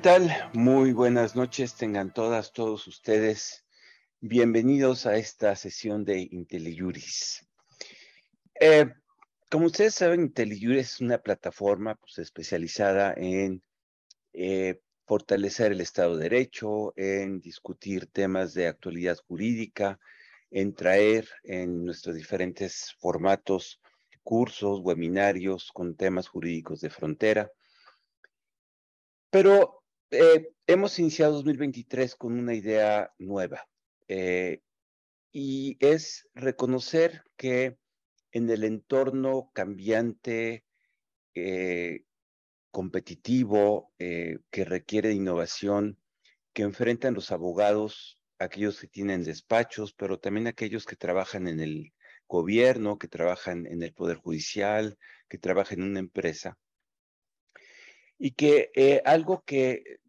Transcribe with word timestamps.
¿Qué 0.00 0.04
tal? 0.04 0.50
Muy 0.54 0.94
buenas 0.94 1.36
noches, 1.36 1.74
tengan 1.74 2.14
todas, 2.14 2.54
todos 2.54 2.86
ustedes. 2.86 3.66
Bienvenidos 4.18 5.04
a 5.04 5.18
esta 5.18 5.54
sesión 5.56 6.06
de 6.06 6.26
IntelliJuris. 6.30 7.46
Eh, 8.58 8.86
como 9.50 9.66
ustedes 9.66 9.96
saben, 9.96 10.22
IntelliJuris 10.22 10.94
es 10.94 11.00
una 11.02 11.18
plataforma 11.18 11.96
pues, 11.96 12.18
especializada 12.18 13.12
en 13.14 13.62
eh, 14.32 14.80
fortalecer 15.04 15.72
el 15.72 15.82
Estado 15.82 16.16
de 16.16 16.30
Derecho, 16.30 16.94
en 16.96 17.38
discutir 17.38 18.06
temas 18.06 18.54
de 18.54 18.68
actualidad 18.68 19.18
jurídica, 19.28 20.00
en 20.50 20.74
traer 20.74 21.28
en 21.42 21.84
nuestros 21.84 22.16
diferentes 22.16 22.96
formatos 23.00 23.82
cursos, 24.22 24.80
webinarios 24.80 25.70
con 25.72 25.94
temas 25.94 26.26
jurídicos 26.26 26.80
de 26.80 26.88
frontera. 26.88 27.52
Pero 29.28 29.79
eh, 30.12 30.50
hemos 30.66 30.98
iniciado 30.98 31.34
2023 31.34 32.16
con 32.16 32.36
una 32.36 32.52
idea 32.52 33.12
nueva 33.18 33.68
eh, 34.08 34.60
y 35.30 35.76
es 35.78 36.28
reconocer 36.34 37.22
que 37.36 37.78
en 38.32 38.50
el 38.50 38.64
entorno 38.64 39.52
cambiante, 39.54 40.64
eh, 41.34 42.04
competitivo, 42.72 43.92
que 43.98 44.64
requiere 44.64 45.08
de 45.08 45.16
innovación, 45.16 45.98
que 46.52 46.62
enfrentan 46.62 47.14
los 47.14 47.32
abogados, 47.32 48.22
aquellos 48.38 48.80
que 48.80 48.86
tienen 48.86 49.24
despachos, 49.24 49.92
pero 49.92 50.20
también 50.20 50.46
aquellos 50.46 50.86
que 50.86 50.94
trabajan 50.94 51.48
en 51.48 51.58
el 51.60 51.92
gobierno, 52.28 52.98
que 52.98 53.08
trabajan 53.08 53.66
en 53.66 53.82
el 53.82 53.92
Poder 53.92 54.18
Judicial, 54.18 54.96
que 55.28 55.38
trabajan 55.38 55.80
en 55.80 55.90
una 55.90 55.98
empresa. 55.98 56.56
Y 58.16 58.32
que 58.32 59.02
algo 59.04 59.42
que 59.44 59.99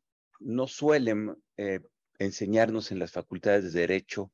no 0.41 0.67
suelen 0.67 1.35
eh, 1.57 1.79
enseñarnos 2.19 2.91
en 2.91 2.99
las 2.99 3.11
facultades 3.11 3.73
de 3.73 3.81
Derecho, 3.81 4.31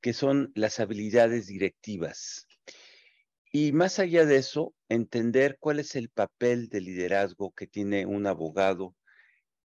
que 0.00 0.12
son 0.12 0.52
las 0.54 0.80
habilidades 0.80 1.46
directivas. 1.46 2.46
Y 3.52 3.72
más 3.72 3.98
allá 3.98 4.26
de 4.26 4.36
eso, 4.36 4.74
entender 4.88 5.56
cuál 5.58 5.80
es 5.80 5.96
el 5.96 6.10
papel 6.10 6.68
de 6.68 6.80
liderazgo 6.80 7.52
que 7.52 7.66
tiene 7.66 8.04
un 8.04 8.26
abogado 8.26 8.94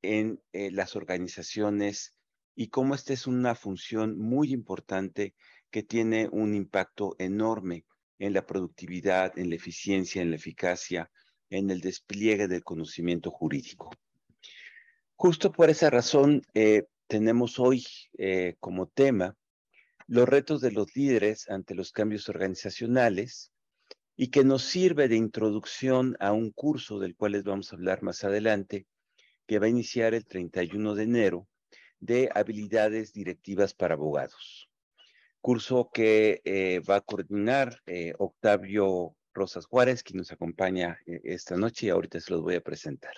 en 0.02 0.40
eh, 0.52 0.70
las 0.70 0.94
organizaciones 0.94 2.14
y 2.54 2.68
cómo 2.68 2.94
esta 2.94 3.12
es 3.12 3.26
una 3.26 3.54
función 3.54 4.18
muy 4.18 4.52
importante 4.52 5.34
que 5.70 5.82
tiene 5.82 6.28
un 6.30 6.54
impacto 6.54 7.16
enorme 7.18 7.84
en 8.18 8.34
la 8.34 8.46
productividad, 8.46 9.36
en 9.38 9.48
la 9.48 9.56
eficiencia, 9.56 10.22
en 10.22 10.30
la 10.30 10.36
eficacia, 10.36 11.10
en 11.50 11.70
el 11.70 11.80
despliegue 11.80 12.46
del 12.46 12.62
conocimiento 12.62 13.30
jurídico. 13.30 13.90
Justo 15.22 15.52
por 15.52 15.70
esa 15.70 15.88
razón, 15.88 16.42
eh, 16.52 16.82
tenemos 17.06 17.60
hoy 17.60 17.86
eh, 18.18 18.56
como 18.58 18.88
tema 18.88 19.36
los 20.08 20.28
retos 20.28 20.60
de 20.60 20.72
los 20.72 20.96
líderes 20.96 21.48
ante 21.48 21.76
los 21.76 21.92
cambios 21.92 22.28
organizacionales 22.28 23.52
y 24.16 24.32
que 24.32 24.42
nos 24.42 24.64
sirve 24.64 25.06
de 25.06 25.14
introducción 25.14 26.16
a 26.18 26.32
un 26.32 26.50
curso 26.50 26.98
del 26.98 27.14
cual 27.14 27.32
les 27.32 27.44
vamos 27.44 27.72
a 27.72 27.76
hablar 27.76 28.02
más 28.02 28.24
adelante, 28.24 28.88
que 29.46 29.60
va 29.60 29.66
a 29.66 29.68
iniciar 29.68 30.12
el 30.12 30.26
31 30.26 30.96
de 30.96 31.04
enero 31.04 31.48
de 32.00 32.28
habilidades 32.34 33.12
directivas 33.12 33.74
para 33.74 33.94
abogados 33.94 34.68
curso 35.40 35.88
que 35.94 36.42
eh, 36.44 36.80
va 36.80 36.96
a 36.96 37.00
coordinar 37.00 37.80
Octavio 38.18 39.14
Rosas 39.32 39.66
Juárez, 39.66 40.02
quien 40.02 40.18
nos 40.18 40.32
acompaña 40.32 40.98
esta 41.06 41.56
noche 41.56 41.86
y 41.86 41.90
ahorita 41.90 42.18
se 42.18 42.32
los 42.32 42.42
voy 42.42 42.56
a 42.56 42.60
presentar. 42.60 43.14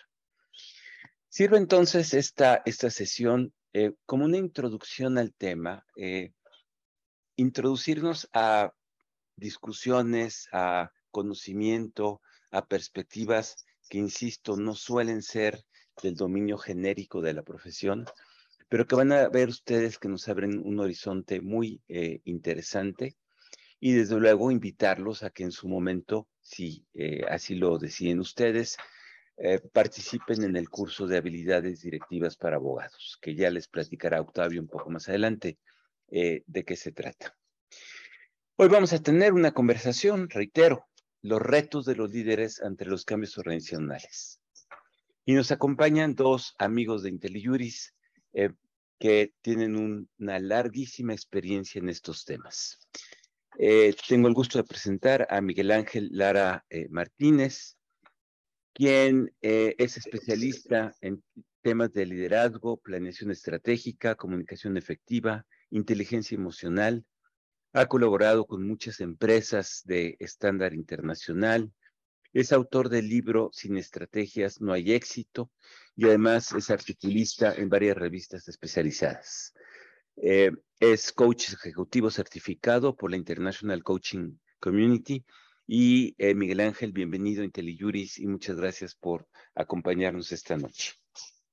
Sirve 1.37 1.57
entonces 1.57 2.15
esta, 2.15 2.63
esta 2.65 2.91
sesión 2.91 3.53
como 4.07 4.25
una 4.25 4.37
introducción 4.37 5.19
al 5.19 5.35
tema, 5.35 5.85
introducirnos 7.35 8.29
a 8.33 8.73
discusiones, 9.35 10.49
a 10.53 10.93
conocimiento, 11.11 12.21
a 12.53 12.67
perspectivas 12.67 13.67
que, 13.89 13.99
insisto, 13.99 14.57
no 14.57 14.77
suelen 14.77 15.23
ser 15.23 15.65
del 16.05 16.15
dominio 16.15 16.57
genérico 16.57 17.21
de 17.21 17.35
la 17.35 17.43
profesión, 17.43 18.05
pero 18.69 18.87
que 18.87 18.95
van 18.95 19.11
a 19.11 19.29
ver 19.29 19.49
ustedes 19.49 19.99
que 19.99 20.09
nos 20.09 20.29
abren 20.29 20.63
un 20.65 20.79
horizonte 20.79 21.41
muy 21.41 21.83
eh, 21.89 22.21
interesante 22.23 23.17
y 23.81 23.91
desde 23.91 24.21
luego 24.21 24.53
invitarlos 24.53 25.25
a 25.25 25.31
que 25.31 25.43
en 25.43 25.51
su 25.51 25.67
momento, 25.67 26.29
si 26.41 26.87
eh, 26.95 27.23
así 27.29 27.57
lo 27.57 27.77
deciden 27.79 28.21
ustedes, 28.21 28.77
eh, 29.37 29.61
participen 29.73 30.45
en 30.45 30.57
el 30.57 30.69
curso 30.69 31.07
de 31.07 31.17
habilidades 31.17 31.83
directivas 31.83 32.37
para 32.37 32.57
abogados, 32.57 33.19
que 33.21 33.35
ya 33.35 33.51
les 33.51 33.69
platicará 33.69 34.21
Octavio 34.21 34.61
un 34.61 34.69
poco 34.69 34.91
más 34.91 35.09
adelante 35.09 35.59
de 36.07 36.65
qué 36.65 36.77
se 36.77 36.93
trata. 36.93 37.37
Hoy 38.57 38.69
vamos 38.69 38.93
a 38.93 39.03
tener 39.03 39.33
una 39.33 39.51
conversación, 39.51 40.31
reitero, 40.31 40.87
los 41.23 41.43
retos 41.43 41.87
de 41.87 41.97
los 41.97 42.13
líderes 42.13 42.63
ante 42.63 42.85
los 42.85 43.05
cambios 43.05 43.37
organizacionales. 43.37 44.41
Y 45.25 45.33
nos 45.33 45.51
acompañan 45.51 46.15
dos 46.15 46.55
amigos 46.59 47.03
de 47.03 47.09
IntelliJuris, 47.09 47.95
que 48.99 49.35
tienen 49.43 50.07
una 50.19 50.39
larguísima 50.39 51.13
experiencia 51.13 51.79
en 51.79 51.89
estos 51.89 52.25
temas. 52.25 52.79
Eh, 53.59 53.95
tengo 54.09 54.29
el 54.29 54.35
gusto 54.35 54.59
de 54.59 54.65
presentar 54.65 55.27
a 55.31 55.41
Miguel 55.41 55.71
Ángel 55.71 56.09
Lara 56.11 56.65
eh, 56.71 56.89
Martínez, 56.91 57.74
quien 58.75 59.33
eh, 59.41 59.75
es 59.79 59.97
especialista 59.97 60.95
en 61.01 61.23
temas 61.63 61.93
de 61.93 62.05
liderazgo, 62.05 62.77
planeación 62.77 63.31
estratégica, 63.31 64.17
comunicación 64.17 64.77
efectiva, 64.77 65.47
inteligencia 65.71 66.35
emocional. 66.35 67.05
Ha 67.73 67.87
colaborado 67.87 68.47
con 68.47 68.67
muchas 68.67 69.01
empresas 69.01 69.83
de 69.85 70.17
estándar 70.19 70.75
internacional, 70.75 71.73
es 72.35 72.53
autor 72.53 72.89
del 72.89 73.09
libro 73.09 73.51
Sin 73.53 73.79
estrategias 73.79 74.61
no 74.61 74.73
hay 74.73 74.93
éxito 74.93 75.53
y 75.95 76.07
además 76.07 76.53
es 76.53 76.69
articulista 76.69 77.55
en 77.55 77.69
varias 77.69 77.97
revistas 77.97 78.49
especializadas. 78.49 79.55
Eh, 80.17 80.51
es 80.81 81.13
coach 81.13 81.53
ejecutivo 81.53 82.11
certificado 82.11 82.97
por 82.97 83.13
la 83.13 83.17
International 83.17 83.83
Coaching 83.85 84.37
Community. 84.59 85.25
Y 85.67 86.15
eh, 86.19 86.35
Miguel 86.35 86.61
Ángel, 86.61 86.93
bienvenido 86.93 87.43
a 87.43 87.45
IntelliJuris 87.45 88.19
y 88.19 88.27
muchas 88.27 88.57
gracias 88.57 88.95
por 88.95 89.27
acompañarnos 89.55 90.31
esta 90.33 90.57
noche. 90.57 90.93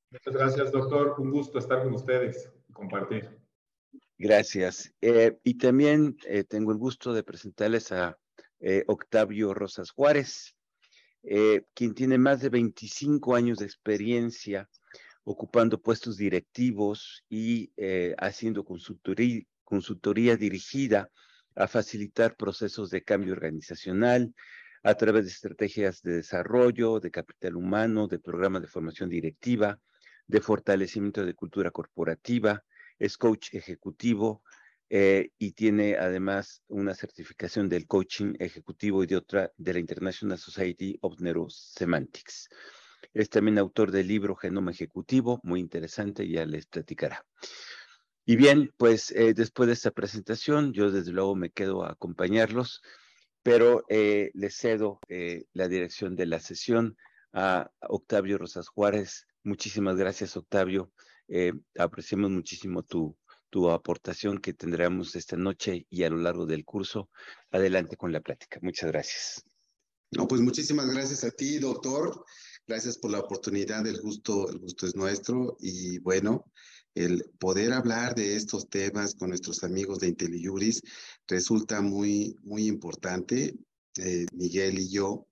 Muchas 0.09 0.33
gracias, 0.33 0.72
doctor. 0.72 1.16
Un 1.17 1.31
gusto 1.31 1.59
estar 1.59 1.83
con 1.83 1.94
ustedes 1.94 2.49
y 2.67 2.73
compartir. 2.73 3.29
Gracias. 4.17 4.94
Eh, 5.01 5.38
y 5.44 5.57
también 5.57 6.17
tengo 6.49 6.72
el 6.72 6.77
gusto 6.77 7.13
de 7.13 7.23
presentarles 7.23 7.91
a 7.91 8.17
Octavio 8.88 9.53
Rosas 9.53 9.91
Juárez. 9.91 10.55
Eh, 11.23 11.66
quien 11.75 11.93
tiene 11.93 12.17
más 12.17 12.41
de 12.41 12.49
25 12.49 13.35
años 13.35 13.59
de 13.59 13.66
experiencia 13.66 14.67
ocupando 15.23 15.79
puestos 15.79 16.17
directivos 16.17 17.23
y 17.29 17.72
eh, 17.78 18.16
haciendo 18.17 18.66
consultoría, 18.66 19.43
consultoría 19.64 20.35
dirigida 20.35 21.11
a 21.56 21.68
facilitar 21.68 22.36
procesos 22.36 22.90
de 22.90 23.03
cambio 23.03 23.34
organizacional 23.34 24.34
a 24.84 24.96
través 24.96 25.26
de 25.26 25.32
estrategias 25.32 26.02
de 26.02 26.18
desarrollo, 26.18 27.00
de 27.00 27.12
capital 27.12 27.56
humano, 27.56 28.08
de 28.08 28.20
programas 28.20 28.62
de 28.62 28.68
formación 28.68 29.09
directiva, 29.09 29.80
de 30.28 30.42
fortalecimiento 30.42 31.26
de 31.26 31.34
cultura 31.36 31.72
corporativa, 31.72 32.64
es 32.98 33.18
coach 33.18 33.53
ejecutivo, 33.53 34.44
eh, 34.94 35.30
y 35.38 35.53
tiene 35.53 35.96
además 35.96 36.64
una 36.68 36.94
certificación 36.94 37.70
del 37.70 37.88
coaching 37.88 38.34
ejecutivo 38.40 39.03
y 39.03 39.08
de 39.08 39.16
otra 39.16 39.50
de 39.56 39.72
la 39.72 39.80
International 39.80 40.38
Society 40.38 40.98
of 41.00 41.18
Neurosemantics. 41.22 42.50
Es 43.14 43.30
también 43.30 43.58
autor 43.58 43.92
del 43.92 44.09
libro 44.09 44.36
Genoma 44.36 44.72
Ejecutivo, 44.72 45.40
muy 45.44 45.62
interesante, 45.62 46.28
ya 46.28 46.46
les 46.46 46.66
platicará. 46.66 47.26
Y 48.26 48.35
bien, 48.35 48.72
pues 48.78 49.12
eh, 49.12 49.34
después 49.34 49.68
de 49.68 49.73
esta 49.73 49.91
presentación, 49.91 50.73
yo 50.73 50.91
desde 50.91 51.12
luego 51.12 51.35
me 51.35 51.50
quedo 51.50 51.84
a 51.84 51.91
acompañarlos, 51.91 52.82
pero 53.44 53.84
eh, 53.90 54.32
les 54.34 54.56
cedo 54.56 55.00
la 55.53 55.68
dirección 55.68 56.16
de 56.16 56.28
la 56.28 56.40
sesión 56.40 56.96
a 57.34 57.72
Octavio 57.82 58.38
Rosas 58.38 58.68
Juárez. 58.68 59.26
Muchísimas 59.44 59.96
gracias, 59.97 60.38
Octavio. 60.38 60.91
apreciamos 61.78 62.29
muchísimo 62.29 62.84
tu, 62.84 63.18
tu 63.52 63.70
aportación 63.70 64.40
que 64.40 64.53
tendremos 64.53 65.16
esta 65.16 65.35
noche 65.35 65.85
y 65.90 66.03
a 66.03 66.09
lo 66.09 66.17
largo 66.17 66.47
del 66.47 66.66
curso. 66.66 67.09
Adelante 67.52 67.97
con 67.97 68.12
la 68.12 68.22
plática. 68.22 68.59
Muchas 68.64 68.91
gracias. 68.91 69.46
No, 70.12 70.28
pues 70.28 70.41
muchísimas 70.41 70.90
gracias 70.90 71.24
a 71.24 71.32
ti, 71.32 71.59
doctor. 71.59 72.26
Gracias 72.66 72.97
por 72.97 73.12
la 73.12 73.20
oportunidad. 73.20 73.85
El 73.85 74.02
gusto, 74.02 74.50
el 74.50 74.59
gusto 74.59 74.88
es 74.88 74.96
nuestro. 74.96 75.58
Y 75.59 76.00
bueno, 76.00 76.46
el 76.96 77.23
poder 77.40 77.73
hablar 77.73 78.16
de 78.16 78.35
estos 78.35 78.70
temas 78.70 79.16
con 79.16 79.29
nuestros 79.29 79.64
amigos 79.64 79.99
de 79.99 80.09
IntelliJuris 80.09 80.82
resulta 81.28 81.82
muy, 81.82 82.35
muy 82.43 82.67
importante. 82.67 83.55
Eh, 83.97 84.26
Miguel 84.34 84.79
y 84.79 84.90
yo, 84.90 85.28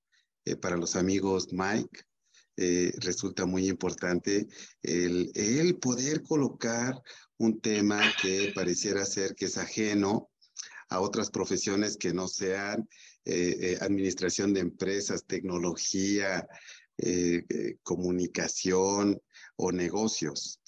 eh, 0.45 0.55
para 0.55 0.77
los 0.77 0.95
amigos 0.95 1.47
Mike, 1.51 2.03
resulta 2.97 3.45
muy 3.45 3.69
importante 3.69 4.45
el 4.83 5.77
poder 5.79 6.23
colocar 6.23 6.93
un 7.37 7.61
tema 7.61 8.01
que 8.21 8.51
pareciera 8.53 9.05
ser 9.05 9.33
que 9.33 9.45
es 9.45 9.57
ajeno 9.57 10.29
a 10.89 10.99
otras 10.99 11.29
profesiones 11.31 11.95
que 11.95 12.11
no 12.11 12.27
sean 12.27 12.85
administración 13.79 14.53
de 14.53 14.59
empresas, 14.59 15.23
tecnología, 15.25 16.45
comunicación 17.81 19.21
o 19.55 19.71
negocios. 19.71 20.59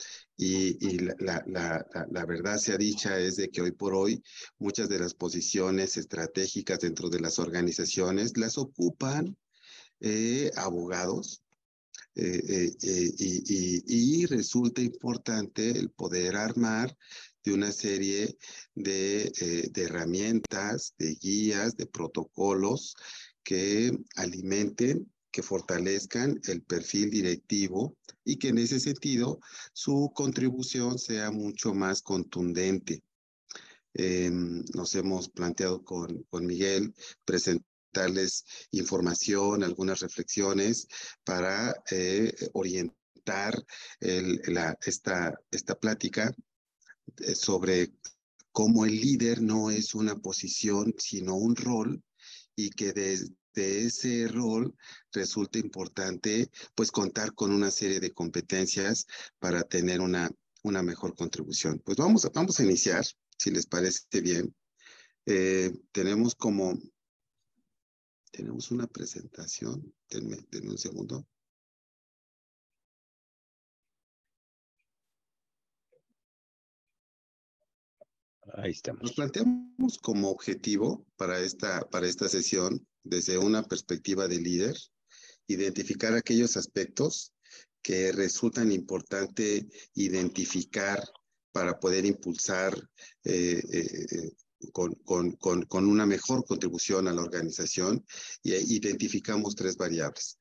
Y, 0.43 0.97
la, 0.97 1.43
la, 1.45 1.85
la, 2.09 2.25
verdad 2.25 2.57
sea 2.57 2.75
dicha 2.75 3.19
es 3.19 3.35
de 3.35 3.49
que 3.49 3.61
hoy 3.61 3.73
por 3.73 3.93
hoy 3.93 4.23
muchas 4.57 4.89
de 4.89 4.97
las 4.97 5.13
posiciones 5.13 5.97
estratégicas 5.97 6.79
dentro 6.79 7.09
de 7.11 7.19
las 7.19 7.37
organizaciones 7.37 8.35
las 8.37 8.57
ocupan 8.57 9.37
eh, 9.99 10.49
abogados. 10.55 11.43
Eh, 12.15 12.73
eh, 12.81 13.11
y, 13.19 14.21
y, 14.21 14.25
resulta 14.25 14.81
importante 14.81 15.69
el 15.69 15.91
poder 15.91 16.35
armar 16.35 16.97
de 17.43 17.53
una 17.53 17.71
serie 17.71 18.35
de, 18.73 19.69
de 19.71 19.83
herramientas, 19.83 20.95
de 20.97 21.13
guías, 21.21 21.77
de 21.77 21.85
protocolos 21.85 22.95
que 23.43 23.95
alimenten 24.15 25.07
que 25.31 25.43
fortalezcan 25.43 26.39
el 26.47 26.61
perfil 26.61 27.09
directivo 27.09 27.97
y 28.23 28.37
que 28.37 28.49
en 28.49 28.57
ese 28.57 28.79
sentido 28.79 29.39
su 29.73 30.11
contribución 30.13 30.99
sea 30.99 31.31
mucho 31.31 31.73
más 31.73 32.01
contundente. 32.01 33.03
Em, 33.93 34.63
nos 34.73 34.95
hemos 34.95 35.29
planteado 35.29 35.83
con, 35.83 36.23
con 36.29 36.45
Miguel 36.45 36.93
presentarles 37.25 38.45
información, 38.71 39.63
algunas 39.63 39.99
reflexiones 39.99 40.87
para 41.23 41.73
eh, 41.91 42.33
orientar 42.53 43.63
la, 43.99 44.77
esta, 44.85 45.33
esta 45.51 45.75
plática 45.79 46.33
eh, 47.17 47.35
sobre 47.35 47.91
cómo 48.51 48.85
el 48.85 48.99
líder 48.99 49.41
no 49.41 49.71
es 49.71 49.93
una 49.93 50.15
posición, 50.15 50.93
sino 50.97 51.35
un 51.35 51.55
rol 51.55 52.01
y 52.55 52.69
que 52.69 52.93
desde 52.93 53.33
de 53.53 53.85
ese 53.85 54.27
rol 54.27 54.75
resulta 55.11 55.59
importante 55.59 56.49
pues 56.75 56.91
contar 56.91 57.33
con 57.33 57.51
una 57.51 57.71
serie 57.71 57.99
de 57.99 58.11
competencias 58.11 59.07
para 59.39 59.63
tener 59.63 60.01
una, 60.01 60.29
una 60.63 60.83
mejor 60.83 61.15
contribución. 61.15 61.81
Pues 61.83 61.97
vamos, 61.97 62.29
vamos 62.33 62.59
a 62.59 62.63
iniciar, 62.63 63.05
si 63.37 63.51
les 63.51 63.65
parece 63.65 64.21
bien. 64.21 64.53
Eh, 65.25 65.71
tenemos 65.91 66.35
como, 66.35 66.77
tenemos 68.31 68.71
una 68.71 68.87
presentación, 68.87 69.93
denme, 70.09 70.37
denme 70.49 70.71
un 70.71 70.77
segundo. 70.77 71.25
Ahí 78.55 78.71
estamos. 78.71 79.03
Nos 79.03 79.13
planteamos 79.13 79.97
como 79.99 80.29
objetivo 80.29 81.05
para 81.15 81.39
esta, 81.39 81.87
para 81.89 82.07
esta 82.07 82.27
sesión 82.27 82.85
desde 83.03 83.37
una 83.37 83.63
perspectiva 83.63 84.27
de 84.27 84.39
líder, 84.39 84.75
identificar 85.47 86.13
aquellos 86.13 86.57
aspectos 86.57 87.33
que 87.81 88.11
resultan 88.11 88.71
importante 88.71 89.67
identificar 89.95 91.03
para 91.51 91.79
poder 91.79 92.05
impulsar 92.05 92.77
eh, 93.23 93.61
eh, 93.71 94.31
con, 94.71 94.93
con, 95.03 95.31
con, 95.33 95.63
con, 95.63 95.87
una 95.87 96.05
mejor 96.05 96.45
contribución 96.45 97.07
a 97.07 97.13
la 97.13 97.21
organización 97.21 98.05
y 98.43 98.53
identificamos 98.53 99.55
tres 99.55 99.75
variables. 99.75 100.37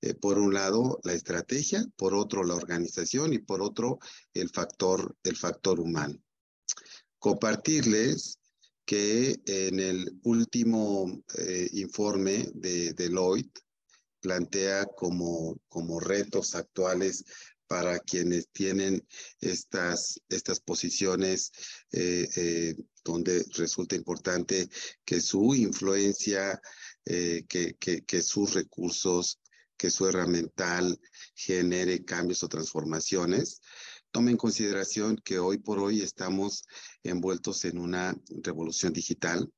Eh, 0.00 0.14
por 0.14 0.38
un 0.38 0.54
lado, 0.54 1.00
la 1.02 1.12
estrategia, 1.12 1.84
por 1.96 2.14
otro, 2.14 2.44
la 2.44 2.54
organización 2.54 3.32
y 3.32 3.38
por 3.38 3.60
otro, 3.60 3.98
el 4.32 4.48
factor, 4.48 5.16
el 5.24 5.36
factor 5.36 5.80
humano. 5.80 6.22
Compartirles 7.18 8.38
que 8.88 9.38
en 9.44 9.80
el 9.80 10.18
último 10.22 11.22
eh, 11.36 11.68
informe 11.74 12.48
de 12.54 12.94
Deloitte 12.94 13.60
plantea 14.18 14.86
como, 14.86 15.60
como 15.68 16.00
retos 16.00 16.54
actuales 16.54 17.22
para 17.66 17.98
quienes 17.98 18.48
tienen 18.48 19.06
estas, 19.42 20.18
estas 20.30 20.60
posiciones 20.60 21.52
eh, 21.92 22.26
eh, 22.34 22.76
donde 23.04 23.44
resulta 23.58 23.94
importante 23.94 24.70
que 25.04 25.20
su 25.20 25.54
influencia, 25.54 26.58
que, 27.04 27.76
que, 27.78 28.04
que 28.06 28.22
sus 28.22 28.54
recursos, 28.54 29.38
que 29.76 29.90
su 29.90 30.06
herramental 30.06 30.98
genere 31.34 32.04
cambios 32.06 32.42
o 32.42 32.48
transformaciones. 32.48 33.60
Tome 34.10 34.30
en 34.30 34.36
consideración 34.38 35.20
que 35.22 35.38
hoy 35.38 35.58
por 35.58 35.78
hoy 35.78 36.00
estamos 36.00 36.64
envueltos 37.02 37.64
en 37.66 37.78
una 37.78 38.16
revolución 38.42 38.92
digital, 38.92 39.52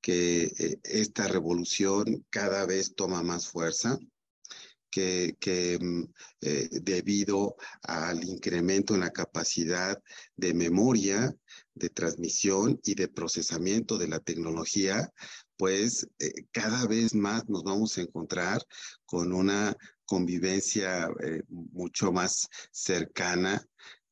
que 0.00 0.44
eh, 0.44 0.78
esta 0.84 1.26
revolución 1.26 2.24
cada 2.30 2.66
vez 2.66 2.94
toma 2.94 3.22
más 3.22 3.48
fuerza, 3.48 3.98
que, 4.90 5.78
mm, 5.80 6.04
eh, 6.40 6.68
debido 6.70 7.56
al 7.82 8.24
incremento 8.24 8.94
en 8.94 9.00
la 9.00 9.10
capacidad 9.10 10.00
de 10.36 10.54
memoria, 10.54 11.34
de 11.74 11.88
transmisión 11.88 12.80
y 12.84 12.94
de 12.94 13.08
procesamiento 13.08 13.98
de 13.98 14.08
la 14.08 14.20
tecnología, 14.20 15.12
pues 15.60 16.08
eh, 16.18 16.46
cada 16.52 16.86
vez 16.86 17.14
más 17.14 17.46
nos 17.50 17.62
vamos 17.64 17.98
a 17.98 18.00
encontrar 18.00 18.62
con 19.04 19.30
una 19.30 19.76
convivencia 20.06 21.06
mucho 21.48 22.12
más 22.12 22.48
cercana 22.72 23.62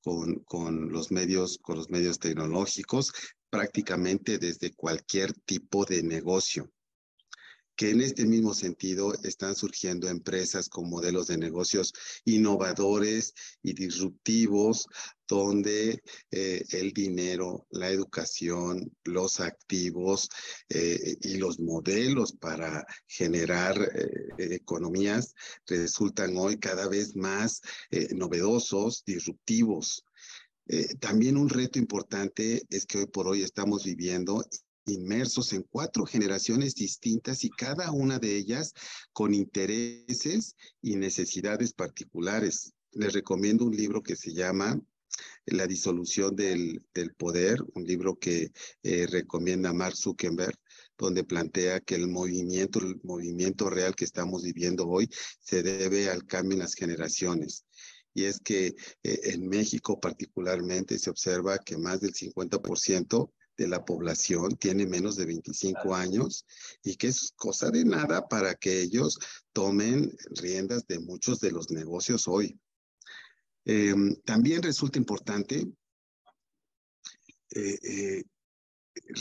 con, 0.02 0.40
con, 0.40 0.92
los 0.92 1.10
medios, 1.10 1.58
con 1.62 1.76
los 1.76 1.88
medios 1.88 2.18
tecnológicos, 2.18 3.14
prácticamente 3.48 4.36
desde 4.36 4.74
cualquier 4.74 5.32
tipo 5.46 5.86
de 5.86 6.02
negocio 6.02 6.70
que 7.78 7.90
en 7.90 8.00
este 8.00 8.26
mismo 8.26 8.54
sentido 8.54 9.14
están 9.22 9.54
surgiendo 9.54 10.08
empresas 10.08 10.68
con 10.68 10.90
modelos 10.90 11.28
de 11.28 11.38
negocios 11.38 11.94
innovadores 12.24 13.34
y 13.62 13.72
disruptivos, 13.72 14.88
donde 15.28 16.02
eh, 16.32 16.64
el 16.72 16.92
dinero, 16.92 17.68
la 17.70 17.88
educación, 17.90 18.90
los 19.04 19.38
activos 19.38 20.28
eh, 20.68 21.18
y 21.20 21.36
los 21.36 21.60
modelos 21.60 22.32
para 22.32 22.84
generar 23.06 23.80
eh, 23.80 24.56
economías 24.56 25.36
resultan 25.68 26.36
hoy 26.36 26.58
cada 26.58 26.88
vez 26.88 27.14
más 27.14 27.62
novedosos, 28.10 29.04
disruptivos. 29.04 30.04
también 30.98 31.36
un 31.36 31.48
reto 31.48 31.78
importante 31.78 32.62
es 32.70 32.86
que 32.86 32.98
hoy 32.98 33.06
por 33.06 33.28
hoy 33.28 33.42
estamos 33.42 33.84
viviendo 33.84 34.44
inmersos 34.90 35.52
en 35.52 35.62
cuatro 35.62 36.04
generaciones 36.04 36.74
distintas 36.74 37.44
y 37.44 37.50
cada 37.50 37.90
una 37.90 38.18
de 38.18 38.36
ellas 38.36 38.72
con 39.12 39.34
intereses 39.34 40.56
y 40.82 40.96
necesidades 40.96 41.72
particulares. 41.72 42.72
Les 42.92 43.12
recomiendo 43.12 43.64
un 43.64 43.76
libro 43.76 44.02
que 44.02 44.16
se 44.16 44.32
llama 44.32 44.80
La 45.46 45.66
disolución 45.66 46.34
del, 46.36 46.84
del 46.94 47.14
poder, 47.14 47.58
un 47.74 47.84
libro 47.84 48.16
que 48.18 48.50
eh, 48.82 49.06
recomienda 49.06 49.72
Mark 49.72 49.96
Zuckerberg, 49.96 50.58
donde 50.96 51.24
plantea 51.24 51.80
que 51.80 51.94
el 51.94 52.08
movimiento, 52.08 52.80
el 52.80 53.00
movimiento 53.02 53.70
real 53.70 53.94
que 53.94 54.04
estamos 54.04 54.42
viviendo 54.42 54.86
hoy 54.86 55.08
se 55.40 55.62
debe 55.62 56.10
al 56.10 56.26
cambio 56.26 56.54
en 56.54 56.60
las 56.60 56.74
generaciones 56.74 57.64
y 58.18 58.24
es 58.24 58.40
que 58.40 58.74
eh, 59.04 59.20
en 59.24 59.48
México 59.48 60.00
particularmente 60.00 60.98
se 60.98 61.08
observa 61.08 61.58
que 61.58 61.78
más 61.78 62.00
del 62.00 62.12
50% 62.12 63.30
de 63.58 63.66
la 63.66 63.84
población 63.84 64.56
tiene 64.56 64.86
menos 64.86 65.16
de 65.16 65.26
25 65.26 65.94
años 65.94 66.46
y 66.82 66.94
que 66.94 67.08
es 67.08 67.32
cosa 67.36 67.70
de 67.70 67.84
nada 67.84 68.28
para 68.28 68.54
que 68.54 68.80
ellos 68.80 69.18
tomen 69.52 70.16
riendas 70.30 70.86
de 70.86 71.00
muchos 71.00 71.40
de 71.40 71.50
los 71.50 71.70
negocios 71.72 72.28
hoy. 72.28 72.58
Em, 73.64 74.14
también 74.24 74.62
resulta 74.62 74.98
importante 74.98 75.66
eh, 77.50 77.78
eh, 77.82 78.24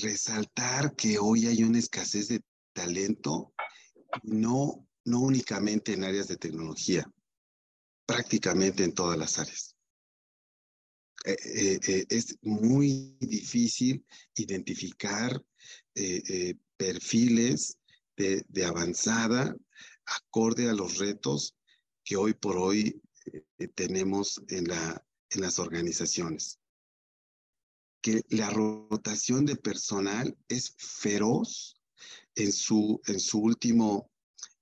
resaltar 0.02 0.96
que 0.96 1.18
hoy 1.18 1.48
hay 1.48 1.64
una 1.64 1.80
escasez 1.80 2.28
de 2.28 2.42
talento, 2.74 3.54
no, 4.22 4.88
no 5.04 5.20
únicamente 5.20 5.94
en 5.94 6.04
áreas 6.04 6.28
de 6.28 6.38
tecnología, 6.38 7.12
prácticamente 8.06 8.84
en 8.84 8.94
todas 8.94 9.18
las 9.18 9.40
áreas. 9.40 9.77
Eh, 11.28 11.36
eh, 11.44 11.80
eh, 11.86 12.06
es 12.08 12.38
muy 12.42 13.18
difícil 13.20 14.06
identificar 14.38 15.44
perfiles 16.78 17.78
de, 18.16 18.46
de, 18.48 18.66
avanzada 18.66 19.54
acorde 20.06 20.70
a 20.70 20.74
los 20.74 21.00
retos 21.00 21.58
que 22.06 22.16
hoy 22.16 22.34
por 22.34 22.56
hoy 22.56 23.02
tenemos 23.76 24.42
en, 24.48 24.70
la, 24.70 25.06
en 25.32 25.42
las 25.42 25.60
organizaciones. 25.60 26.60
Que 28.02 28.22
la 28.30 28.50
rotación 28.50 29.46
de 29.46 29.58
personal 29.58 30.38
es 30.48 30.76
feroz 30.78 31.82
en 32.36 32.54
su, 32.54 33.02
en 33.08 33.20
su 33.20 33.40
último 33.40 34.10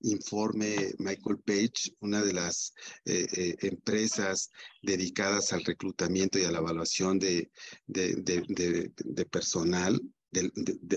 informe 0.01 0.93
Michael 0.99 1.39
Page, 1.39 1.95
una 1.99 2.21
de 2.21 2.33
las 2.33 2.73
eh, 3.05 3.25
eh, 3.35 3.55
empresas 3.61 4.51
dedicadas 4.81 5.53
al 5.53 5.63
reclutamiento 5.63 6.39
y 6.39 6.43
a 6.43 6.51
la 6.51 6.59
evaluación 6.59 7.19
de, 7.19 7.49
personal 9.31 9.99
del, 10.31 10.51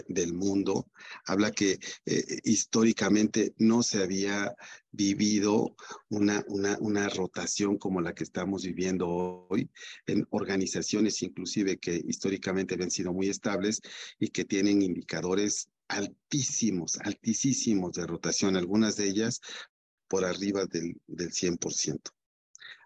del, 0.09 0.35
mundo, 0.35 0.91
habla 1.25 1.53
que 1.53 1.79
eh, 2.07 2.25
históricamente 2.43 3.55
no 3.59 3.83
se 3.83 4.03
había 4.03 4.53
vivido 4.91 5.77
una, 6.09 6.45
una, 6.49 6.77
una, 6.81 7.09
rotación 7.09 7.79
como 7.79 8.01
la 8.01 8.15
que 8.15 8.25
estamos 8.25 8.65
viviendo 8.65 9.47
hoy 9.49 9.71
en 10.07 10.27
organizaciones 10.31 11.23
inclusive 11.23 11.79
que 11.79 12.03
históricamente 12.05 12.75
habían 12.75 12.91
sido 12.91 13.13
muy 13.13 13.29
estables 13.29 13.81
y 14.19 14.31
que 14.31 14.45
tienen 14.45 14.83
indicadores 14.83 15.69
altísimos, 15.89 16.99
altísimos 16.99 17.93
de 17.93 18.07
rotación, 18.07 18.57
algunas 18.57 18.97
de 18.97 19.09
ellas 19.09 19.41
por 20.07 20.25
arriba 20.25 20.67
del, 20.67 21.01
del 21.07 21.31
100%. 21.31 22.11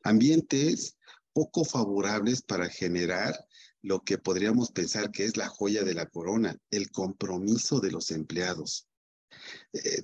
Ambientes 0.05 0.97
poco 1.33 1.65
favorables 1.65 2.43
para 2.43 2.69
generar 2.69 3.35
lo 3.83 4.03
que 4.05 4.19
podríamos 4.19 4.71
pensar 4.71 5.11
que 5.11 5.25
es 5.25 5.37
la 5.37 5.49
joya 5.49 5.83
de 5.83 5.95
la 5.95 6.07
corona, 6.07 6.57
el 6.71 6.91
compromiso 6.91 7.81
de 7.81 7.91
los 7.91 8.11
empleados. 8.11 8.87
Eh, 9.73 10.03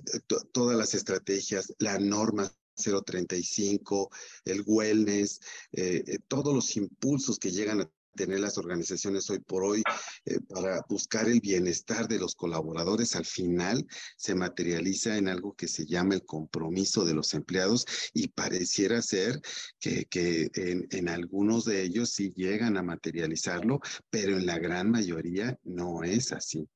todas 0.51 0.77
las 0.77 0.93
estrategias, 0.93 1.73
la 1.79 1.97
norma 1.99 2.51
035, 2.75 4.09
el 4.45 4.63
wellness, 4.65 5.39
eh, 5.71 6.03
eh, 6.07 6.19
todos 6.27 6.53
los 6.53 6.75
impulsos 6.77 7.37
que 7.37 7.51
llegan 7.51 7.81
a 7.81 7.91
tener 8.19 8.41
las 8.41 8.57
organizaciones 8.57 9.29
hoy 9.29 9.39
por 9.39 9.63
hoy 9.63 9.81
eh, 10.25 10.41
para 10.49 10.81
buscar 10.89 11.29
el 11.29 11.39
bienestar 11.39 12.05
de 12.09 12.19
los 12.19 12.35
colaboradores, 12.35 13.15
al 13.15 13.25
final 13.25 13.87
se 14.17 14.35
materializa 14.35 15.15
en 15.15 15.29
algo 15.29 15.53
que 15.53 15.69
se 15.69 15.85
llama 15.85 16.15
el 16.15 16.25
compromiso 16.25 17.05
de 17.05 17.13
los 17.13 17.33
empleados 17.33 17.85
y 18.13 18.27
pareciera 18.27 19.01
ser 19.01 19.39
que, 19.79 20.03
que 20.03 20.51
en, 20.53 20.85
en 20.91 21.07
algunos 21.07 21.63
de 21.63 21.81
ellos 21.81 22.09
sí 22.09 22.33
llegan 22.35 22.75
a 22.75 22.83
materializarlo, 22.83 23.79
pero 24.09 24.35
en 24.35 24.45
la 24.45 24.59
gran 24.59 24.91
mayoría 24.91 25.57
no 25.63 26.03
es 26.03 26.33
así. 26.33 26.67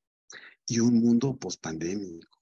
Y 0.65 0.79
un 0.79 1.01
mundo 1.01 1.35
pospandémico. 1.35 2.39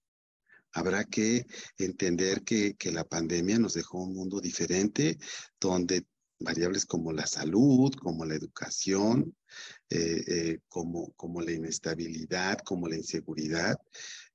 Habrá 0.74 1.06
que 1.06 1.48
entender 1.80 2.44
que, 2.44 2.76
que, 2.76 2.92
la 2.92 3.04
pandemia 3.04 3.58
nos 3.58 3.74
dejó 3.74 4.04
un 4.04 4.14
mundo 4.14 4.40
diferente, 4.40 5.18
donde 5.60 6.06
variables 6.44 6.86
como 6.86 7.12
la 7.12 7.26
salud, 7.26 7.94
como 7.94 8.26
la 8.26 8.36
educación, 8.36 9.36
eh, 9.90 10.24
eh, 10.28 10.60
como, 10.70 11.12
como 11.14 11.42
la 11.42 11.52
inestabilidad, 11.52 12.60
como 12.60 12.88
la 12.88 12.96
inseguridad, 12.96 13.78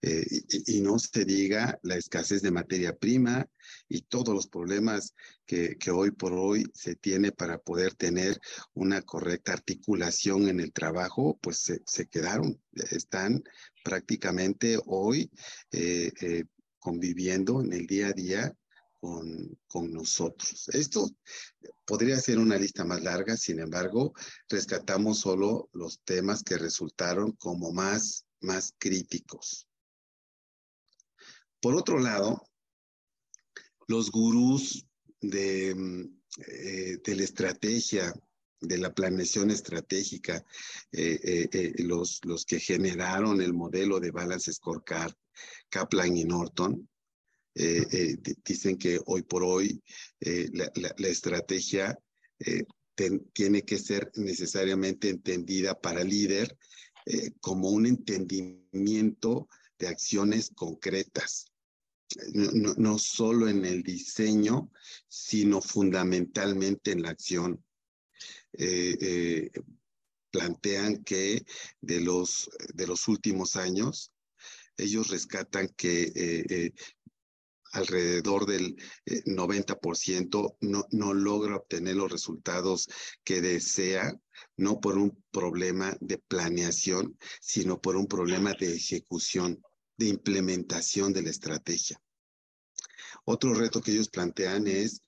eh, 0.03 0.25
y, 0.67 0.81
no 0.83 0.99
se 0.99 1.25
diga 1.25 1.79
la 1.83 1.97
escasez 1.97 2.43
de 2.43 2.51
materia 2.51 2.95
prima 2.95 3.49
y 3.89 4.03
todos 4.03 4.35
los 4.35 4.47
problemas 4.47 5.15
que, 5.47 5.77
que, 5.79 5.91
hoy 5.91 6.11
por 6.11 6.35
hoy 6.35 6.67
se 6.75 6.95
tiene 6.95 7.33
para 7.33 7.59
poder 7.59 7.95
tener 7.95 8.39
una 8.75 9.01
correcta 9.03 9.55
articulación 9.55 10.49
en 10.49 10.61
el 10.61 10.73
trabajo, 10.73 11.39
pues 11.41 11.59
se, 11.59 11.81
se 11.87 12.07
quedaron, 12.07 12.61
están 12.91 13.43
prácticamente 13.83 14.79
hoy 14.85 15.31
conviviendo 16.79 17.63
en 17.63 17.73
el 17.73 17.87
día 17.87 18.09
a 18.09 18.13
día 18.13 18.55
con, 19.67 19.93
nosotros. 19.93 20.69
Esto 20.73 21.11
podría 21.85 22.19
ser 22.19 22.39
una 22.39 22.57
lista 22.57 22.85
más 22.85 23.03
larga, 23.03 23.37
sin 23.37 23.61
embargo, 23.61 24.13
rescatamos 24.49 25.21
solo 25.21 25.69
los 25.73 26.01
temas 26.03 26.43
que 26.43 26.57
resultaron 26.57 27.33
como 27.33 27.73
más, 27.73 28.25
más 28.41 28.75
críticos. 28.79 29.69
Por 31.61 31.75
otro 31.75 31.99
lado, 31.99 32.43
los 33.87 34.11
gurús 34.11 34.87
de, 35.21 35.71
eh, 36.49 36.99
de 37.05 37.17
la 37.17 37.23
estrategia, 37.23 38.13
de 38.61 38.79
la 38.79 38.95
planeación 38.95 39.51
estratégica, 39.51 40.45
eh, 40.93 41.49
eh, 41.53 41.75
los, 41.85 42.21
los 42.25 42.45
que 42.45 42.59
generaron 42.59 43.43
el 43.43 43.53
modelo 43.53 44.01
de 44.01 44.11
Balance 44.11 44.53
Scorecard, 44.53 45.13
Kaplan 45.69 46.17
y 46.17 46.25
Norton, 46.25 46.89
eh, 47.59 47.87
eh, 47.91 48.35
dicen 48.45 48.77
que 48.77 49.01
hoy 49.07 49.23
por 49.23 49.43
hoy 49.43 49.83
eh, 50.21 50.51
la, 50.53 51.09
estrategia 51.09 51.99
tiene 53.33 53.63
que 53.63 53.79
ser 53.79 54.13
necesariamente 54.17 55.09
entendida 55.09 55.81
para 55.81 56.05
líder 56.05 56.55
como 57.41 57.71
un 57.71 57.87
entendimiento 57.87 59.49
de 59.79 59.89
acciones 59.89 60.51
concretas. 60.55 61.47
No, 62.35 62.99
solo 62.99 63.49
en 63.49 63.65
el 63.65 63.83
diseño, 63.83 64.71
sino 65.09 65.63
fundamentalmente 65.63 66.93
en 66.93 67.03
la 67.03 67.11
acción. 67.11 67.65
plantean 70.31 71.05
que 71.05 71.47
de 71.81 72.01
los, 72.01 72.51
de 72.75 72.87
los 72.87 73.09
últimos 73.09 73.57
años, 73.57 74.13
ellos 74.77 75.09
rescatan 75.09 75.69
que 75.69 76.73
alrededor 77.73 78.46
del 78.46 78.76
90% 79.06 80.50
eh, 80.50 80.56
no, 80.61 80.87
no 80.90 81.14
logra 81.14 81.56
obtener 81.56 81.96
los 81.96 82.11
resultados 82.11 82.88
que 83.25 83.40
desea, 83.40 84.18
no 84.56 84.80
por 84.80 84.99
un 84.99 85.23
problema 85.30 85.96
de 86.00 86.18
planeación, 86.18 87.18
sino 87.40 87.80
por 87.80 87.96
un 87.96 88.06
problema 88.06 88.54
de 88.58 88.75
ejecución, 88.75 89.62
de 89.96 90.08
implementación 90.08 91.12
de 91.12 91.23
la 91.23 91.30
estrategia. 91.30 92.00
Otro 93.25 93.54
reto 93.54 93.80
que 93.80 93.92
ellos 93.92 94.08
plantean 94.08 94.66
es 94.66 95.02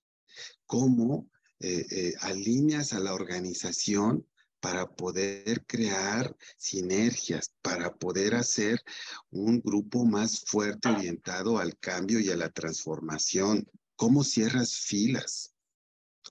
cómo 0.66 1.30
eh, 1.60 1.86
eh, 1.90 2.14
alineas 2.20 2.92
a 2.92 3.00
la 3.00 3.14
organización 3.14 4.26
para 4.60 4.86
poder 4.86 5.64
crear 5.66 6.36
sinergias, 6.56 7.52
para 7.62 7.94
poder 7.94 8.34
hacer 8.34 8.82
un 9.30 9.60
grupo 9.60 10.04
más 10.04 10.40
fuerte 10.40 10.88
orientado 10.88 11.58
al 11.58 11.78
cambio 11.78 12.20
y 12.20 12.30
a 12.30 12.36
la 12.36 12.50
transformación. 12.50 13.68
¿Cómo 13.96 14.24
cierras 14.24 14.74
filas? 14.74 15.54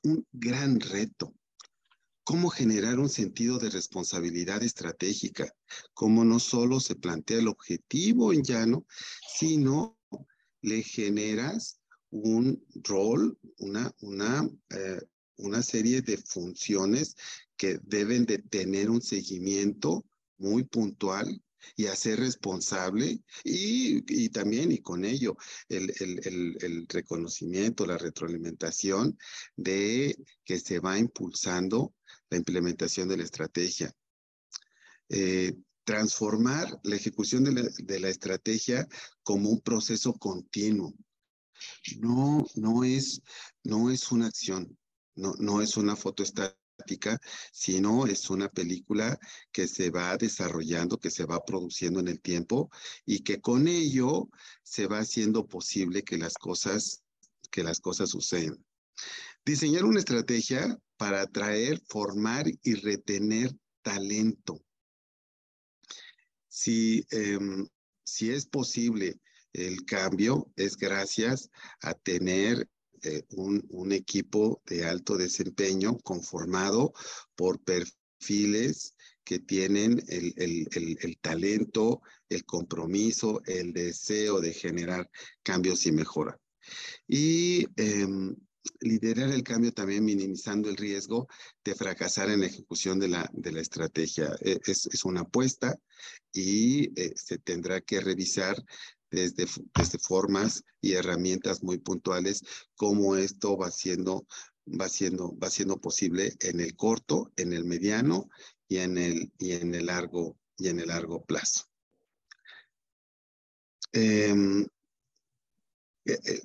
Un 0.04 0.26
gran 0.32 0.80
reto. 0.80 1.34
¿Cómo 2.24 2.50
generar 2.50 3.00
un 3.00 3.10
sentido 3.10 3.58
de 3.58 3.70
responsabilidad 3.70 4.62
estratégica? 4.62 5.54
¿Cómo 5.94 6.26
no 6.26 6.40
solo 6.40 6.82
se 6.82 6.96
plantea 6.96 7.40
el 7.40 7.48
objetivo 7.48 8.34
en 8.34 8.44
llano, 8.44 8.86
sino 9.38 9.98
le 10.62 10.84
generas 10.84 11.80
un 12.10 12.62
rol, 12.84 13.38
una, 13.60 13.94
una, 14.02 14.50
eh, 14.70 15.02
una 15.38 15.62
serie 15.62 16.02
de 16.02 16.18
funciones 16.18 17.16
que 17.58 17.80
deben 17.84 18.26
de 18.26 18.38
tener 18.38 18.90
un 18.90 19.02
seguimiento 19.02 20.06
muy 20.38 20.64
puntual 20.64 21.42
y 21.76 21.88
hacer 21.88 22.20
responsable 22.20 23.20
y, 23.44 24.04
y, 24.08 24.30
también 24.30 24.72
y 24.72 24.80
con 24.80 25.04
ello 25.04 25.36
el, 25.68 25.94
el, 26.00 26.58
el, 26.62 26.88
reconocimiento, 26.88 27.86
la 27.86 27.98
retroalimentación 27.98 29.18
de 29.56 30.16
que 30.46 30.60
se 30.60 30.80
va 30.80 30.98
impulsando 30.98 31.94
la 32.30 32.38
implementación 32.38 33.08
de 33.10 33.18
la 33.18 33.24
estrategia. 33.24 33.94
Eh, 35.10 35.54
transformar 35.84 36.80
la 36.84 36.98
ejecución 36.98 37.46
de 37.46 37.54
la, 37.54 37.70
de 37.78 38.00
la, 38.00 38.10
estrategia 38.10 38.88
como 39.24 39.50
un 39.50 39.62
proceso 39.62 40.14
continuo. 40.14 40.94
No, 42.00 42.46
no, 42.56 42.84
es, 42.84 43.22
no 43.64 43.90
es 43.90 44.12
una 44.12 44.28
acción, 44.28 44.78
no, 45.16 45.34
no 45.40 45.62
es 45.62 45.78
una 45.78 45.96
foto 45.96 46.24
estática 46.24 46.67
sino 47.52 48.06
es 48.06 48.30
una 48.30 48.50
película 48.50 49.20
que 49.52 49.68
se 49.68 49.90
va 49.90 50.18
desarrollando, 50.18 51.00
que 51.00 51.10
se 51.10 51.26
va 51.26 51.44
produciendo 51.44 52.00
en 52.00 52.08
el 52.08 52.22
tiempo 52.22 52.70
y 53.06 53.24
que 53.24 53.42
con 53.42 53.68
ello 53.68 54.30
se 54.64 54.88
va 54.88 55.00
haciendo 55.00 55.48
posible 55.48 56.04
que 56.04 56.18
las 56.18 56.36
cosas, 56.36 57.04
que 57.52 57.64
las 57.64 57.80
cosas 57.80 58.10
sucedan. 58.10 58.64
Diseñar 59.46 59.86
una 59.86 60.00
estrategia 60.00 60.78
para 60.98 61.22
atraer, 61.22 61.82
formar 61.88 62.48
y 62.64 62.74
retener 62.76 63.56
talento. 63.82 64.62
Si, 66.48 67.06
em, 67.12 67.68
si 68.04 68.32
es 68.32 68.46
posible 68.48 69.20
el 69.54 69.86
cambio, 69.86 70.52
es 70.56 70.76
gracias 70.76 71.50
a 71.82 71.94
tener 71.94 72.68
eh, 73.04 73.24
un, 73.32 73.92
equipo 73.92 74.62
de 74.66 74.86
alto 74.86 75.18
desempeño 75.18 75.98
conformado 76.00 76.94
por 77.36 77.60
perfiles 77.60 78.96
que 79.24 79.40
tienen 79.40 80.04
el, 80.08 80.34
el, 80.38 80.98
el, 81.02 81.18
talento, 81.20 82.02
el 82.30 82.46
compromiso, 82.46 83.42
el 83.46 83.74
deseo 83.74 84.40
de 84.40 84.54
generar 84.54 85.10
cambios 85.44 85.86
y 85.86 85.92
mejora. 85.92 86.40
Y 87.08 87.66
eh, 87.76 88.08
liderar 88.82 89.32
el 89.32 89.44
cambio 89.44 89.72
también 89.74 90.04
minimizando 90.04 90.70
el 90.70 90.78
riesgo 90.78 91.28
de 91.64 91.76
fracasar 91.76 92.30
en 92.30 92.42
la 92.42 92.48
ejecución 92.48 93.00
de 93.00 93.10
la, 93.10 93.30
de 93.34 93.52
la 93.52 93.62
estrategia. 93.62 94.36
E, 94.42 94.60
es, 94.66 94.88
es 94.88 95.06
una 95.06 95.22
apuesta 95.22 95.76
y 96.32 97.00
eh, 97.00 97.14
se 97.16 97.38
tendrá 97.40 97.82
que 97.82 98.00
revisar 98.00 98.56
desde, 99.12 99.48
formas 100.00 100.64
y 100.82 100.94
herramientas 100.94 101.64
muy 101.64 101.78
puntuales, 101.78 102.44
cómo 102.76 103.16
esto 103.16 103.58
va 103.58 103.72
siendo, 103.72 104.28
va, 104.68 104.90
siendo, 104.90 105.38
va 105.38 105.50
siendo 105.50 105.80
posible 105.80 106.36
en 106.40 106.60
el 106.60 106.76
corto, 106.76 107.32
en 107.38 107.54
el 107.54 107.66
mediano 107.66 108.30
y 108.68 108.78
en 108.78 108.98
el, 108.98 109.32
y 109.40 109.54
en 109.54 109.74
el, 109.76 109.86
largo, 109.88 110.38
y 110.58 110.68
en 110.68 110.80
el 110.80 110.88
largo 110.88 111.24
plazo. 111.24 111.66
Em, 113.94 114.68
eh, 116.06 116.20
eh, 116.26 116.42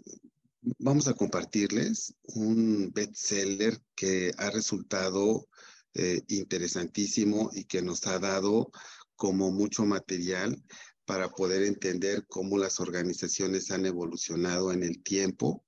vamos 0.78 1.08
a 1.08 1.14
compartirles 1.14 2.14
un 2.34 2.92
bestseller 2.92 3.80
que 3.94 4.32
ha 4.38 4.50
resultado 4.50 5.48
eh, 5.94 6.22
interesantísimo 6.28 7.50
y 7.52 7.64
que 7.64 7.82
nos 7.82 8.06
ha 8.06 8.18
dado 8.18 8.70
como 9.16 9.50
mucho 9.50 9.84
material 9.84 10.62
para 11.04 11.30
poder 11.30 11.62
entender 11.62 12.26
cómo 12.28 12.58
las 12.58 12.80
organizaciones 12.80 13.70
han 13.70 13.86
evolucionado 13.86 14.72
en 14.72 14.82
el 14.82 15.02
tiempo 15.02 15.64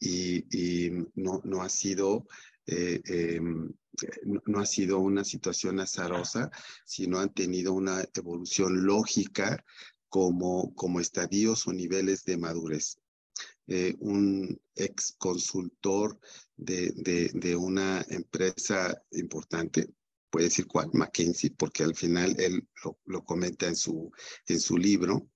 y, 0.00 0.90
no, 1.14 1.40
no, 1.44 1.62
ha 1.62 1.68
sido 1.68 2.26
eh, 2.66 3.00
em, 3.06 3.72
no, 4.24 4.60
ha 4.60 4.66
sido 4.66 4.98
una 4.98 5.24
situación 5.24 5.80
azarosa, 5.80 6.50
sino 6.84 7.18
han 7.18 7.32
tenido 7.32 7.72
una 7.72 8.04
evolución 8.14 8.84
lógica 8.84 9.64
como, 10.08 10.74
como 10.74 11.00
estadios 11.00 11.66
o 11.66 11.72
niveles 11.72 12.24
de 12.24 12.36
madurez. 12.36 12.98
Eh, 13.66 13.94
un 14.00 14.60
ex 14.74 15.14
consultor 15.18 16.18
de, 16.56 16.90
de, 17.34 17.54
una 17.54 18.04
empresa 18.08 19.02
importante, 19.12 19.90
puede 20.30 20.46
decir 20.46 20.66
cuál, 20.66 20.90
McKinsey, 20.92 21.50
porque 21.50 21.84
al 21.84 21.94
final 21.94 22.34
él 22.38 22.66
lo, 23.06 23.24
comenta 23.24 23.66
en 23.66 23.76
su, 23.76 24.10
en 24.46 24.60
su 24.60 24.76
libro, 24.76 25.30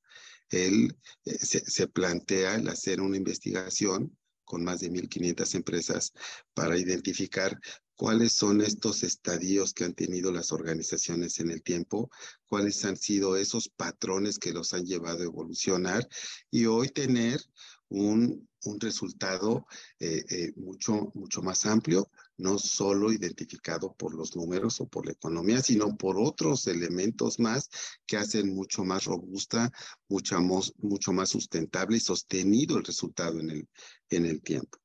él 0.51 0.97
eh, 1.25 1.39
se, 1.39 1.65
se, 1.65 1.89
plantea 1.89 2.57
el 2.57 2.69
hacer 2.69 3.01
una 3.01 3.17
investigación 3.17 4.17
con 4.45 4.65
más 4.65 4.81
de 4.81 4.91
1.500 4.91 5.55
empresas 5.55 6.13
para 6.53 6.77
identificar 6.77 7.59
cuáles 7.95 8.33
son 8.33 8.61
estos 8.61 9.03
estadios 9.03 9.73
que 9.73 9.85
han 9.85 9.95
tenido 9.95 10.33
las 10.33 10.53
organizaciones 10.53 11.39
en 11.41 11.51
el 11.51 11.63
tiempo, 11.63 12.11
cuáles 12.47 12.85
han 12.85 12.97
sido 12.97 13.37
esos 13.37 13.69
patrones 13.69 14.39
que 14.39 14.53
los 14.53 14.75
han 14.75 14.85
llevado 14.85 15.21
a 15.21 15.27
evolucionar 15.27 16.09
y 16.51 16.67
hoy 16.67 16.89
tener 16.89 17.41
un, 17.89 18.49
un 18.65 18.81
resultado 18.81 19.67
eh, 20.01 20.25
eh, 20.29 20.53
mucho, 20.57 21.13
mucho 21.15 21.43
más 21.43 21.65
amplio, 21.67 22.11
no 22.39 22.59
solo 22.59 23.13
identificado 23.13 23.95
por 23.95 24.15
los 24.15 24.37
números 24.37 24.81
o 24.81 24.87
por 24.87 25.07
la 25.07 25.13
economía, 25.13 25.63
sino 25.63 25.97
por 25.97 26.19
otros 26.19 26.67
elementos 26.67 27.39
más 27.39 27.69
que 28.07 28.17
hacen 28.17 28.55
mucho 28.55 28.85
más 28.85 29.05
robusta, 29.05 29.71
mucho 30.09 30.41
más, 30.41 30.73
mucho 30.79 31.13
más 31.13 31.31
sustentable 31.31 31.97
y 31.97 32.01
sostenido 32.01 32.79
el 32.79 32.85
resultado 32.85 33.39
en 33.41 33.51
el, 33.51 33.69
en 34.11 34.27
el 34.27 34.43
tiempo. 34.43 34.79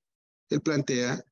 Él 0.50 0.62
plantea 0.62 1.24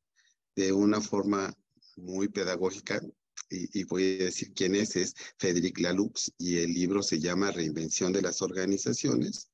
de 0.55 0.72
una 0.72 1.01
forma 1.01 1.53
muy 1.98 2.27
pedagógica 2.29 3.01
y, 3.50 3.79
y, 3.79 3.83
voy 3.83 4.22
a 4.22 4.25
decir 4.25 4.53
quién 4.53 4.75
es, 4.75 4.96
es 4.96 5.13
Frédéric 5.37 5.79
Laloux 5.79 6.31
y 6.37 6.57
el 6.57 6.74
libro 6.74 7.03
se 7.03 7.20
llama 7.20 7.51
Reinvención 7.51 8.11
de 8.11 8.22
las 8.22 8.42
Organizaciones. 8.42 9.50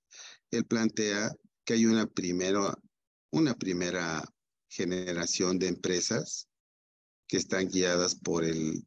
Él 0.49 0.65
plantea 0.65 1.31
que 1.65 1.73
hay 1.73 1.85
una 1.85 2.07
primera, 2.07 2.73
una 3.31 3.53
primera 3.55 4.23
generación 4.69 5.59
de 5.59 5.67
empresas 5.67 6.47
que 7.31 7.37
están 7.37 7.69
guiadas 7.69 8.15
por 8.15 8.43
el, 8.43 8.85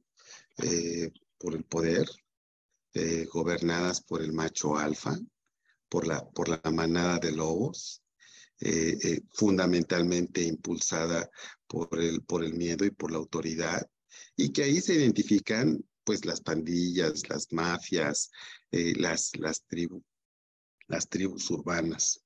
eh, 0.58 1.10
por 1.38 1.54
el 1.54 1.64
poder, 1.64 2.06
eh, 2.92 3.24
gobernadas 3.32 4.02
por 4.02 4.20
el 4.20 4.34
macho 4.34 4.76
alfa, 4.76 5.18
por 5.88 6.06
la, 6.06 6.28
por 6.28 6.50
la 6.50 6.60
manada 6.70 7.18
de 7.18 7.32
lobos, 7.32 8.02
eh, 8.60 9.22
fundamentalmente 9.32 10.42
impulsada 10.42 11.30
por 11.66 11.98
el, 11.98 12.22
por 12.24 12.44
el 12.44 12.52
miedo 12.52 12.84
y 12.84 12.90
por 12.90 13.12
la 13.12 13.16
autoridad, 13.16 13.80
y 14.36 14.52
que 14.52 14.64
ahí 14.64 14.82
se 14.82 14.92
identifican 14.92 15.82
pues 16.04 16.26
las 16.26 16.42
pandillas, 16.42 17.26
las 17.30 17.50
mafias, 17.50 18.30
las, 18.70 19.34
las, 19.38 19.64
las 20.88 21.08
tribus 21.08 21.50
urbanas. 21.50 22.20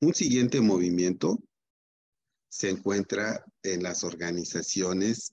Un 0.00 0.14
siguiente 0.14 0.62
movimiento 0.62 1.38
se 2.50 2.68
encuentra 2.68 3.42
en 3.62 3.82
las 3.82 4.04
organizaciones 4.04 5.32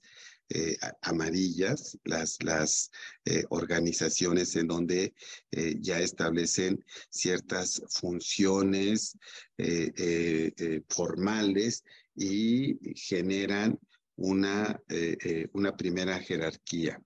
eh, 0.50 0.78
amarillas, 1.02 1.98
las, 2.04 2.42
las 2.42 2.90
eh, 3.26 3.44
organizaciones 3.50 4.56
en 4.56 4.66
donde 4.66 5.12
eh, 5.50 5.76
ya 5.78 6.00
establecen 6.00 6.82
ciertas 7.10 7.82
funciones 7.90 9.18
formales 10.88 11.84
y 12.14 12.78
generan 12.94 13.78
una, 14.16 14.80
una 15.52 15.76
primera 15.76 16.18
jerarquía. 16.20 17.02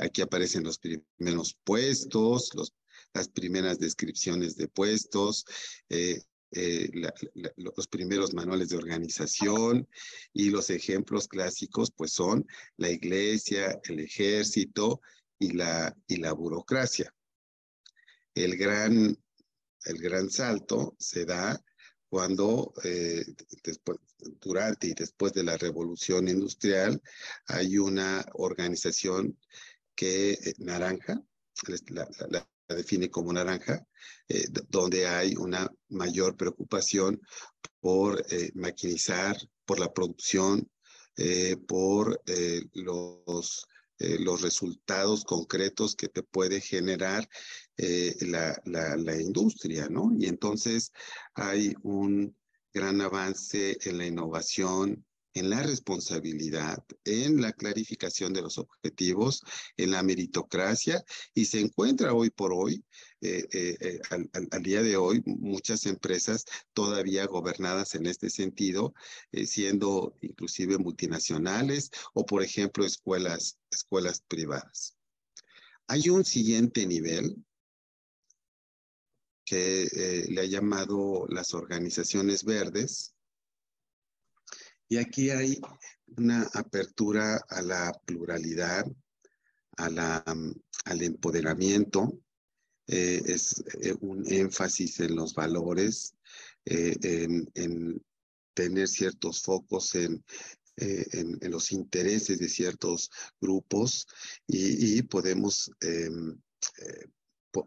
aquí 0.00 0.22
aparecen 0.22 0.62
los 0.62 0.78
primeros 0.78 1.58
puestos, 1.64 2.54
los 2.54 2.72
las 3.12 3.28
primeras 3.28 3.78
descripciones 3.78 4.56
de 4.56 4.68
puestos, 4.68 5.46
eh, 6.52 6.88
eh, 6.94 7.52
los 7.56 7.88
primeros 7.88 8.32
manuales 8.32 8.68
de 8.68 8.76
organización 8.76 9.88
y 10.32 10.50
los 10.50 10.70
ejemplos 10.70 11.26
clásicos 11.26 11.90
pues 11.90 12.12
son 12.12 12.46
la 12.76 12.88
iglesia, 12.88 13.80
el 13.84 14.00
ejército 14.00 15.00
y 15.38 15.52
la, 15.52 15.94
y 16.06 16.16
la 16.16 16.32
burocracia. 16.32 17.12
El 18.34 18.56
gran, 18.56 19.18
el 19.84 19.98
gran 19.98 20.30
salto 20.30 20.94
se 20.98 21.24
da 21.24 21.60
cuando 22.08 22.72
eh, 22.84 23.24
después, 23.64 23.98
durante 24.40 24.88
y 24.88 24.94
después 24.94 25.32
de 25.32 25.42
la 25.42 25.56
revolución 25.56 26.28
industrial 26.28 27.02
hay 27.48 27.78
una 27.78 28.24
organización 28.34 29.36
que 29.96 30.38
naranja, 30.58 31.20
la, 31.88 32.08
la 32.28 32.48
define 32.74 33.10
como 33.10 33.32
naranja, 33.32 33.86
eh, 34.28 34.46
donde 34.68 35.06
hay 35.06 35.36
una 35.36 35.70
mayor 35.88 36.36
preocupación 36.36 37.20
por 37.80 38.24
eh, 38.30 38.50
maquinizar, 38.54 39.36
por 39.64 39.78
la 39.78 39.92
producción, 39.92 40.68
eh, 41.16 41.56
por 41.56 42.20
los, 42.74 43.66
los 43.98 44.42
resultados 44.42 45.24
concretos 45.24 45.96
que 45.96 46.08
te 46.08 46.22
puede 46.22 46.60
generar 46.60 47.26
la, 48.20 48.60
la, 48.66 48.96
la 48.96 49.20
industria, 49.20 49.88
¿no? 49.88 50.12
Y 50.18 50.26
entonces 50.26 50.92
hay 51.34 51.74
un 51.82 52.36
gran 52.74 53.00
avance 53.00 53.78
en 53.88 53.96
la 53.96 54.06
innovación, 54.06 55.05
en 55.36 55.50
la 55.50 55.62
responsabilidad, 55.62 56.82
en 57.04 57.42
la 57.42 57.52
clarificación 57.52 58.32
de 58.32 58.40
los 58.40 58.56
objetivos, 58.56 59.42
en 59.76 59.90
la 59.90 60.02
meritocracia 60.02 61.04
y 61.34 61.44
se 61.44 61.60
encuentra 61.60 62.14
hoy 62.14 62.30
por 62.30 62.54
hoy, 62.54 62.82
eh, 63.20 63.46
eh, 63.52 63.76
eh, 63.80 64.00
al, 64.50 64.62
día 64.62 64.82
de 64.82 64.96
hoy, 64.96 65.22
muchas 65.26 65.84
empresas 65.84 66.46
todavía 66.72 67.26
gobernadas 67.26 67.94
en 67.94 68.06
este 68.06 68.30
sentido, 68.30 68.94
siendo 69.44 70.14
inclusive 70.22 70.78
multinacionales 70.78 71.90
o, 72.14 72.24
por 72.24 72.42
ejemplo, 72.42 72.86
escuelas, 72.86 73.58
escuelas 73.70 74.22
privadas. 74.26 74.96
Hay 75.86 76.08
un 76.08 76.24
siguiente 76.24 76.86
nivel 76.86 77.44
que 79.44 80.26
le 80.28 80.40
ha 80.40 80.46
llamado 80.46 81.26
las 81.28 81.52
organizaciones 81.52 82.42
verdes, 82.42 83.15
y 84.88 84.98
aquí 84.98 85.30
hay 85.30 85.60
una 86.16 86.42
apertura 86.54 87.40
a 87.48 87.62
la 87.62 87.92
pluralidad, 88.04 88.86
a 89.76 89.90
la, 89.90 90.24
al 90.84 91.02
empoderamiento, 91.02 92.20
eh, 92.86 93.20
es 93.26 93.64
eh, 93.82 93.94
un 94.00 94.24
énfasis 94.32 95.00
en 95.00 95.16
los 95.16 95.34
valores, 95.34 96.14
eh, 96.64 96.96
en, 97.54 98.02
tener 98.54 98.88
ciertos 98.88 99.42
focos 99.42 99.94
en, 99.96 100.24
en, 100.76 101.50
los 101.50 101.72
intereses 101.72 102.38
de 102.38 102.48
ciertos 102.48 103.10
grupos. 103.38 104.06
Y, 104.46 105.02
podemos, 105.02 105.70
em, 105.80 106.40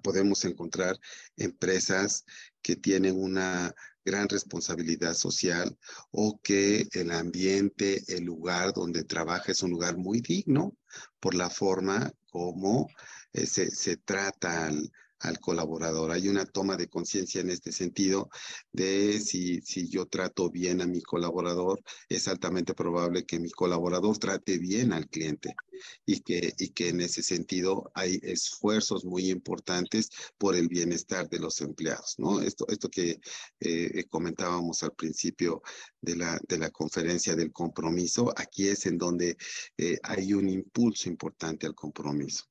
podemos 0.01 0.45
encontrar 0.45 0.99
empresas 1.37 2.25
que 2.63 2.75
tienen 2.75 3.21
una 3.21 3.75
gran 4.05 4.29
responsabilidad 4.29 5.13
social 5.13 5.77
o 6.11 6.39
que 6.41 6.87
el 6.93 7.11
ambiente, 7.11 8.01
el 8.07 8.23
lugar 8.23 8.73
donde 8.73 9.03
trabaja 9.03 9.51
es 9.51 9.63
un 9.63 9.71
lugar 9.71 9.97
muy 9.97 10.21
digno 10.21 10.75
por 11.19 11.35
la 11.35 11.49
forma 11.49 12.11
como 12.31 12.87
eh, 13.33 13.45
se, 13.45 13.71
se, 13.71 13.97
trata 13.97 14.67
al, 14.67 14.91
al 15.19 15.39
colaborador. 15.39 16.11
Hay 16.11 16.27
una 16.27 16.45
toma 16.45 16.77
de 16.77 16.87
conciencia 16.87 17.41
en 17.41 17.49
este 17.49 17.71
sentido 17.71 18.29
de 18.71 19.19
si, 19.19 19.61
si 19.61 19.89
yo 19.89 20.05
trato 20.05 20.49
bien 20.49 20.81
a 20.81 20.87
mi 20.87 21.01
colaborador, 21.01 21.81
es 22.07 22.27
altamente 22.27 22.73
probable 22.73 23.25
que 23.25 23.39
mi 23.39 23.49
colaborador 23.51 24.17
trate 24.17 24.57
bien 24.57 24.93
al 24.93 25.07
cliente 25.07 25.55
y 26.05 26.21
que, 26.21 26.53
y 26.57 26.69
que 26.69 26.89
en 26.89 27.01
ese 27.01 27.23
sentido 27.23 27.91
hay 27.93 28.19
esfuerzos 28.23 29.05
muy 29.05 29.29
importantes 29.29 30.09
por 30.37 30.55
el 30.55 30.67
bienestar 30.67 31.29
de 31.29 31.39
los 31.39 31.61
empleados, 31.61 32.15
¿no? 32.17 32.41
Esto, 32.41 32.65
esto 32.69 32.89
que 32.89 33.19
eh, 33.59 34.03
comentábamos 34.09 34.83
al 34.83 34.93
principio 34.93 35.61
de 36.01 36.15
la, 36.15 36.39
de 36.47 36.57
la 36.57 36.69
conferencia 36.69 37.35
del 37.35 37.51
compromiso, 37.51 38.33
aquí 38.35 38.67
es 38.67 38.85
en 38.85 38.97
donde 38.97 39.37
eh, 39.77 39.97
hay 40.03 40.33
un 40.33 40.49
impulso 40.49 41.09
importante 41.09 41.65
al 41.67 41.75
compromiso. 41.75 42.48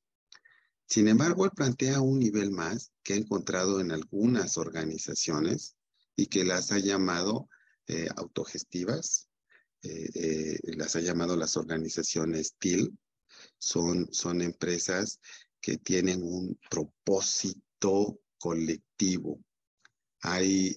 Sin 0.89 1.07
embargo, 1.07 1.45
él 1.45 1.51
plantea 1.51 2.01
un 2.01 2.17
nivel 2.17 2.49
más 2.49 2.91
que 3.03 3.13
ha 3.13 3.17
encontrado 3.17 3.79
en 3.79 3.91
algunas 3.91 4.57
organizaciones 4.57 5.75
y 6.15 6.25
que 6.25 6.43
las 6.43 6.71
ha 6.71 6.79
llamado 6.79 7.47
eh, 7.87 8.07
autogestivas, 8.15 9.29
eh, 9.83 10.09
eh, 10.15 10.59
las 10.63 10.95
ha 10.95 11.01
llamado 11.01 11.35
las 11.35 11.57
organizaciones 11.57 12.55
TIL. 12.57 12.97
Son, 13.59 14.11
son 14.11 14.41
empresas 14.41 15.19
que 15.61 15.77
tienen 15.77 16.23
un 16.23 16.59
propósito 16.71 18.19
colectivo. 18.39 19.39
Hay 20.21 20.75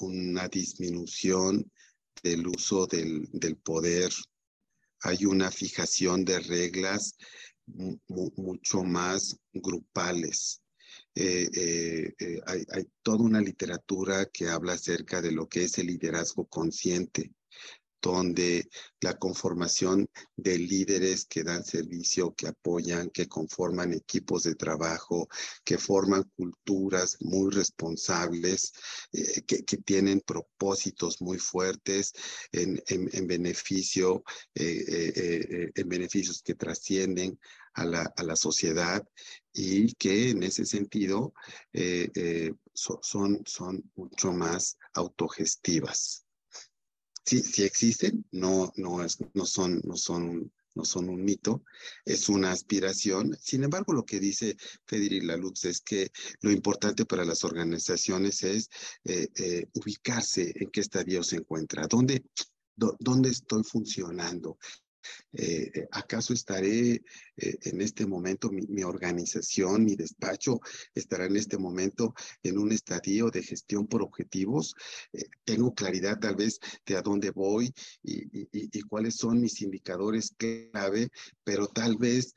una 0.00 0.48
disminución 0.48 1.70
del 2.22 2.46
uso 2.46 2.86
del, 2.86 3.28
del 3.30 3.56
poder, 3.56 4.10
hay 5.02 5.26
una 5.26 5.50
fijación 5.50 6.24
de 6.24 6.40
reglas 6.40 7.16
mucho 8.36 8.82
más 8.82 9.38
grupales. 9.52 10.62
Eh, 11.14 11.48
eh, 11.52 12.14
eh, 12.18 12.40
hay, 12.46 12.64
hay, 12.70 12.88
toda 13.02 13.24
una 13.24 13.40
literatura 13.40 14.26
que 14.26 14.48
habla 14.48 14.74
acerca 14.74 15.20
de 15.20 15.32
lo 15.32 15.48
que 15.48 15.64
es 15.64 15.78
el 15.78 15.88
liderazgo 15.88 16.46
consciente 16.46 17.32
donde 18.00 18.68
la 19.00 19.18
conformación 19.18 20.08
de 20.36 20.58
líderes 20.58 21.26
que 21.26 21.42
dan 21.42 21.64
servicio, 21.64 22.34
que 22.34 22.48
apoyan, 22.48 23.10
que 23.10 23.28
conforman 23.28 23.92
equipos 23.92 24.44
de 24.44 24.54
trabajo, 24.54 25.28
que 25.64 25.78
forman 25.78 26.24
culturas 26.36 27.16
muy 27.20 27.50
responsables, 27.50 28.72
eh, 29.12 29.42
que, 29.42 29.62
tienen 29.78 30.20
propósitos 30.20 31.20
muy 31.20 31.38
fuertes 31.38 32.12
en, 32.52 32.82
beneficio, 33.26 34.22
eh, 34.54 34.84
eh, 34.88 35.70
en 35.74 35.88
beneficios 35.88 36.42
que 36.42 36.54
trascienden 36.54 37.38
a 37.74 37.84
la, 37.84 38.36
sociedad 38.36 39.06
y 39.52 39.94
que 39.94 40.30
en 40.30 40.42
ese 40.42 40.64
sentido 40.64 41.32
son, 42.74 43.42
son 43.46 43.90
mucho 43.94 44.32
más 44.32 44.76
autogestivas 44.94 46.27
sí, 47.28 47.42
sí 47.42 47.62
existen, 47.62 48.24
no, 48.32 48.72
no, 48.76 49.04
es, 49.04 49.18
no, 49.34 49.44
son, 49.44 49.82
no, 49.84 49.96
son, 49.96 50.50
no 50.74 50.84
son 50.84 51.10
un 51.10 51.22
mito, 51.22 51.62
es 52.06 52.30
una 52.30 52.52
aspiración. 52.52 53.36
Sin 53.38 53.64
embargo, 53.64 53.92
lo 53.92 54.06
que 54.06 54.18
dice 54.18 54.56
Federic 54.86 55.24
Lalux 55.24 55.66
es 55.66 55.82
que 55.82 56.10
lo 56.40 56.50
importante 56.50 57.04
para 57.04 57.26
las 57.26 57.44
organizaciones 57.44 58.42
es 58.44 58.70
eh, 59.04 59.28
eh, 59.36 59.66
ubicarse 59.74 60.52
en 60.54 60.70
qué 60.70 60.80
estadio 60.80 61.22
se 61.22 61.36
encuentra, 61.36 61.86
dónde, 61.86 62.24
dónde 62.76 63.28
estoy 63.28 63.62
funcionando, 63.62 64.58
eh, 65.32 65.70
eh, 65.74 65.88
¿Acaso 65.92 66.32
estaré 66.32 66.92
eh, 66.94 67.02
en 67.36 67.80
este 67.80 68.06
momento, 68.06 68.50
mi, 68.50 68.82
organización, 68.82 69.84
mi 69.84 69.94
despacho, 69.96 70.60
estará 70.94 71.26
en 71.26 71.36
este 71.36 71.58
momento 71.58 72.14
en 72.42 72.58
un 72.58 72.72
estadio 72.72 73.30
de 73.30 73.42
gestión 73.42 73.86
por 73.86 74.02
objetivos? 74.02 74.74
tengo 75.44 75.74
claridad 75.74 76.18
tal 76.18 76.36
vez 76.36 76.60
de 76.86 76.96
a 76.96 77.02
dónde 77.02 77.30
voy 77.30 77.72
y, 78.02 78.68
cuáles 78.88 79.16
son 79.16 79.40
mis 79.40 79.60
indicadores 79.60 80.34
clave, 80.36 81.08
pero 81.44 81.66
tal 81.66 81.96
vez 81.96 82.34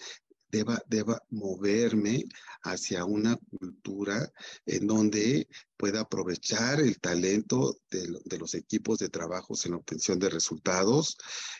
deba, 0.51 0.83
deba 0.87 1.21
moverme 1.29 2.25
hacia 2.63 3.05
una 3.05 3.37
cultura 3.37 4.31
en 4.65 4.85
donde 4.85 5.47
pueda 5.77 6.01
aprovechar 6.01 6.79
el 6.81 6.99
talento 6.99 7.79
de, 7.89 8.37
los 8.37 8.53
equipos 8.53 8.99
de 8.99 9.09
trabajo 9.09 9.55
en 9.65 9.73
obtención 9.73 10.19
de 10.19 10.29
resultados, 10.29 11.17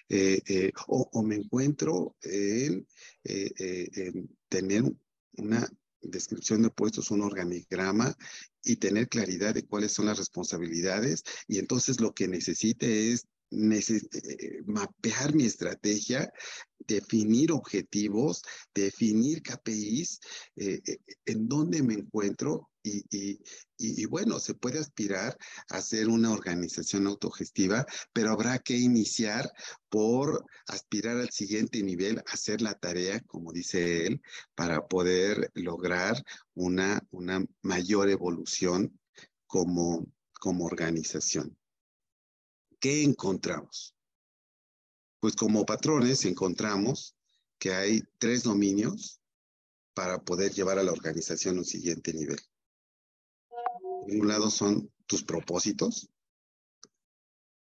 eh, 0.10 0.42
eh, 0.48 0.72
o, 0.88 1.24
me 1.24 1.36
encuentro 1.36 2.16
en, 2.22 2.86
eh, 3.24 3.90
en 3.94 4.38
tener 4.50 4.84
una 5.38 5.68
descripción 6.02 6.62
de 6.64 6.70
puestos, 6.70 7.12
un 7.12 7.22
organigrama 7.22 8.16
y 8.64 8.76
tener 8.76 9.08
claridad 9.08 9.54
de 9.54 9.66
cuáles 9.66 9.94
son 9.94 10.08
las 10.08 10.18
responsabilidades. 10.18 11.24
Y 11.48 11.60
entonces 11.60 12.00
lo 12.00 12.14
que 12.14 12.28
necesite 12.28 13.12
es 13.12 13.28
mapear 13.52 15.36
mi 15.36 15.46
estrategia, 15.46 16.32
definir 16.88 17.52
objetivos, 17.52 18.42
definir 18.74 19.42
KPIs, 19.42 20.20
eh, 20.56 20.82
eh, 20.86 20.98
en 21.26 21.48
dónde 21.48 21.84
me 21.84 21.94
encuentro 21.94 22.70
y, 22.84 23.40
y, 23.78 24.06
bueno, 24.06 24.40
se 24.40 24.56
puede 24.56 24.80
aspirar 24.80 25.38
a 25.70 25.82
ser 25.82 26.10
una 26.10 26.32
organización 26.32 27.06
autogestiva, 27.06 27.86
pero 28.12 28.32
habrá 28.32 28.58
que 28.58 28.76
iniciar 28.76 29.52
por 29.88 30.44
aspirar 30.68 31.18
al 31.18 31.30
siguiente 31.30 31.84
nivel, 31.84 32.24
hacer 32.26 32.62
la 32.62 32.74
tarea, 32.74 33.20
como 33.22 33.54
dice 33.54 34.08
él, 34.08 34.22
para 34.56 34.88
poder 34.88 35.52
lograr 35.54 36.24
una, 36.56 37.00
una 37.12 37.46
mayor 37.62 38.10
evolución 38.10 39.00
como, 39.46 40.08
como 40.40 40.66
organización. 40.66 41.56
¿Qué 42.82 43.04
encontramos? 43.04 43.96
Pues 45.22 45.36
como 45.36 45.66
patrones 45.66 46.26
encontramos 46.26 47.16
que 47.58 47.74
hay 47.74 48.02
tres 48.18 48.44
dominios 48.44 49.22
para 49.94 50.20
poder 50.20 50.52
llevar 50.52 50.80
a 50.80 50.84
la 50.84 50.92
organización 50.92 51.56
a 51.56 51.60
un 51.60 51.66
siguiente 51.66 52.12
nivel. 52.12 52.40
Por 53.48 54.12
un 54.12 54.28
lado 54.28 54.50
son 54.50 54.92
tus 55.06 55.24
propósitos, 55.24 56.10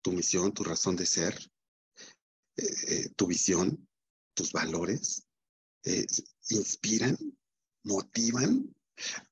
tu 0.03 0.13
misión, 0.13 0.55
tu 0.55 0.65
razón 0.65 0.97
de 0.97 1.05
ser, 1.05 1.39
eh, 2.57 2.65
eh, 2.89 3.09
tu 3.15 3.27
visión, 3.27 3.87
tus 4.33 4.53
valores, 4.53 5.27
eh, 5.85 6.07
inspiran, 6.49 7.17
motivan 7.83 8.75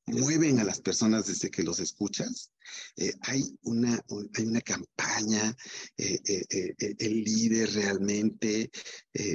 mueven 0.06 0.58
a 0.58 0.64
las 0.64 0.80
personas 0.80 1.26
desde 1.26 1.50
que 1.50 1.62
los 1.62 1.80
escuchas. 1.80 2.50
Eh, 2.96 3.12
hay, 3.22 3.42
una, 3.62 4.00
hay 4.34 4.44
una 4.44 4.60
campaña, 4.60 5.54
eh, 5.96 6.20
eh, 6.26 6.74
el 6.98 7.24
líder 7.24 7.72
realmente 7.72 8.70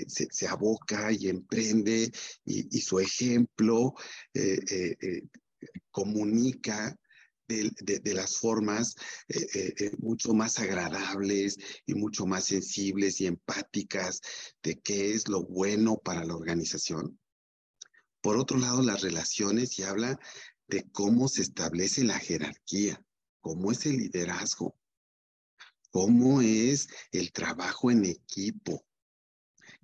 se, 0.07 0.47
aboca 0.47 1.11
y 1.11 1.29
emprende 1.29 2.11
y, 2.45 2.81
su 2.81 2.99
ejemplo 2.99 3.93
comunica 5.91 6.95
de, 7.47 7.71
de, 7.81 8.13
las 8.13 8.37
formas 8.37 8.95
mucho 9.99 10.33
más 10.33 10.59
agradables 10.59 11.57
y 11.85 11.93
mucho 11.93 12.25
más 12.25 12.45
sensibles 12.45 13.19
y 13.21 13.27
empáticas 13.27 14.21
de 14.61 14.79
qué 14.79 15.13
es 15.13 15.27
lo 15.27 15.43
bueno 15.43 15.97
para 15.97 16.23
la 16.23 16.35
organización. 16.35 17.19
Por 18.23 18.37
otro 18.37 18.57
lado, 18.57 18.81
las 18.81 19.01
relaciones 19.01 19.77
y 19.77 19.83
habla 19.83 20.17
de 20.69 20.89
cómo 20.93 21.27
se 21.27 21.41
establece 21.41 22.05
la 22.05 22.17
jerarquía, 22.19 23.05
cómo 23.41 23.69
es 23.73 23.85
el 23.85 23.97
liderazgo, 23.97 24.77
cómo 25.91 26.41
es 26.41 26.87
el 27.11 27.33
trabajo 27.33 27.91
en 27.91 28.05
equipo, 28.05 28.85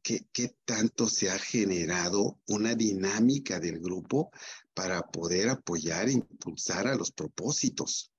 qué, 0.01 0.55
tanto 0.63 1.09
se 1.09 1.29
ha 1.29 1.37
generado 1.37 2.39
una 2.47 2.75
dinámica 2.75 3.59
del 3.59 3.81
grupo 3.81 4.31
para 4.73 5.01
poder 5.01 5.49
apoyar 5.49 6.07
e 6.07 6.13
impulsar 6.13 6.87
a 6.87 6.95
los 6.95 7.11
propósitos. 7.11 8.13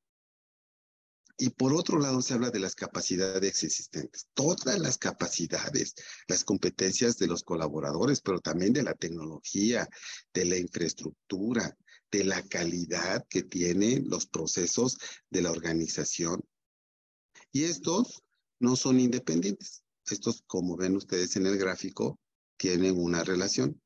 Y 1.42 1.48
por 1.48 1.72
otro 1.72 1.98
lado 1.98 2.20
se 2.20 2.35
habla 2.35 2.50
de 2.50 2.59
las 2.59 2.74
capacidades 2.74 3.48
existentes, 3.48 4.26
todas 4.35 4.79
las 4.79 4.98
capacidades, 4.98 5.94
las 6.29 6.44
competencias 6.44 7.16
de 7.16 7.29
los 7.29 7.44
colaboradores, 7.44 8.20
pero 8.20 8.40
también 8.40 8.74
de 8.74 8.83
la 8.83 8.92
tecnología, 8.92 9.88
de 10.35 10.44
la 10.44 10.59
infraestructura, 10.59 11.74
de 12.11 12.24
la 12.24 12.42
calidad 12.42 13.24
que 13.31 13.42
tienen 13.42 14.07
los 14.07 14.26
procesos 14.26 14.98
de 15.31 15.40
la 15.40 15.50
organización. 15.50 16.44
Y 17.53 17.64
estos 17.64 18.22
no 18.59 18.76
son 18.76 19.00
independientes. 19.00 19.83
Estos, 20.11 20.44
como 20.46 20.76
ven 20.76 20.94
ustedes 20.94 21.37
en 21.37 21.46
el 21.46 21.57
gráfico, 21.57 22.20
tienen 22.59 22.98
una 22.98 23.24
relación. 23.24 23.81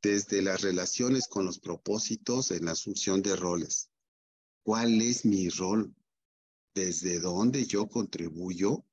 Desde 0.00 0.40
las 0.40 0.62
relaciones 0.62 1.28
con 1.28 1.44
los 1.44 1.58
propósitos 1.58 2.50
en 2.50 2.64
la 2.64 2.70
asunción 2.70 3.20
de 3.20 3.36
roles. 3.36 3.90
¿Cuál 4.62 5.02
es 5.02 5.26
mi 5.26 5.50
rol? 5.50 5.94
Desde 6.74 7.20
dónde 7.20 7.64
yo 7.66 7.86
contribuyo 7.88 8.84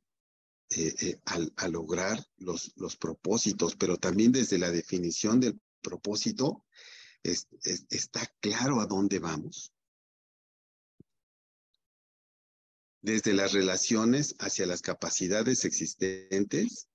eh, 0.70 0.96
eh, 1.02 1.20
a, 1.58 1.68
lograr 1.68 2.26
los, 2.38 2.72
los 2.78 2.96
propósitos, 2.96 3.76
pero 3.76 3.98
también 3.98 4.32
desde 4.32 4.58
la 4.58 4.72
definición 4.72 5.40
del 5.40 5.60
propósito, 5.82 6.64
está 7.24 8.26
claro 8.40 8.80
a 8.80 8.86
dónde 8.86 9.20
vamos. 9.20 9.74
Desde 13.02 13.34
las 13.34 13.52
relaciones 13.52 14.36
hacia 14.40 14.66
las 14.66 14.82
capacidades 14.82 15.66
existentes 15.66 16.88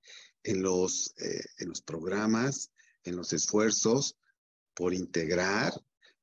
en 0.43 0.61
los, 0.61 1.13
eh, 1.17 1.43
en 1.59 1.69
los 1.69 1.81
programas, 1.81 2.71
en 3.03 3.15
los 3.15 3.31
esfuerzos 3.31 4.17
por 4.73 4.93
integrar, 4.93 5.73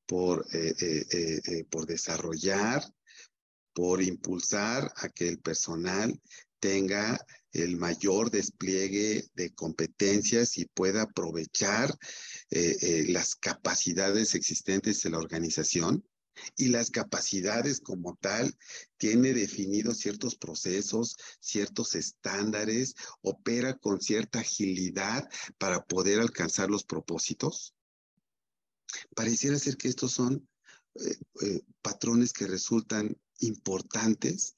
por, 0.06 0.46
por 1.70 1.86
desarrollar, 1.86 2.84
por 3.74 4.02
impulsar 4.02 4.92
a 4.96 5.08
que 5.08 5.28
el 5.28 5.38
personal 5.40 6.18
tenga 6.60 7.18
el 7.52 7.76
mayor 7.76 8.30
despliegue 8.30 9.24
de 9.34 9.54
competencias 9.54 10.56
y 10.58 10.64
pueda 10.64 11.02
aprovechar 11.02 11.94
eh, 12.50 12.76
eh, 12.80 13.04
las 13.08 13.34
capacidades 13.36 14.34
existentes 14.34 15.04
en 15.04 15.12
la 15.12 15.18
organización. 15.18 16.04
Y 16.56 16.68
las 16.68 16.90
capacidades 16.90 17.80
como 17.80 18.16
tal 18.16 18.56
tiene 18.96 19.32
definidos 19.34 19.98
ciertos 19.98 20.34
procesos, 20.34 21.16
ciertos 21.38 21.94
estándares, 21.94 22.96
opera 23.22 23.74
con 23.74 24.00
cierta 24.00 24.40
agilidad 24.40 25.28
para 25.58 25.84
poder 25.84 26.18
alcanzar 26.18 26.70
los 26.70 26.82
propósitos. 26.82 27.72
Pareciera 29.14 29.58
ser 29.60 29.76
que 29.76 29.86
estos 29.86 30.12
son 30.12 30.48
eh, 30.96 31.60
patrones 31.82 32.32
que 32.32 32.48
resultan 32.48 33.16
importantes 33.40 34.56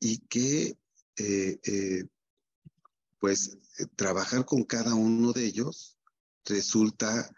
y 0.00 0.18
que 0.28 0.76
eh, 1.16 1.58
eh, 1.64 2.04
pues 3.18 3.58
eh, 3.78 3.86
trabajar 3.96 4.44
con 4.44 4.64
cada 4.64 4.94
uno 4.94 5.32
de 5.32 5.44
ellos 5.44 5.98
resulta 6.44 7.30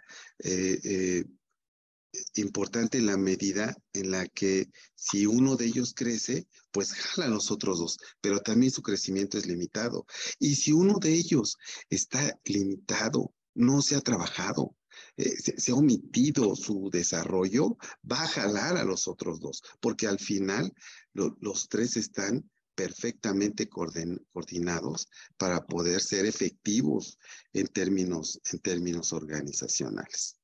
importante 2.35 2.99
en 2.99 3.07
la 3.07 3.17
medida 3.17 3.77
en 3.93 4.11
la 4.11 4.27
que 4.27 4.71
si 4.95 5.27
uno 5.27 5.57
de 5.57 5.67
ellos 5.67 5.95
crece, 5.95 6.47
pues 6.71 6.93
jala 6.93 7.27
a 7.27 7.31
los 7.31 7.51
otros 7.51 7.79
dos, 7.79 7.99
pero 8.21 8.41
también 8.41 8.73
su 8.73 8.83
crecimiento 8.83 9.37
es 9.37 9.47
limitado. 9.47 10.07
Y 10.39 10.57
si 10.57 10.73
uno 10.73 10.99
de 10.99 11.13
ellos 11.13 11.57
está 11.91 12.39
limitado, 12.45 13.35
no 13.55 13.83
se 13.83 13.97
ha 13.97 14.01
trabajado, 14.01 14.75
se, 15.17 15.73
ha 15.73 15.75
omitido 15.75 16.57
su 16.57 16.91
desarrollo, 16.91 17.77
va 18.11 18.23
a 18.23 18.29
jalar 18.29 18.77
a 18.77 18.85
los 18.85 19.09
otros 19.09 19.41
dos, 19.41 19.63
porque 19.81 20.07
al 20.07 20.19
final 20.19 20.73
los 21.13 21.69
tres 21.69 21.97
están 21.97 22.49
perfectamente 22.75 23.69
coordinados 23.69 25.09
para 25.37 25.65
poder 25.65 26.01
ser 26.01 26.27
efectivos 26.27 27.19
en 27.53 27.69
términos, 27.69 28.41
en 28.53 28.59
términos 28.59 29.13
organizacionales. 29.13 30.37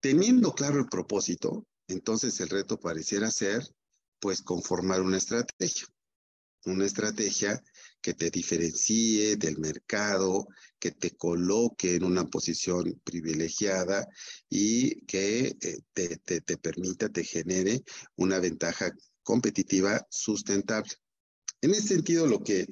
Teniendo 0.00 0.54
claro 0.54 0.78
el 0.78 0.86
propósito, 0.86 1.66
entonces 1.88 2.38
el 2.40 2.50
reto 2.50 2.78
pareciera 2.78 3.30
ser, 3.30 3.66
pues, 4.20 4.42
conformar 4.42 5.00
una 5.00 5.16
estrategia. 5.16 5.86
Una 6.64 6.84
estrategia 6.84 7.62
que 8.08 8.14
te 8.14 8.30
diferencie 8.30 9.36
del 9.36 9.58
mercado, 9.58 10.48
que 10.78 10.92
te 10.92 11.10
coloque 11.10 11.96
en 11.96 12.04
una 12.04 12.24
posición 12.24 12.98
privilegiada 13.04 14.08
y 14.48 15.04
que 15.04 15.54
eh, 15.60 15.78
te, 15.92 16.56
permita, 16.56 17.10
te 17.10 17.22
genere 17.22 17.84
una 18.16 18.38
ventaja 18.38 18.90
competitiva 19.22 20.06
sustentable. 20.08 20.90
En 21.60 21.72
ese 21.72 21.88
sentido, 21.88 22.26
lo 22.26 22.42
que 22.42 22.60
eh, 22.60 22.66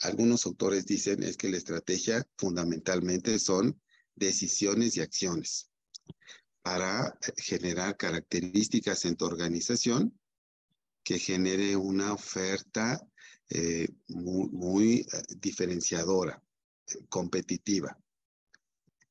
algunos 0.00 0.46
autores 0.46 0.84
dicen 0.84 1.22
es 1.22 1.36
que 1.36 1.48
la 1.48 1.58
estrategia 1.58 2.26
fundamentalmente 2.36 3.38
son 3.38 3.80
decisiones 4.16 4.96
y 4.96 5.00
acciones 5.00 5.70
para 6.60 7.06
eh, 7.06 7.32
generar 7.36 7.96
características 7.96 9.04
en 9.04 9.14
tu 9.14 9.26
organización 9.26 10.18
que 11.04 11.20
genere 11.20 11.76
una 11.76 12.12
oferta 12.12 13.00
eh, 13.54 13.86
muy, 14.08 15.00
eh, 15.00 15.22
diferenciadora, 15.36 16.42
competitiva. 17.10 17.98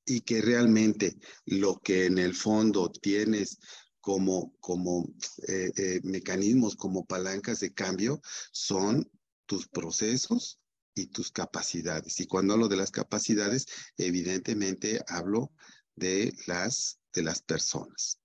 Y 0.04 0.21
que 0.21 0.41
realmente 0.41 1.19
lo 1.45 1.80
que 1.80 2.08
en 2.08 2.17
el 2.17 2.34
fondo 2.34 2.91
tienes 2.91 3.60
como, 3.99 4.58
como 4.60 5.13
eh, 5.47 6.01
mecanismos, 6.04 6.75
como 6.75 7.06
palancas 7.06 7.60
de 7.60 7.71
cambio, 7.71 8.19
son 8.51 9.08
tus 9.45 9.67
procesos 9.67 10.60
y 10.95 11.06
tus 11.06 11.32
capacidades. 11.32 12.19
Y 12.19 12.25
cuando 12.25 12.56
hablo 12.56 12.67
de 12.67 12.77
las 12.77 12.89
capacidades, 12.89 13.67
evidentemente 13.95 15.04
hablo 15.08 15.51
de 15.95 16.34
las, 16.47 16.99
de 17.13 17.21
las 17.21 17.43
personas. 17.43 18.19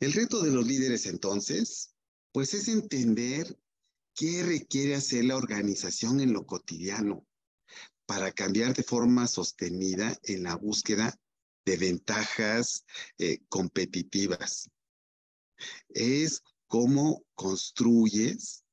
El 0.00 0.14
reto 0.14 0.40
de 0.40 0.50
los 0.50 0.66
líderes 0.66 1.04
entonces 1.04 1.91
pues 2.32 2.54
es 2.54 2.68
entender 2.68 3.58
qué 4.14 4.42
requiere 4.42 4.94
hacer 4.94 5.24
la 5.24 5.36
organización 5.36 6.20
en 6.20 6.32
lo 6.32 6.46
cotidiano 6.46 7.26
para 8.06 8.32
cambiar 8.32 8.74
de 8.74 8.82
forma 8.82 9.26
sostenida 9.26 10.18
en 10.24 10.42
la 10.42 10.56
búsqueda 10.56 11.18
de 11.64 11.76
ventajas 11.76 12.84
eh, 13.18 13.38
competitivas. 13.48 14.68
Es 15.88 16.42
cómo 16.66 17.22
construyes 17.34 18.64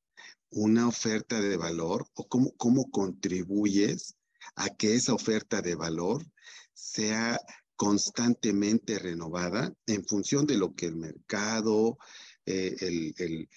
una 0.49 0.87
oferta 0.87 1.39
de 1.39 1.57
valor 1.57 2.07
o 2.15 2.27
cómo, 2.27 2.51
cómo 2.57 2.89
contribuyes 2.89 4.15
a 4.55 4.69
que 4.69 4.95
esa 4.95 5.13
oferta 5.13 5.61
de 5.61 5.75
valor 5.75 6.25
sea 6.73 7.39
constantemente 7.75 8.99
renovada 8.99 9.73
en 9.85 10.05
función 10.05 10.45
de 10.45 10.57
lo 10.57 10.73
que 10.73 10.87
el 10.87 10.95
mercado, 10.95 11.97
eh, 12.49 12.75
el, 12.79 13.47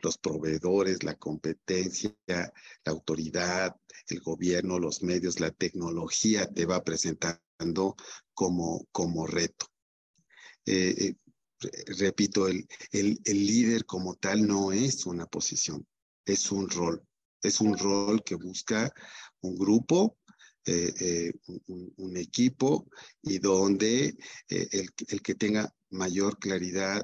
los 0.00 0.16
proveedores, 0.18 1.02
la 1.02 1.16
competencia, 1.16 2.14
la 2.28 2.52
autoridad, 2.84 3.74
el 4.08 4.20
gobierno, 4.20 4.78
los 4.78 5.02
medios, 5.02 5.40
la 5.40 5.50
tecnología 5.50 6.46
te 6.46 6.64
va 6.64 6.84
presentando 6.84 7.96
como, 8.32 8.86
como 8.92 9.26
reto. 9.26 9.66
Eh, 10.66 10.94
eh, 10.98 11.14
repito, 11.98 12.46
el, 12.46 12.64
el, 12.92 13.18
líder 13.24 13.86
como 13.86 14.14
tal 14.14 14.46
no 14.46 14.70
es 14.70 15.04
una 15.06 15.26
posición, 15.26 15.84
es 16.24 16.52
un 16.52 16.70
rol. 16.70 17.04
Es 17.42 17.60
un 17.60 17.76
rol 17.76 18.22
que 18.22 18.36
busca 18.36 18.92
un 19.40 19.56
grupo, 19.56 20.16
un, 21.66 21.92
un, 21.96 22.16
equipo 22.16 22.88
y 23.20 23.40
donde 23.40 24.16
el, 24.46 24.90
el 25.08 25.22
que 25.22 25.34
tenga 25.34 25.74
mayor 25.90 26.38
claridad 26.38 27.02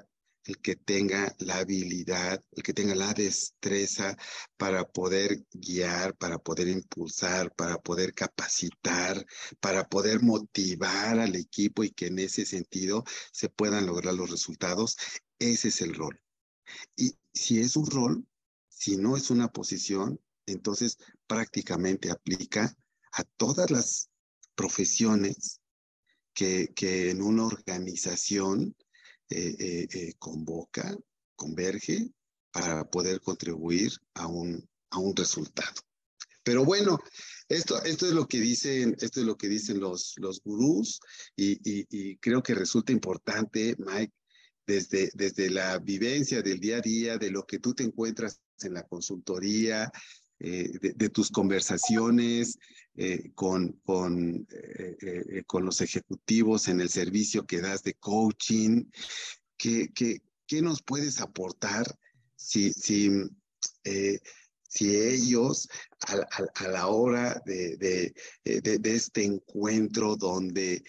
el 0.48 0.58
que 0.60 0.76
tenga 0.76 1.34
la 1.40 1.58
habilidad, 1.58 2.42
el 2.52 2.62
que 2.62 2.72
tenga 2.72 2.94
la 2.94 3.12
destreza 3.12 4.16
para 4.56 4.88
poder 4.88 5.44
guiar, 5.52 6.16
para 6.16 6.38
poder 6.38 6.68
impulsar, 6.68 7.54
para 7.54 7.76
poder 7.76 8.14
capacitar, 8.14 9.26
para 9.60 9.86
poder 9.88 10.22
motivar 10.22 11.20
al 11.20 11.36
equipo 11.36 11.84
y 11.84 11.90
que 11.90 12.06
en 12.06 12.18
ese 12.20 12.46
sentido 12.46 13.04
se 13.30 13.50
puedan 13.50 13.84
lograr 13.84 14.14
los 14.14 14.30
resultados. 14.30 14.96
Ese 15.38 15.68
es 15.68 15.82
el 15.82 15.94
rol. 15.94 16.18
Y 16.96 17.12
si 17.34 17.60
es 17.60 17.76
un 17.76 17.90
rol, 17.90 18.26
si 18.70 18.96
no 18.96 19.18
es 19.18 19.30
una 19.30 19.48
posición, 19.48 20.18
entonces 20.46 20.96
prácticamente 21.26 22.10
aplica 22.10 22.74
a 23.12 23.24
todas 23.36 23.70
las 23.70 24.08
profesiones 24.54 25.60
que, 26.32 26.72
que 26.74 27.10
en 27.10 27.20
una 27.20 27.44
organización 27.44 28.74
convoca, 30.18 30.96
converge 31.36 32.10
para 32.50 32.84
poder 32.88 33.20
contribuir 33.20 33.92
a 34.14 34.26
un, 34.26 34.68
a 34.90 34.98
un 34.98 35.14
resultado. 35.14 35.80
Pero 36.42 36.64
bueno, 36.64 36.98
esto, 37.48 37.82
esto 37.84 38.06
es 38.06 38.12
lo 38.12 38.26
que 38.26 38.40
dicen, 38.40 38.96
esto 39.00 39.20
es 39.20 39.26
lo 39.26 39.36
que 39.36 39.48
dicen 39.48 39.80
los, 39.80 40.14
los 40.16 40.40
gurús 40.42 40.98
y, 41.36 41.58
y, 41.62 42.16
creo 42.16 42.42
que 42.42 42.54
resulta 42.54 42.90
importante, 42.90 43.76
Mike, 43.78 44.12
desde, 44.66 45.10
desde 45.14 45.50
la 45.50 45.78
vivencia 45.78 46.42
del 46.42 46.58
día 46.58 46.78
a 46.78 46.80
día, 46.80 47.18
de 47.18 47.30
lo 47.30 47.44
que 47.44 47.58
tú 47.58 47.74
te 47.74 47.84
encuentras 47.84 48.40
en 48.60 48.74
la 48.74 48.82
consultoría, 48.82 49.90
eh, 50.40 50.70
de, 50.94 51.08
tus 51.08 51.30
conversaciones 51.30 52.58
eh, 52.94 53.32
con, 53.34 53.72
con, 53.84 54.46
eh, 54.50 55.42
con, 55.46 55.64
los 55.64 55.80
ejecutivos 55.80 56.68
en 56.68 56.80
el 56.80 56.88
servicio 56.88 57.46
que 57.46 57.60
das 57.60 57.82
de 57.82 57.94
coaching. 57.94 58.84
¿Qué, 59.56 59.90
qué, 59.92 60.22
qué 60.46 60.62
nos 60.62 60.82
puedes 60.82 61.20
aportar 61.20 61.86
si, 62.36 62.72
si, 62.72 63.10
si 64.68 64.96
ellos 64.96 65.68
a, 66.06 66.68
la 66.68 66.86
hora 66.86 67.42
de, 67.44 67.76
de, 68.44 68.80
este 68.84 69.24
encuentro 69.24 70.14
donde 70.16 70.82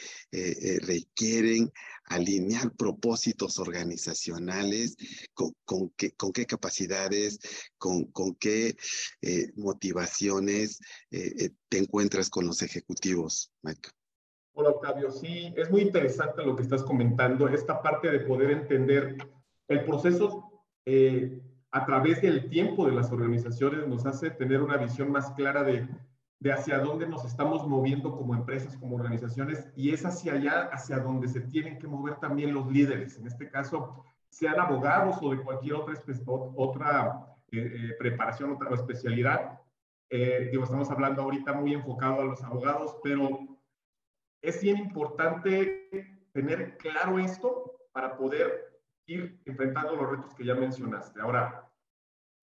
requieren 0.82 1.72
alinear 2.10 2.72
propósitos 2.76 3.60
organizacionales, 3.60 4.98
con, 5.34 5.90
qué, 5.96 6.46
capacidades, 6.46 7.40
con, 7.78 8.12
qué 8.40 8.76
eh, 9.22 9.52
motivaciones 9.56 10.80
eh, 11.12 11.32
eh, 11.40 11.50
te 11.70 11.78
encuentras 11.78 12.30
con 12.30 12.48
los 12.48 12.62
ejecutivos, 12.62 13.52
Mike. 13.62 13.90
Hola, 14.54 14.72
Octavio. 14.72 15.12
Sí, 15.12 15.54
es 15.56 15.70
muy 15.70 15.82
interesante 15.82 16.44
lo 16.44 16.56
que 16.56 16.64
estás 16.64 16.84
comentando, 16.84 17.48
esta 17.48 17.82
parte 17.82 18.12
de 18.12 18.20
poder 18.22 18.52
entender 18.52 19.16
el 19.68 19.86
proceso 19.86 20.66
a 21.72 21.86
través 21.86 22.22
del 22.22 22.50
tiempo 22.50 22.86
de 22.86 22.94
las 22.94 23.12
organizaciones 23.12 23.88
nos 23.88 24.06
hace 24.06 24.32
tener 24.32 24.62
una 24.62 24.78
visión 24.78 25.12
más 25.12 25.32
clara 25.32 25.64
de 25.64 25.88
de 26.40 26.54
hacia 26.54 26.80
dónde 26.80 27.06
nos 27.06 27.26
estamos 27.26 27.68
moviendo 27.68 28.16
como 28.16 28.34
empresas, 28.34 28.78
como 28.78 28.96
organizaciones, 28.96 29.70
y 29.76 29.92
es 29.92 30.06
hacia 30.06 30.34
allá, 30.34 30.70
hacia 30.72 31.00
donde 31.00 31.28
se 31.28 31.42
tienen 31.42 31.78
que 31.80 31.88
mover 31.88 32.16
también 32.16 32.54
los 32.54 32.72
líderes. 32.72 33.18
En 33.18 33.28
este 33.28 33.50
caso, 33.50 34.06
sean 34.30 34.60
abogados 34.60 35.18
o 35.22 35.32
de 35.32 35.42
cualquier 35.44 35.76
otra, 35.76 35.96
otra 36.56 37.36
eh, 37.52 37.58
eh, 37.60 37.96
preparación, 38.00 38.54
otra 38.54 38.74
especialidad. 38.74 39.60
Eh, 40.10 40.48
digo, 40.50 40.64
estamos 40.64 40.90
hablando 40.90 41.24
ahorita 41.24 41.54
muy 41.54 41.74
enfocado 41.74 42.22
a 42.22 42.26
los 42.26 42.42
abogados, 42.42 42.96
pero 43.04 43.58
es 44.42 44.62
bien 44.62 44.78
importante 44.78 45.90
tener 46.32 46.78
claro 46.78 47.20
esto 47.20 47.80
para 47.92 48.16
poder 48.16 48.69
ir 49.10 49.42
enfrentando 49.46 49.96
los 49.96 50.10
retos 50.10 50.34
que 50.36 50.46
ya 50.46 50.56
mencionaste. 50.56 51.20
Ahora, 51.20 51.70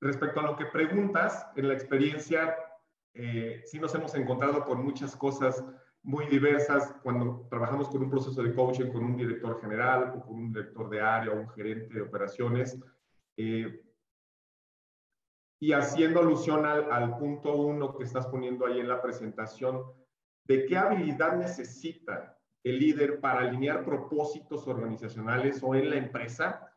respecto 0.00 0.40
a 0.40 0.44
lo 0.44 0.56
que 0.56 0.66
preguntas, 0.66 1.46
en 1.56 1.68
la 1.68 1.74
experiencia 1.74 2.56
eh, 3.14 3.62
sí 3.64 3.78
nos 3.78 3.94
hemos 3.94 4.14
encontrado 4.14 4.64
con 4.64 4.84
muchas 4.84 5.16
cosas 5.16 5.64
muy 6.02 6.26
diversas 6.26 6.94
cuando 7.02 7.46
trabajamos 7.48 7.88
con 7.88 8.02
un 8.02 8.10
proceso 8.10 8.42
de 8.42 8.54
coaching 8.54 8.92
con 8.92 9.02
un 9.02 9.16
director 9.16 9.60
general 9.60 10.14
o 10.16 10.24
con 10.24 10.36
un 10.36 10.52
director 10.52 10.90
de 10.90 11.00
área 11.00 11.32
o 11.32 11.40
un 11.40 11.48
gerente 11.48 11.94
de 11.94 12.02
operaciones. 12.02 12.78
Eh, 13.36 13.82
y 15.58 15.72
haciendo 15.72 16.20
alusión 16.20 16.66
al, 16.66 16.92
al, 16.92 17.16
punto 17.16 17.56
uno 17.56 17.96
que 17.96 18.04
estás 18.04 18.26
poniendo 18.26 18.66
ahí 18.66 18.78
en 18.78 18.88
la 18.88 19.00
presentación, 19.00 19.82
de 20.44 20.66
qué 20.66 20.76
habilidad 20.76 21.36
necesita 21.36 22.35
el 22.66 22.80
líder 22.80 23.20
para 23.20 23.42
alinear 23.42 23.84
propósitos 23.84 24.66
organizacionales 24.66 25.62
o 25.62 25.76
en 25.76 25.88
la 25.88 25.96
empresa. 25.96 26.72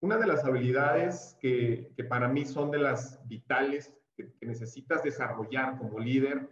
Una 0.00 0.16
de 0.16 0.28
las 0.28 0.44
habilidades 0.44 1.36
que, 1.40 1.92
para 2.08 2.28
mí 2.28 2.44
son 2.44 2.70
de 2.70 2.78
las 2.78 3.20
vitales 3.26 3.92
que, 4.16 4.32
necesitas 4.42 5.02
desarrollar 5.02 5.76
como 5.76 5.98
líder, 5.98 6.48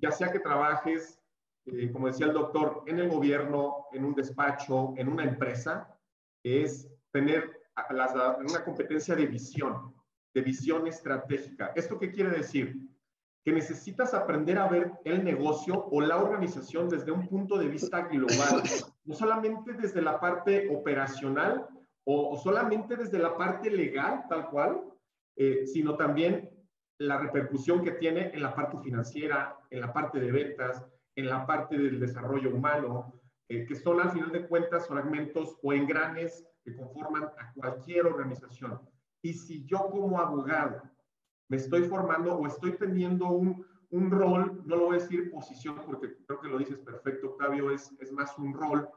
ya 0.00 0.10
sea 0.10 0.32
que 0.32 0.38
trabajes, 0.38 1.20
eh, 1.66 1.92
como 1.92 2.06
decía 2.06 2.24
el 2.24 2.32
doctor, 2.32 2.82
en 2.86 2.98
el 2.98 3.10
gobierno, 3.10 3.84
en 3.92 4.06
un 4.06 4.14
despacho, 4.14 4.94
en 4.96 5.08
una 5.08 5.24
empresa, 5.24 5.94
es 6.42 6.88
tener 7.10 7.60
una 8.40 8.64
competencia 8.64 9.14
de 9.14 9.26
visión, 9.26 9.94
de 10.34 10.40
visión 10.40 10.86
estratégica. 10.86 11.72
¿Esto 11.76 11.98
qué 11.98 12.10
quiere 12.10 12.30
decir? 12.30 12.88
Que 13.44 13.52
necesitas 13.52 14.14
aprender 14.14 14.58
a 14.58 14.68
ver 14.68 14.92
el 15.04 15.24
negocio 15.24 15.86
o 15.90 16.00
la 16.00 16.16
organización 16.16 16.88
desde 16.88 17.10
un 17.10 17.26
punto 17.26 17.58
de 17.58 17.68
vista 17.68 18.02
global, 18.02 18.62
no 19.04 19.14
solamente 19.14 19.72
desde 19.72 20.00
la 20.00 20.20
parte 20.20 20.68
operacional 20.74 21.66
o, 22.04 22.36
solamente 22.36 22.96
desde 22.96 23.18
la 23.18 23.36
parte 23.36 23.70
legal, 23.70 24.24
tal 24.28 24.48
cual, 24.50 24.82
eh, 25.36 25.66
sino 25.66 25.96
también 25.96 26.50
la 26.98 27.18
repercusión 27.18 27.82
que 27.82 27.92
tiene 27.92 28.30
en 28.32 28.42
la 28.42 28.54
parte 28.54 28.78
financiera, 28.78 29.56
en 29.70 29.80
la 29.80 29.92
parte 29.92 30.20
de 30.20 30.30
ventas, 30.30 30.84
en 31.16 31.28
la 31.28 31.46
parte 31.46 31.76
del 31.76 32.00
desarrollo 32.00 32.54
humano, 32.54 33.20
eh, 33.48 33.66
que 33.66 33.74
son 33.74 34.00
al 34.00 34.10
final 34.10 34.32
de 34.32 34.46
cuentas 34.46 34.86
fragmentos 34.86 35.58
o 35.62 35.72
engranes 35.72 36.46
que 36.64 36.76
conforman 36.76 37.24
a 37.24 37.52
cualquier 37.54 38.06
organización. 38.06 38.80
Y 39.20 39.34
si 39.34 39.64
yo 39.66 39.90
como 39.90 40.20
abogado 40.20 40.82
me 41.52 41.58
estoy 41.58 41.82
formando 41.82 42.34
o 42.34 42.46
estoy 42.46 42.72
teniendo 42.78 43.26
un, 43.26 43.62
un 43.90 44.10
rol, 44.10 44.62
no 44.64 44.76
lo 44.76 44.86
voy 44.86 44.96
a 44.96 45.00
decir 45.00 45.30
posición 45.30 45.76
porque 45.84 46.16
creo 46.26 46.40
que 46.40 46.48
lo 46.48 46.56
dices 46.56 46.78
perfecto, 46.78 47.32
Octavio, 47.32 47.70
es, 47.70 47.94
es 48.00 48.10
más 48.10 48.38
un 48.38 48.54
rol. 48.54 48.88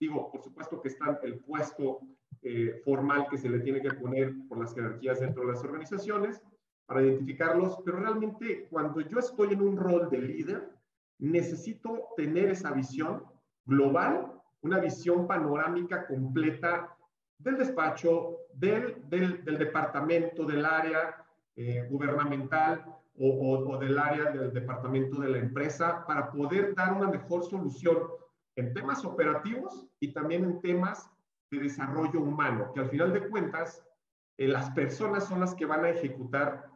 Digo, 0.00 0.28
por 0.32 0.42
supuesto 0.42 0.82
que 0.82 0.88
está 0.88 1.20
el 1.22 1.38
puesto 1.38 2.00
eh, 2.42 2.82
formal 2.84 3.28
que 3.30 3.38
se 3.38 3.48
le 3.48 3.60
tiene 3.60 3.80
que 3.80 3.92
poner 3.92 4.34
por 4.48 4.58
las 4.58 4.74
jerarquías 4.74 5.20
dentro 5.20 5.42
de 5.42 5.52
las 5.52 5.62
organizaciones, 5.62 6.42
para 6.86 7.02
identificarlos, 7.02 7.78
pero 7.84 8.00
realmente 8.00 8.66
cuando 8.68 9.00
yo 9.00 9.20
estoy 9.20 9.52
en 9.52 9.62
un 9.62 9.76
rol 9.76 10.10
de 10.10 10.18
líder, 10.18 10.72
necesito 11.20 12.08
tener 12.16 12.50
esa 12.50 12.72
visión 12.72 13.22
global, 13.64 14.40
una 14.62 14.80
visión 14.80 15.28
panorámica 15.28 16.04
completa 16.08 16.96
del 17.38 17.58
despacho, 17.58 18.38
del, 18.54 19.08
del, 19.08 19.56
departamento, 19.56 20.44
del 20.44 20.64
área 20.64 21.21
eh, 21.56 21.86
gubernamental 21.90 22.84
o, 23.18 23.68
o, 23.68 23.78
del 23.78 23.98
área 23.98 24.30
del 24.30 24.52
departamento 24.52 25.20
de 25.20 25.28
la 25.28 25.38
empresa 25.38 26.04
para 26.06 26.30
poder 26.32 26.74
dar 26.74 26.94
una 26.94 27.08
mejor 27.08 27.44
solución 27.44 27.98
en 28.56 28.72
temas 28.72 29.04
operativos 29.04 29.86
y 30.00 30.12
también 30.12 30.44
en 30.44 30.60
temas 30.60 31.10
de 31.50 31.58
desarrollo 31.58 32.20
humano, 32.20 32.72
que 32.74 32.80
al 32.80 32.88
final 32.88 33.12
de 33.12 33.28
cuentas 33.28 33.84
eh, 34.38 34.48
las 34.48 34.70
personas 34.70 35.28
son 35.28 35.40
las 35.40 35.54
que 35.54 35.66
van 35.66 35.84
a 35.84 35.90
ejecutar 35.90 36.70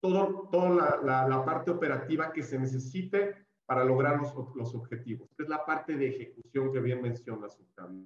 todo, 0.00 0.48
toda 0.50 1.00
la, 1.02 1.28
la, 1.28 1.44
parte 1.44 1.70
operativa 1.70 2.32
que 2.32 2.42
se 2.42 2.58
necesite 2.58 3.34
para 3.66 3.84
lograr 3.84 4.18
los, 4.18 4.34
los, 4.54 4.74
objetivos. 4.74 5.28
Es 5.38 5.48
la 5.48 5.64
parte 5.66 5.96
de 5.96 6.08
ejecución 6.08 6.72
que 6.72 6.80
bien 6.80 7.02
mencionas, 7.02 7.58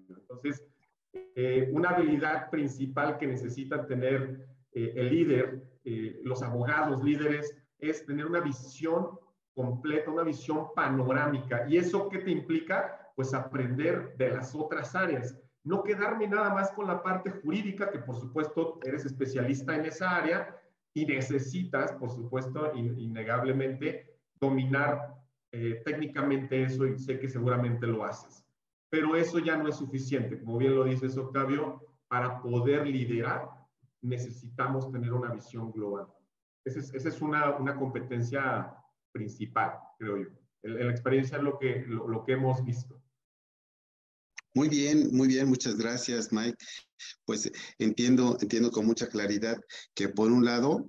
Entonces, 0.08 0.66
eh, 1.12 1.70
una 1.72 1.90
habilidad 1.90 2.50
principal 2.50 3.16
que 3.18 3.26
necesitan 3.26 3.86
tener 3.86 4.46
eh, 4.72 4.92
el 4.96 5.10
líder, 5.10 5.62
eh, 5.84 6.20
los 6.24 6.42
abogados 6.42 7.02
líderes, 7.02 7.56
es 7.78 8.06
tener 8.06 8.26
una 8.26 8.40
visión 8.40 9.18
completa, 9.54 10.10
una 10.10 10.22
visión 10.22 10.68
panorámica. 10.74 11.66
¿Y 11.68 11.76
eso 11.76 12.08
qué 12.08 12.18
te 12.18 12.30
implica? 12.30 13.12
Pues 13.14 13.34
aprender 13.34 14.16
de 14.16 14.30
las 14.30 14.54
otras 14.54 14.94
áreas. 14.94 15.38
No 15.62 15.82
quedarme 15.82 16.26
nada 16.26 16.52
más 16.52 16.72
con 16.72 16.86
la 16.86 17.02
parte 17.02 17.30
jurídica, 17.30 17.90
que 17.90 17.98
por 17.98 18.16
supuesto 18.16 18.80
eres 18.84 19.04
especialista 19.04 19.74
en 19.76 19.86
esa 19.86 20.16
área, 20.16 20.60
y 20.94 21.06
necesitas, 21.06 21.92
por 21.92 22.10
supuesto, 22.10 22.72
innegablemente, 22.74 24.14
dominar 24.38 25.16
eh, 25.50 25.82
técnicamente 25.84 26.62
eso 26.62 26.86
y 26.86 26.98
sé 26.98 27.18
que 27.18 27.28
seguramente 27.28 27.86
lo 27.86 28.04
haces. 28.04 28.44
Pero 28.90 29.16
eso 29.16 29.40
ya 29.40 29.56
no 29.56 29.68
es 29.68 29.76
suficiente. 29.76 30.38
Como 30.38 30.58
bien 30.58 30.76
lo 30.76 30.84
dices, 30.84 31.16
Octavio, 31.16 31.80
para 32.06 32.40
poder 32.40 32.86
liderar 32.86 33.48
necesitamos 34.04 34.92
tener 34.92 35.12
una 35.12 35.32
visión 35.32 35.72
global. 35.72 36.06
Esa 36.64 36.80
es, 36.80 36.94
esa 36.94 37.08
es 37.08 37.20
una, 37.20 37.56
una, 37.56 37.76
competencia 37.76 38.72
principal, 39.12 39.78
creo 39.98 40.18
yo. 40.18 40.28
La 40.62 40.90
experiencia 40.90 41.38
es 41.38 41.42
lo 41.42 41.58
que, 41.58 41.84
lo, 41.86 42.08
lo 42.08 42.24
que 42.24 42.32
hemos 42.32 42.64
visto. 42.64 43.02
Muy 44.54 44.68
bien, 44.68 45.08
muy 45.12 45.28
bien, 45.28 45.48
muchas 45.48 45.76
gracias, 45.76 46.32
Mike. 46.32 46.56
Pues 47.24 47.50
entiendo, 47.78 48.38
entiendo 48.40 48.70
con 48.70 48.86
mucha 48.86 49.08
claridad 49.08 49.58
que 49.94 50.08
por 50.08 50.30
un 50.30 50.44
lado, 50.44 50.88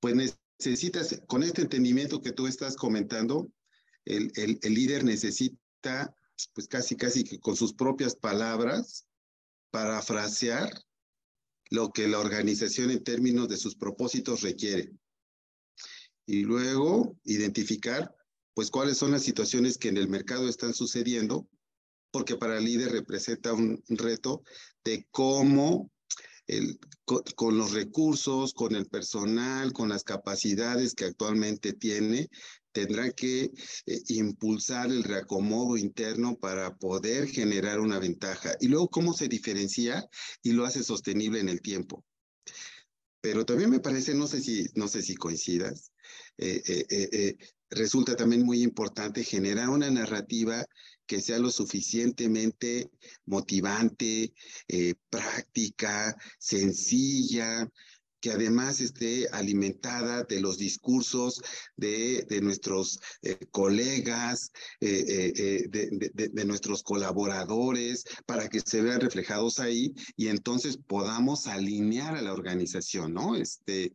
pues 0.00 0.14
necesitas, 0.14 1.20
con 1.26 1.42
este 1.42 1.62
entendimiento 1.62 2.20
que 2.20 2.32
tú 2.32 2.46
estás 2.46 2.76
comentando, 2.76 3.48
el, 4.04 4.30
el, 4.36 4.58
el 4.62 4.74
líder 4.74 5.04
necesita, 5.04 6.14
pues 6.54 6.68
casi, 6.68 6.96
casi 6.96 7.24
que 7.24 7.40
con 7.40 7.56
sus 7.56 7.74
propias 7.74 8.14
palabras, 8.14 9.06
parafrasear 9.70 10.70
lo 11.70 11.90
que 11.90 12.08
la 12.08 12.18
organización 12.18 12.90
en 12.90 13.02
términos 13.02 13.48
de 13.48 13.56
sus 13.56 13.74
propósitos 13.74 14.42
requiere. 14.42 14.92
Y 16.26 16.42
luego 16.42 17.16
identificar, 17.24 18.14
pues, 18.54 18.70
cuáles 18.70 18.98
son 18.98 19.12
las 19.12 19.22
situaciones 19.22 19.78
que 19.78 19.88
en 19.88 19.96
el 19.96 20.08
mercado 20.08 20.48
están 20.48 20.74
sucediendo 20.74 21.48
porque 22.10 22.36
para 22.36 22.56
el 22.56 22.64
líder 22.64 22.92
representa 22.92 23.52
un 23.52 23.82
reto 23.88 24.42
de 24.84 25.06
cómo 25.10 25.90
el, 26.46 26.78
con, 27.04 27.58
los 27.58 27.72
recursos, 27.72 28.52
con 28.54 28.74
el 28.74 28.86
personal, 28.86 29.72
con 29.72 29.88
las 29.88 30.04
capacidades 30.04 30.94
que 30.94 31.04
actualmente 31.04 31.72
tiene, 31.72 32.28
tendrá 32.72 33.10
que 33.10 33.50
eh, 33.86 34.02
impulsar 34.08 34.90
el 34.90 35.02
reacomodo 35.02 35.76
interno 35.76 36.36
para 36.36 36.76
poder 36.76 37.28
generar 37.28 37.80
una 37.80 37.98
ventaja. 37.98 38.54
Y 38.60 38.68
luego 38.68 38.88
cómo 38.88 39.12
se 39.12 39.28
diferencia 39.28 40.06
y 40.42 40.52
lo 40.52 40.64
hace 40.64 40.82
sostenible 40.82 41.40
en 41.40 41.48
el 41.48 41.60
tiempo. 41.60 42.04
Pero 43.20 43.44
también 43.44 43.70
me 43.70 43.80
parece, 43.80 44.14
no 44.14 44.26
sé 44.26 44.40
si, 44.40 44.66
no 44.74 44.88
sé 44.88 45.02
si 45.02 45.16
coincidas, 45.16 45.90
eh, 46.38 46.62
eh, 46.66 47.36
resulta 47.70 48.14
también 48.14 48.44
muy 48.44 48.62
importante 48.62 49.24
generar 49.24 49.68
una 49.68 49.90
narrativa 49.90 50.64
que 51.06 51.20
sea 51.20 51.38
lo 51.38 51.50
suficientemente 51.50 52.90
motivante, 53.26 54.34
eh, 54.68 54.94
práctica, 55.08 56.16
sencilla, 56.38 57.70
que 58.26 58.32
además 58.32 58.80
esté 58.80 59.28
alimentada 59.30 60.24
de 60.24 60.40
los 60.40 60.58
discursos 60.58 61.40
de, 61.76 62.26
nuestros 62.42 62.98
eh, 63.22 63.38
colegas, 63.52 64.50
eh, 64.80 65.32
eh, 65.36 65.68
de, 65.68 66.44
nuestros 66.44 66.82
colaboradores, 66.82 68.04
para 68.26 68.48
que 68.48 68.58
se 68.58 68.82
vean 68.82 69.00
reflejados 69.00 69.60
ahí 69.60 69.94
y 70.16 70.26
entonces 70.26 70.76
podamos 70.76 71.46
alinear 71.46 72.16
a 72.16 72.22
la 72.22 72.32
organización, 72.32 73.14
¿no? 73.14 73.36
Este, 73.36 73.94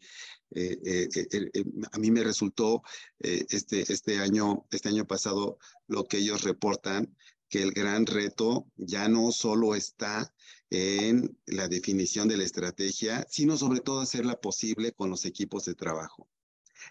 a 1.92 1.98
mí 1.98 2.10
me 2.10 2.24
resultó 2.24 2.84
este, 3.20 3.82
este, 3.92 4.20
año, 4.20 4.66
este 4.72 4.88
año 4.88 5.06
pasado 5.06 5.58
lo 5.88 6.06
que 6.06 6.20
ellos 6.20 6.44
reportan, 6.44 7.14
que 7.50 7.64
el 7.64 7.74
gran 7.74 8.06
reto 8.06 8.66
ya 8.78 9.10
no 9.10 9.34
solo 9.34 9.76
está 9.76 10.34
en 10.72 11.38
la 11.46 11.68
definición 11.68 12.30
de 12.30 12.38
la 12.38 12.46
estrategia, 12.46 13.28
sino 13.30 13.58
sobre 13.58 13.82
todo 13.82 14.00
hacerla 14.00 14.40
posible 14.40 14.94
con 14.94 15.10
los 15.10 15.26
equipos 15.26 15.66
de 15.66 15.76
trabajo. 15.76 16.28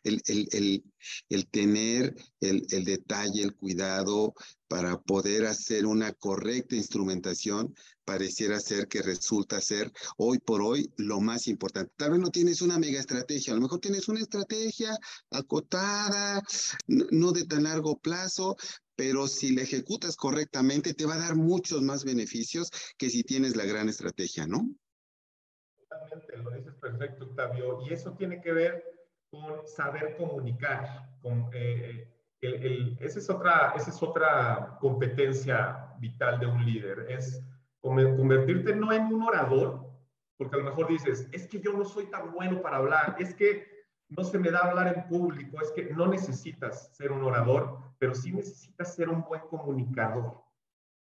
El, 0.04 0.22
el, 0.26 0.84
el, 1.30 1.46
tener 1.48 2.14
el, 2.40 2.84
detalle, 2.84 3.42
el 3.42 3.56
cuidado 3.56 4.34
para 4.68 5.00
poder 5.00 5.46
hacer 5.46 5.84
una 5.84 6.12
correcta 6.12 6.76
instrumentación 6.76 7.74
pareciera 8.04 8.60
ser 8.60 8.86
que 8.86 9.02
resulta 9.02 9.60
ser 9.60 9.92
hoy 10.16 10.38
por 10.38 10.62
hoy 10.62 10.92
lo 10.96 11.20
más 11.20 11.48
importante. 11.48 11.92
Tal 11.96 12.12
vez 12.12 12.20
no 12.20 12.30
tienes 12.30 12.62
una 12.62 12.78
mega 12.78 13.00
estrategia, 13.00 13.52
a 13.52 13.56
lo 13.56 13.62
mejor 13.62 13.80
tienes 13.80 14.08
una 14.08 14.20
estrategia 14.20 14.96
acotada, 15.30 16.40
no 16.86 17.32
de 17.32 17.46
tan 17.46 17.64
largo 17.64 17.98
plazo, 17.98 18.56
pero 19.01 19.26
si 19.26 19.57
la 19.57 19.62
ejecutas 19.62 20.14
correctamente 20.14 20.92
te 20.92 21.07
va 21.07 21.14
a 21.14 21.20
dar 21.20 21.34
muchos 21.34 21.80
más 21.80 22.05
beneficios 22.05 22.70
que 22.98 23.09
si 23.09 23.24
tienes 23.24 23.57
la 23.57 23.64
gran 23.64 23.88
estrategia, 23.88 24.46
¿no? 24.46 24.68
Totalmente, 25.88 26.36
lo 26.36 26.51
dices 26.51 26.74
perfecto, 26.74 27.24
Octavio. 27.24 27.80
Y 27.80 27.94
eso 27.94 28.12
tiene 28.12 28.42
que 28.42 28.53
ver 28.53 28.84
con 29.30 29.66
saber 29.66 30.18
comunicar. 30.18 31.16
Con, 31.22 31.48
eh, 31.55 32.12
esa, 33.01 33.20
es 33.20 33.30
otra, 33.30 33.72
esa 33.74 33.88
es 33.88 34.03
otra 34.03 34.76
competencia 34.82 35.94
vital 35.98 36.38
de 36.38 36.46
un 36.48 36.62
líder, 36.62 37.07
es 37.09 37.42
convertirte 37.80 38.76
no 38.76 38.92
en 38.92 39.07
un 39.07 39.22
orador, 39.22 39.80
porque 40.36 40.57
a 40.57 40.59
lo 40.59 40.64
mejor 40.64 40.88
dices, 40.88 41.26
es 41.32 41.46
que 41.46 41.59
yo 41.59 41.72
no 41.72 41.86
soy 41.86 42.11
tan 42.11 42.32
bueno 42.32 42.61
para 42.61 42.76
hablar, 42.76 43.16
es 43.18 43.32
que 43.32 43.66
no 44.11 44.24
se 44.24 44.38
me 44.38 44.51
da 44.51 44.59
hablar 44.59 44.94
en 44.94 45.09
público, 45.09 45.59
es 45.62 45.70
que 45.70 45.84
no 45.84 46.07
necesitas 46.07 46.94
ser 46.94 47.12
un 47.12 47.22
orador, 47.24 47.89
pero 48.01 48.14
sí 48.14 48.32
necesitas 48.32 48.94
ser 48.94 49.11
un 49.11 49.22
buen 49.22 49.42
comunicador. 49.42 50.42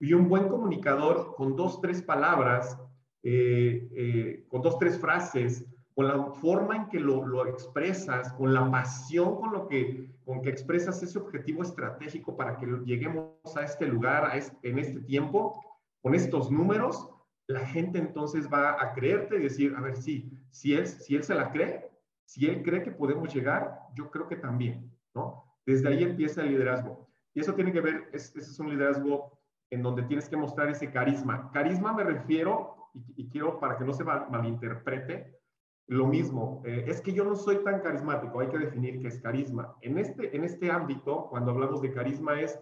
Y 0.00 0.14
un 0.14 0.28
buen 0.28 0.48
comunicador 0.48 1.34
con 1.34 1.56
dos, 1.56 1.80
tres 1.80 2.00
palabras, 2.00 2.78
eh, 3.24 3.88
eh, 3.96 4.46
con 4.48 4.62
dos, 4.62 4.78
tres 4.78 4.98
frases, 4.98 5.66
con 5.94 6.06
la 6.08 6.24
forma 6.34 6.76
en 6.76 6.88
que 6.88 7.00
lo, 7.00 7.46
expresas, 7.46 8.32
con 8.34 8.54
la 8.54 8.70
pasión 8.70 9.36
con 9.36 9.52
lo 9.52 9.66
que, 9.66 10.10
con 10.24 10.40
que 10.40 10.50
expresas 10.50 11.02
ese 11.02 11.18
objetivo 11.18 11.62
estratégico 11.62 12.36
para 12.36 12.56
que 12.58 12.66
lleguemos 12.84 13.34
a 13.56 13.62
este 13.62 13.86
lugar 13.86 14.24
a 14.24 14.36
en 14.36 14.78
este 14.78 15.00
tiempo, 15.00 15.60
con 16.00 16.14
estos 16.14 16.50
números, 16.50 17.08
la 17.46 17.66
gente 17.66 17.98
entonces 17.98 18.48
va 18.52 18.82
a 18.82 18.92
creerte 18.92 19.36
y 19.36 19.42
decir, 19.42 19.74
a 19.76 19.80
ver, 19.80 19.96
sí, 19.96 20.30
si 20.50 20.74
él, 20.74 20.86
si 20.86 21.16
él 21.16 21.24
se 21.24 21.34
la 21.34 21.50
cree, 21.50 21.90
si 22.24 22.46
él 22.46 22.62
cree 22.62 22.82
que 22.82 22.90
podemos 22.90 23.34
llegar, 23.34 23.80
yo 23.94 24.10
creo 24.10 24.28
que 24.28 24.36
también, 24.36 24.90
¿no? 25.14 25.43
Desde 25.66 25.88
ahí 25.88 26.02
empieza 26.02 26.42
el 26.42 26.50
liderazgo. 26.50 27.08
Y 27.34 27.40
eso 27.40 27.54
tiene 27.54 27.72
que 27.72 27.80
ver, 27.80 28.10
ese 28.12 28.38
es 28.38 28.58
un 28.58 28.70
liderazgo 28.70 29.38
en 29.70 29.82
donde 29.82 30.04
tienes 30.04 30.28
que 30.28 30.36
mostrar 30.36 30.68
ese 30.68 30.90
carisma. 30.90 31.50
Carisma 31.52 31.92
me 31.92 32.04
refiero, 32.04 32.90
y, 33.16 33.28
quiero 33.28 33.58
para 33.58 33.76
que 33.76 33.84
no 33.84 33.92
se 33.92 34.04
malinterprete, 34.04 35.40
lo 35.86 36.06
mismo, 36.06 36.62
eh, 36.64 36.84
es 36.86 37.02
que 37.02 37.12
yo 37.12 37.24
no 37.24 37.34
soy 37.34 37.62
tan 37.62 37.80
carismático, 37.80 38.40
hay 38.40 38.48
que 38.48 38.58
definir 38.58 39.00
qué 39.00 39.08
es 39.08 39.20
carisma. 39.20 39.76
En 39.82 39.98
este, 39.98 40.34
en 40.34 40.44
este 40.44 40.70
ámbito, 40.70 41.26
cuando 41.28 41.50
hablamos 41.50 41.82
de 41.82 41.92
carisma, 41.92 42.40
es 42.40 42.58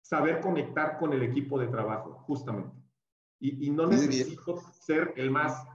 saber 0.00 0.40
conectar 0.40 0.98
con 0.98 1.12
el 1.12 1.22
equipo 1.22 1.58
de 1.58 1.66
trabajo, 1.66 2.22
justamente. 2.26 2.74
Y, 3.38 3.66
y 3.66 3.70
no 3.70 3.86
necesito 3.86 4.56
ser 4.72 5.12
el 5.16 5.30
más 5.30 5.66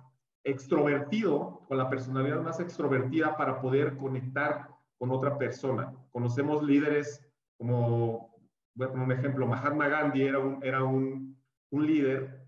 extrovertido, 0.43 1.61
con 1.67 1.77
la 1.77 1.89
personalidad 1.89 2.41
más 2.41 2.59
extrovertida 2.59 3.37
para 3.37 3.61
poder 3.61 3.97
conectar 3.97 4.70
con 5.01 5.09
otra 5.09 5.35
persona. 5.35 5.91
Conocemos 6.11 6.61
líderes 6.61 7.27
como, 7.57 8.37
voy 8.75 8.87
un 8.93 9.11
ejemplo, 9.11 9.47
Mahatma 9.47 9.87
Gandhi 9.87 10.21
era 10.21 10.37
un, 10.37 10.63
era 10.63 10.83
un, 10.83 11.41
un 11.71 11.87
líder, 11.87 12.45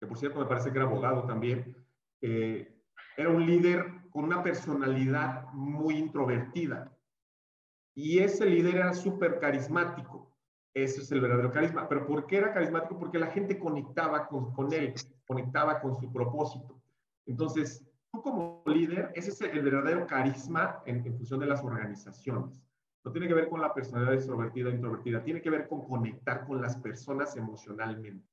que 0.00 0.06
por 0.06 0.16
cierto 0.16 0.40
me 0.40 0.46
parece 0.46 0.72
que 0.72 0.78
era 0.78 0.86
abogado 0.86 1.26
también, 1.26 1.76
eh, 2.22 2.82
era 3.18 3.28
un 3.28 3.44
líder 3.44 3.84
con 4.08 4.24
una 4.24 4.42
personalidad 4.42 5.52
muy 5.52 5.98
introvertida. 5.98 6.96
Y 7.94 8.20
ese 8.20 8.46
líder 8.46 8.76
era 8.76 8.94
súper 8.94 9.38
carismático. 9.38 10.34
Ese 10.72 11.02
es 11.02 11.12
el 11.12 11.20
verdadero 11.20 11.52
carisma. 11.52 11.86
¿Pero 11.90 12.06
por 12.06 12.26
qué 12.26 12.38
era 12.38 12.54
carismático? 12.54 12.98
Porque 12.98 13.18
la 13.18 13.26
gente 13.26 13.58
conectaba 13.58 14.28
con, 14.28 14.54
con 14.54 14.72
él, 14.72 14.94
conectaba 15.26 15.78
con 15.80 15.94
su 15.94 16.10
propósito. 16.10 16.80
Entonces, 17.26 17.86
como 18.10 18.55
líder, 18.68 19.12
ese 19.14 19.30
es 19.30 19.40
el 19.40 19.62
verdadero 19.62 20.06
carisma 20.06 20.82
en, 20.86 21.04
función 21.16 21.40
de 21.40 21.46
las 21.46 21.62
organizaciones. 21.62 22.62
No 23.04 23.12
tiene 23.12 23.28
que 23.28 23.34
ver 23.34 23.48
con 23.48 23.60
la 23.60 23.72
personalidad 23.72 24.14
extrovertida 24.14 24.68
o 24.68 24.72
introvertida, 24.72 25.22
tiene 25.22 25.40
que 25.40 25.50
ver 25.50 25.68
con 25.68 25.86
conectar 25.86 26.46
con 26.46 26.60
las 26.60 26.76
personas 26.76 27.36
emocionalmente. 27.36 28.26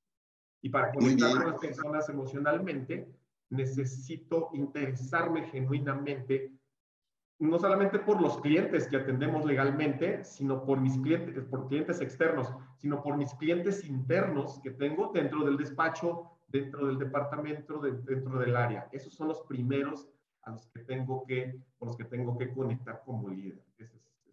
Y 0.62 0.70
para 0.70 0.92
conectar 0.92 1.32
con 1.36 1.52
las 1.52 1.60
personas 1.60 2.10
emocionalmente, 2.10 3.08
necesito 3.50 4.50
interesarme 4.54 5.44
genuinamente, 5.44 6.52
no 7.40 7.60
solamente 7.60 8.00
por 8.00 8.22
los 8.22 8.40
clientes 8.42 8.88
que 8.88 8.98
atendemos 8.98 9.46
legalmente, 9.46 10.24
sino 10.24 10.66
por 10.66 10.80
mis 10.80 10.98
clientes, 10.98 11.44
por 11.46 11.68
clientes 11.68 12.02
externos, 12.02 12.54
sino 12.78 13.04
por 13.04 13.18
mis 13.18 13.34
clientes 13.36 13.84
internos 13.86 14.60
que 14.64 14.72
tengo 14.72 15.12
dentro 15.14 15.44
del 15.44 15.58
despacho, 15.58 16.32
dentro 16.48 16.88
del 16.88 16.98
departamento, 16.98 17.80
dentro 17.80 18.40
del 18.40 18.56
área. 18.56 18.88
Esos 18.92 19.14
son 19.14 19.28
los 19.28 19.42
primeros 19.42 20.08
a 20.44 20.52
los 20.52 20.66
que 20.68 20.82
tengo 20.82 21.26
que, 21.26 21.60
con 21.78 21.88
los 21.90 21.98
que 21.98 22.06
tengo 22.06 22.38
que 22.38 22.52
conectar 22.54 23.02
como 23.06 23.30
líder. 23.30 23.62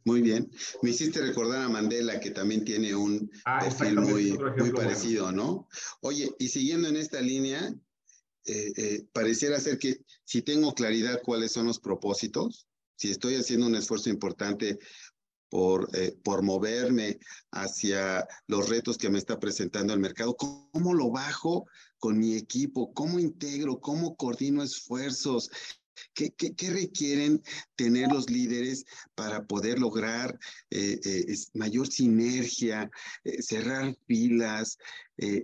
muy 0.04 0.22
bien. 0.22 0.50
Me 0.82 0.90
hiciste 0.90 1.20
recordar 1.20 1.62
a 1.62 1.68
Mandela, 1.68 2.20
que 2.20 2.30
también 2.30 2.64
tiene 2.64 2.94
un 2.94 3.30
ah, 3.44 3.60
perfil 3.60 4.00
muy, 4.00 4.38
muy 4.56 4.70
parecido, 4.72 5.30
¿no? 5.32 5.68
Oye, 6.00 6.34
y 6.38 6.48
siguiendo 6.48 6.88
en 6.88 6.96
esta 6.96 7.20
línea, 7.20 7.74
eh, 8.46 8.72
eh, 8.76 9.06
pareciera 9.12 9.60
ser 9.60 9.78
que 9.78 9.98
si 10.24 10.42
tengo 10.42 10.74
claridad 10.74 11.20
cuáles 11.22 11.52
son 11.52 11.66
los 11.66 11.78
propósitos, 11.78 12.66
si 12.96 13.10
estoy 13.10 13.36
haciendo 13.36 13.66
un 13.66 13.76
esfuerzo 13.76 14.10
importante 14.10 14.78
por, 15.48 15.88
eh, 15.94 16.16
por 16.22 16.42
moverme 16.42 17.18
hacia 17.50 18.26
los 18.46 18.68
retos 18.68 18.96
que 18.98 19.10
me 19.10 19.18
está 19.18 19.38
presentando 19.38 19.92
el 19.92 20.00
mercado, 20.00 20.36
¿cómo 20.36 20.94
lo 20.94 21.10
bajo 21.10 21.66
con 21.98 22.18
mi 22.18 22.36
equipo? 22.36 22.92
¿Cómo 22.94 23.18
integro? 23.18 23.80
¿Cómo 23.80 24.16
coordino 24.16 24.62
esfuerzos? 24.62 25.50
¿Qué, 26.14 26.30
qué, 26.32 26.70
requieren 26.70 27.42
tener 27.76 28.10
los 28.12 28.30
líderes 28.30 28.84
para 29.14 29.44
poder 29.44 29.78
lograr 29.78 30.38
eh, 30.70 30.98
eh, 31.04 31.34
mayor 31.54 31.86
sinergia, 31.86 32.90
cerrar 33.40 33.94
filas, 34.06 34.78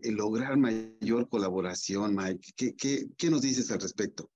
lograr 0.03 0.57
mayor 0.57 1.29
colaboración, 1.29 2.15
Mike? 2.15 2.53
¿Qué, 2.57 2.77
qué, 2.77 3.07
qué 3.17 3.31
nos 3.31 3.43
dices 3.43 3.71
al 3.71 3.81
respecto? 3.81 4.31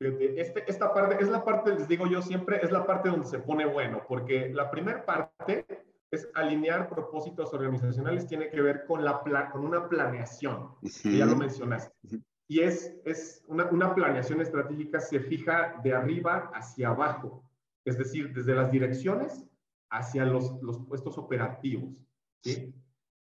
Este, 0.00 0.70
esta 0.70 0.92
parte 0.92 1.22
es 1.22 1.28
la 1.28 1.44
parte, 1.44 1.74
les 1.74 1.88
digo 1.88 2.06
yo 2.06 2.20
siempre, 2.20 2.60
es 2.62 2.70
la 2.70 2.84
parte 2.84 3.08
donde 3.08 3.26
se 3.26 3.38
pone 3.38 3.64
bueno, 3.64 4.02
porque 4.06 4.50
la 4.52 4.70
primera 4.70 5.06
parte 5.06 5.64
es 6.10 6.28
alinear 6.34 6.88
propósitos 6.88 7.52
organizacionales, 7.54 8.26
tiene 8.26 8.50
que 8.50 8.60
ver 8.60 8.84
con, 8.86 9.04
la 9.04 9.22
con 9.50 9.64
una 9.64 9.88
planeación, 9.88 10.74
ya 10.82 11.26
lo 11.26 11.36
mencionaste. 11.36 11.94
Y 12.46 12.60
es, 12.60 12.94
es 13.04 13.44
una, 13.48 13.94
planeación 13.94 14.40
estratégica 14.40 15.00
se 15.00 15.20
fija 15.20 15.80
de 15.82 15.94
arriba 15.94 16.50
hacia 16.54 16.88
abajo, 16.88 17.42
es 17.84 17.96
decir, 17.96 18.32
desde 18.34 18.54
las 18.54 18.70
direcciones 18.70 19.44
hacia 19.90 20.24
los, 20.26 20.60
los 20.62 20.78
puestos 20.86 21.16
operativos, 21.16 22.06
¿sí? 22.42 22.74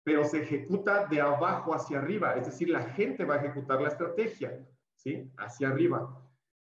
Pero 0.02 0.24
se 0.24 0.42
ejecuta 0.42 1.06
de 1.06 1.20
abajo 1.20 1.74
hacia 1.74 1.98
arriba, 1.98 2.34
es 2.34 2.46
decir, 2.46 2.70
la 2.70 2.82
gente 2.82 3.24
va 3.24 3.34
a 3.34 3.38
ejecutar 3.38 3.80
la 3.82 3.88
estrategia, 3.88 4.66
¿sí? 4.94 5.30
Hacia 5.36 5.68
arriba 5.68 6.20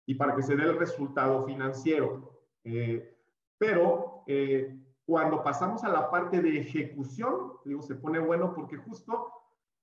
y 0.08 0.16
para 0.16 0.36
que 0.36 0.42
se 0.42 0.56
dé 0.56 0.64
el 0.64 0.80
resultado 0.80 1.46
financiero. 1.46 2.42
Eh, 2.64 3.16
pero 3.58 4.24
eh, 4.26 4.76
cuando 5.06 5.44
pasamos 5.44 5.84
a 5.84 5.90
la 5.90 6.10
parte 6.10 6.42
de 6.42 6.60
ejecución, 6.60 7.54
digo, 7.66 7.82
se 7.82 7.96
pone 7.96 8.20
bueno 8.20 8.54
porque 8.56 8.78
justo 8.78 9.32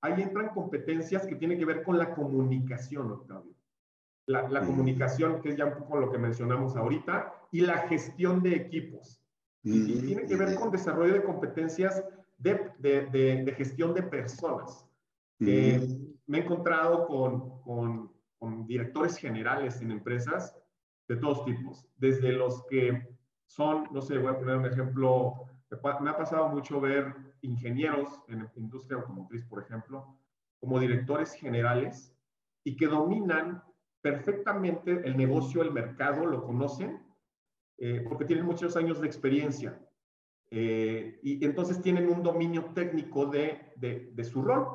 ahí 0.05 0.21
entran 0.21 0.49
competencias 0.49 1.25
que 1.25 1.35
tienen 1.35 1.59
que 1.59 1.65
ver 1.65 1.83
con 1.83 1.97
la 1.97 2.13
comunicación, 2.13 3.11
Octavio. 3.11 3.53
La, 4.27 4.49
la 4.49 4.65
comunicación, 4.65 5.41
que 5.41 5.49
es 5.49 5.57
ya 5.57 5.65
un 5.65 5.75
poco 5.75 5.97
lo 5.97 6.11
que 6.11 6.17
mencionamos 6.17 6.75
ahorita, 6.75 7.33
y 7.51 7.61
la 7.61 7.79
gestión 7.87 8.41
de 8.41 8.55
equipos. 8.55 9.21
Y, 9.61 9.99
tiene 10.01 10.25
que 10.25 10.35
ver 10.35 10.55
con 10.55 10.71
desarrollo 10.71 11.13
de 11.13 11.23
competencias 11.23 12.03
de, 12.37 12.71
de, 12.79 13.43
de, 13.43 13.53
gestión 13.53 13.93
de 13.93 14.03
personas. 14.03 14.85
Eh, 15.39 15.87
me 16.27 16.39
he 16.39 16.41
encontrado 16.41 17.07
con, 17.07 17.61
con 17.61 18.15
con 18.37 18.67
directores 18.67 19.17
generales 19.17 19.81
en 19.81 19.91
empresas 19.91 20.55
de 21.07 21.15
todos 21.17 21.45
tipos, 21.45 21.87
desde 21.97 22.31
los 22.31 22.63
que 22.67 23.07
son, 23.47 23.87
no 23.91 24.01
sé, 24.01 24.17
voy 24.17 24.31
a 24.31 24.37
poner 24.37 24.57
un 24.57 24.65
ejemplo, 24.65 25.45
me 26.01 26.09
ha 26.09 26.17
pasado 26.17 26.47
mucho 26.49 26.79
ver 26.81 27.13
ingenieros 27.41 28.21
en 28.27 28.49
industria 28.55 28.99
automotriz, 28.99 29.45
por 29.45 29.63
ejemplo, 29.63 30.17
como 30.59 30.79
directores 30.79 31.33
generales 31.33 32.15
y 32.63 32.75
que 32.75 32.87
dominan 32.87 33.63
perfectamente 34.01 35.01
el 35.03 35.17
negocio, 35.17 35.61
el 35.61 35.71
mercado, 35.71 36.25
lo 36.25 36.43
conocen, 36.43 37.01
eh, 37.77 38.03
porque 38.07 38.25
tienen 38.25 38.45
muchos 38.45 38.75
años 38.75 39.01
de 39.01 39.07
experiencia. 39.07 39.79
Eh, 40.51 41.19
y 41.23 41.43
entonces 41.43 41.81
tienen 41.81 42.09
un 42.09 42.21
dominio 42.21 42.65
técnico 42.73 43.25
de, 43.25 43.73
de, 43.77 44.23
su 44.23 44.41
rol. 44.41 44.67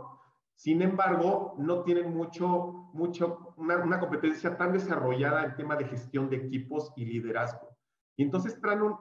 Sin 0.54 0.82
embargo, 0.82 1.54
no 1.58 1.82
tienen 1.82 2.12
mucho, 2.14 2.90
mucho, 2.92 3.54
una, 3.56 3.76
una, 3.78 4.00
competencia 4.00 4.56
tan 4.56 4.72
desarrollada 4.72 5.44
en 5.44 5.56
tema 5.56 5.76
de 5.76 5.86
gestión 5.86 6.28
de 6.28 6.36
equipos 6.36 6.92
y 6.96 7.06
liderazgo. 7.06 7.76
Y 8.16 8.24
entonces 8.24 8.60
traen 8.60 8.82
un, 8.82 8.96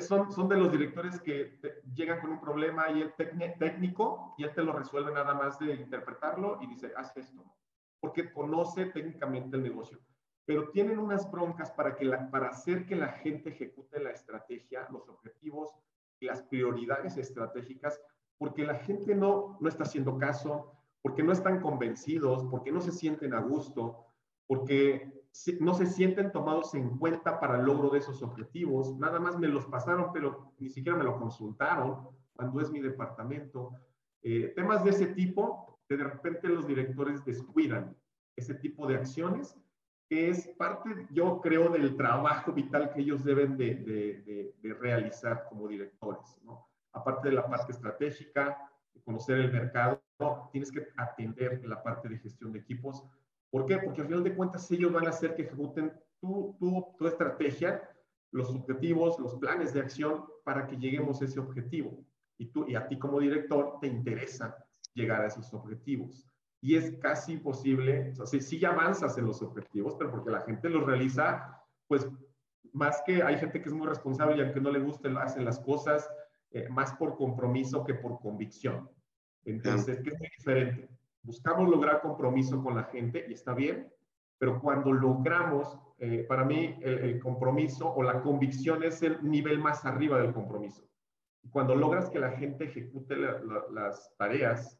son, 0.00 0.30
son 0.30 0.48
de 0.48 0.56
los 0.56 0.70
directores 0.70 1.20
que 1.20 1.58
llegan 1.94 2.20
con 2.20 2.30
un 2.30 2.40
problema 2.40 2.90
y 2.90 3.02
el 3.02 3.14
técnico 3.14 4.34
y 4.36 4.44
él 4.44 4.52
te 4.54 4.62
lo 4.62 4.72
resuelve 4.72 5.12
nada 5.12 5.34
más 5.34 5.58
de 5.58 5.74
interpretarlo 5.74 6.58
y 6.60 6.66
dice, 6.66 6.92
haz 6.96 7.16
esto, 7.16 7.44
porque 8.00 8.32
conoce 8.32 8.86
técnicamente 8.86 9.56
el 9.56 9.62
negocio. 9.62 9.98
Pero 10.44 10.70
tienen 10.70 10.98
unas 10.98 11.30
broncas 11.30 11.70
para, 11.70 11.96
que 11.96 12.10
para 12.30 12.48
hacer 12.48 12.86
que 12.86 12.96
la 12.96 13.08
gente 13.08 13.50
ejecute 13.50 14.00
la 14.00 14.10
estrategia, 14.10 14.86
los 14.90 15.08
objetivos 15.08 15.74
y 16.20 16.26
las 16.26 16.42
prioridades 16.42 17.16
estratégicas, 17.16 18.00
porque 18.38 18.64
la 18.64 18.76
gente 18.76 19.14
no, 19.14 19.58
no 19.60 19.68
está 19.68 19.82
haciendo 19.82 20.16
caso, 20.16 20.72
porque 21.02 21.22
no 21.22 21.32
están 21.32 21.60
convencidos, 21.60 22.44
porque 22.50 22.72
no 22.72 22.80
se 22.80 22.92
sienten 22.92 23.34
a 23.34 23.40
gusto, 23.40 24.06
porque 24.46 25.17
no 25.60 25.74
se 25.74 25.86
sienten 25.86 26.32
tomados 26.32 26.74
en 26.74 26.98
cuenta 26.98 27.38
para 27.38 27.58
el 27.58 27.66
logro 27.66 27.90
de 27.90 27.98
esos 27.98 28.22
objetivos. 28.22 28.98
Nada 28.98 29.20
más 29.20 29.38
me 29.38 29.48
los 29.48 29.66
pasaron, 29.66 30.12
pero 30.12 30.52
ni 30.58 30.68
siquiera 30.68 30.98
me 30.98 31.04
lo 31.04 31.18
consultaron 31.18 32.08
cuando 32.32 32.60
es 32.60 32.70
mi 32.70 32.80
departamento. 32.80 33.72
Eh, 34.22 34.52
temas 34.56 34.84
de 34.84 34.90
ese 34.90 35.06
tipo, 35.06 35.78
que 35.88 35.96
de 35.96 36.04
repente 36.04 36.48
los 36.48 36.66
directores 36.66 37.24
descuidan 37.24 37.96
ese 38.36 38.54
tipo 38.54 38.86
de 38.86 38.96
acciones, 38.96 39.56
que 40.08 40.30
es 40.30 40.48
parte, 40.56 41.06
yo 41.10 41.40
creo, 41.40 41.68
del 41.68 41.96
trabajo 41.96 42.52
vital 42.52 42.92
que 42.92 43.00
ellos 43.00 43.24
deben 43.24 43.56
de, 43.56 43.74
de, 43.74 44.54
de, 44.60 44.74
realizar 44.74 45.46
como 45.48 45.68
directores. 45.68 46.40
Aparte 46.92 47.28
de 47.28 47.34
la 47.34 47.46
parte 47.46 47.72
estratégica, 47.72 48.56
conocer 49.04 49.38
el 49.38 49.52
mercado, 49.52 50.00
tienes 50.50 50.72
que 50.72 50.86
atender 50.96 51.62
la 51.66 51.82
parte 51.82 52.08
de 52.08 52.18
gestión 52.18 52.52
de 52.52 52.60
equipos 52.60 53.04
¿Por 53.50 53.66
qué? 53.66 53.78
Porque 53.78 54.02
al 54.02 54.06
final 54.06 54.24
de 54.24 54.34
cuentas 54.34 54.70
ellos 54.70 54.92
van 54.92 55.06
a 55.06 55.10
hacer 55.10 55.34
que 55.34 55.42
ejecuten 55.42 55.92
tu, 56.20 56.56
tu, 56.58 56.94
tu 56.98 57.06
estrategia, 57.06 57.88
los 58.30 58.50
objetivos, 58.50 59.18
los 59.18 59.34
planes 59.36 59.72
de 59.72 59.80
acción 59.80 60.24
para 60.44 60.66
que 60.66 60.76
lleguemos 60.76 61.20
a 61.20 61.24
ese 61.24 61.40
objetivo. 61.40 62.04
Y, 62.36 62.46
tú, 62.46 62.66
y 62.68 62.74
a 62.74 62.86
ti 62.86 62.98
como 62.98 63.20
director 63.20 63.78
te 63.80 63.86
interesa 63.86 64.56
llegar 64.94 65.22
a 65.22 65.26
esos 65.26 65.52
objetivos. 65.54 66.26
Y 66.60 66.76
es 66.76 66.96
casi 66.98 67.32
imposible, 67.34 68.12
o 68.20 68.26
sea, 68.26 68.40
sí, 68.40 68.58
ya 68.58 68.70
avanzas 68.70 69.16
en 69.16 69.26
los 69.26 69.42
objetivos, 69.42 69.94
pero 69.96 70.10
porque 70.10 70.30
la 70.30 70.42
gente 70.42 70.68
los 70.68 70.84
realiza, 70.84 71.62
pues 71.86 72.08
más 72.72 73.02
que 73.06 73.22
hay 73.22 73.38
gente 73.38 73.62
que 73.62 73.68
es 73.68 73.74
muy 73.74 73.86
responsable 73.86 74.36
y 74.36 74.40
aunque 74.40 74.60
no 74.60 74.70
le 74.70 74.80
guste, 74.80 75.08
hacen 75.18 75.44
las 75.44 75.60
cosas 75.60 76.08
eh, 76.50 76.68
más 76.68 76.92
por 76.94 77.16
compromiso 77.16 77.84
que 77.84 77.94
por 77.94 78.20
convicción. 78.20 78.90
Entonces, 79.44 80.00
¿qué 80.02 80.10
es 80.10 80.18
muy 80.18 80.28
diferente? 80.36 80.88
Buscamos 81.22 81.68
lograr 81.68 82.00
compromiso 82.00 82.62
con 82.62 82.76
la 82.76 82.84
gente 82.84 83.26
y 83.28 83.34
está 83.34 83.54
bien, 83.54 83.92
pero 84.38 84.60
cuando 84.60 84.92
logramos, 84.92 85.78
eh, 85.98 86.24
para 86.28 86.44
mí 86.44 86.78
el, 86.80 87.18
compromiso 87.18 87.92
o 87.92 88.02
la 88.02 88.22
convicción 88.22 88.82
es 88.84 89.02
el 89.02 89.28
nivel 89.28 89.58
más 89.58 89.84
arriba 89.84 90.20
del 90.20 90.32
compromiso. 90.32 90.88
Cuando 91.50 91.74
logras 91.74 92.08
que 92.10 92.18
la 92.18 92.32
gente 92.32 92.64
ejecute 92.64 93.16
las 93.16 94.16
tareas 94.16 94.78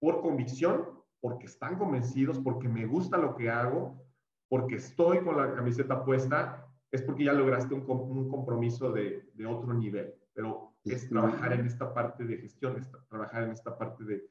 por 0.00 0.20
convicción, 0.20 0.96
porque 1.20 1.46
están 1.46 1.78
convencidos, 1.78 2.38
porque 2.40 2.68
me 2.68 2.86
gusta 2.86 3.18
lo 3.18 3.36
que 3.36 3.50
hago, 3.50 4.02
porque 4.48 4.76
estoy 4.76 5.20
con 5.20 5.36
la 5.36 5.54
camiseta 5.54 6.04
puesta, 6.04 6.66
es 6.90 7.02
porque 7.02 7.24
ya 7.24 7.32
lograste 7.32 7.74
un, 7.74 7.84
un 7.88 8.28
compromiso 8.28 8.92
de, 8.92 9.28
de, 9.34 9.46
otro 9.46 9.74
nivel. 9.74 10.14
Pero 10.32 10.72
es 10.84 11.08
trabajar 11.08 11.52
en 11.52 11.66
esta 11.66 11.92
parte 11.92 12.24
de 12.24 12.38
gestión, 12.38 12.76
es 12.76 12.90
trabajar 13.08 13.44
en 13.44 13.50
esta 13.50 13.76
parte 13.76 14.04
de, 14.04 14.28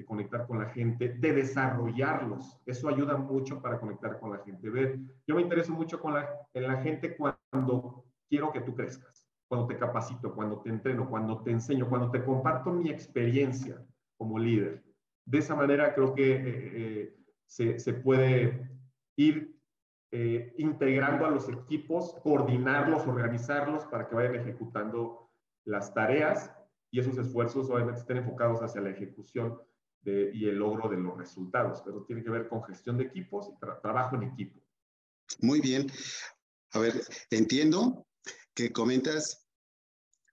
de 0.00 0.06
conectar 0.06 0.46
con 0.46 0.58
la 0.58 0.70
gente, 0.70 1.10
de 1.10 1.32
desarrollarlos. 1.32 2.58
Eso 2.64 2.88
ayuda 2.88 3.16
mucho 3.16 3.60
para 3.60 3.78
conectar 3.78 4.18
con 4.18 4.32
la 4.32 4.38
gente. 4.38 4.70
Ver, 4.70 4.98
yo 5.26 5.34
me 5.34 5.42
intereso 5.42 5.72
mucho 5.72 6.00
con 6.00 6.14
la, 6.14 6.28
en 6.54 6.66
la 6.66 6.82
gente 6.82 7.16
cuando 7.16 8.04
quiero 8.28 8.50
que 8.50 8.60
tú 8.60 8.74
crezcas, 8.74 9.28
cuando 9.48 9.66
te 9.66 9.76
capacito, 9.76 10.34
cuando 10.34 10.60
te 10.60 10.70
entreno, 10.70 11.08
cuando 11.08 11.42
te 11.42 11.50
enseño, 11.50 11.88
cuando 11.88 12.10
te 12.10 12.24
comparto 12.24 12.72
mi 12.72 12.90
experiencia 12.90 13.84
como 14.16 14.38
líder. 14.38 14.82
De 15.26 15.38
esa 15.38 15.54
manera 15.54 15.94
creo 15.94 16.14
que 16.14 16.32
eh, 16.32 16.42
eh, 16.46 17.16
se, 17.46 17.78
se, 17.78 17.92
puede 17.92 18.70
ir 19.16 19.54
eh, 20.12 20.54
integrando 20.56 21.26
a 21.26 21.30
los 21.30 21.48
equipos, 21.48 22.14
coordinarlos, 22.22 23.06
organizarlos 23.06 23.84
para 23.86 24.08
que 24.08 24.14
vayan 24.14 24.36
ejecutando 24.36 25.28
las 25.66 25.92
tareas 25.92 26.52
y 26.90 27.00
esos 27.00 27.18
esfuerzos 27.18 27.70
obviamente 27.70 28.00
estén 28.00 28.16
enfocados 28.16 28.62
hacia 28.62 28.80
la 28.80 28.90
ejecución 28.90 29.60
y 30.04 30.48
el 30.48 30.56
logro 30.56 30.88
de 30.88 30.96
los 30.96 31.16
resultados, 31.18 31.82
pero 31.84 32.04
tiene 32.04 32.22
que 32.22 32.30
ver 32.30 32.48
con 32.48 32.62
gestión 32.64 32.96
de 32.96 33.04
equipos 33.04 33.48
y 33.48 33.58
trabajo 33.82 34.16
en 34.16 34.24
equipo. 34.24 34.60
Muy 35.40 35.60
bien. 35.60 35.90
A 36.72 36.78
ver, 36.78 36.94
entiendo 37.30 38.06
que 38.54 38.72
comentas 38.72 39.46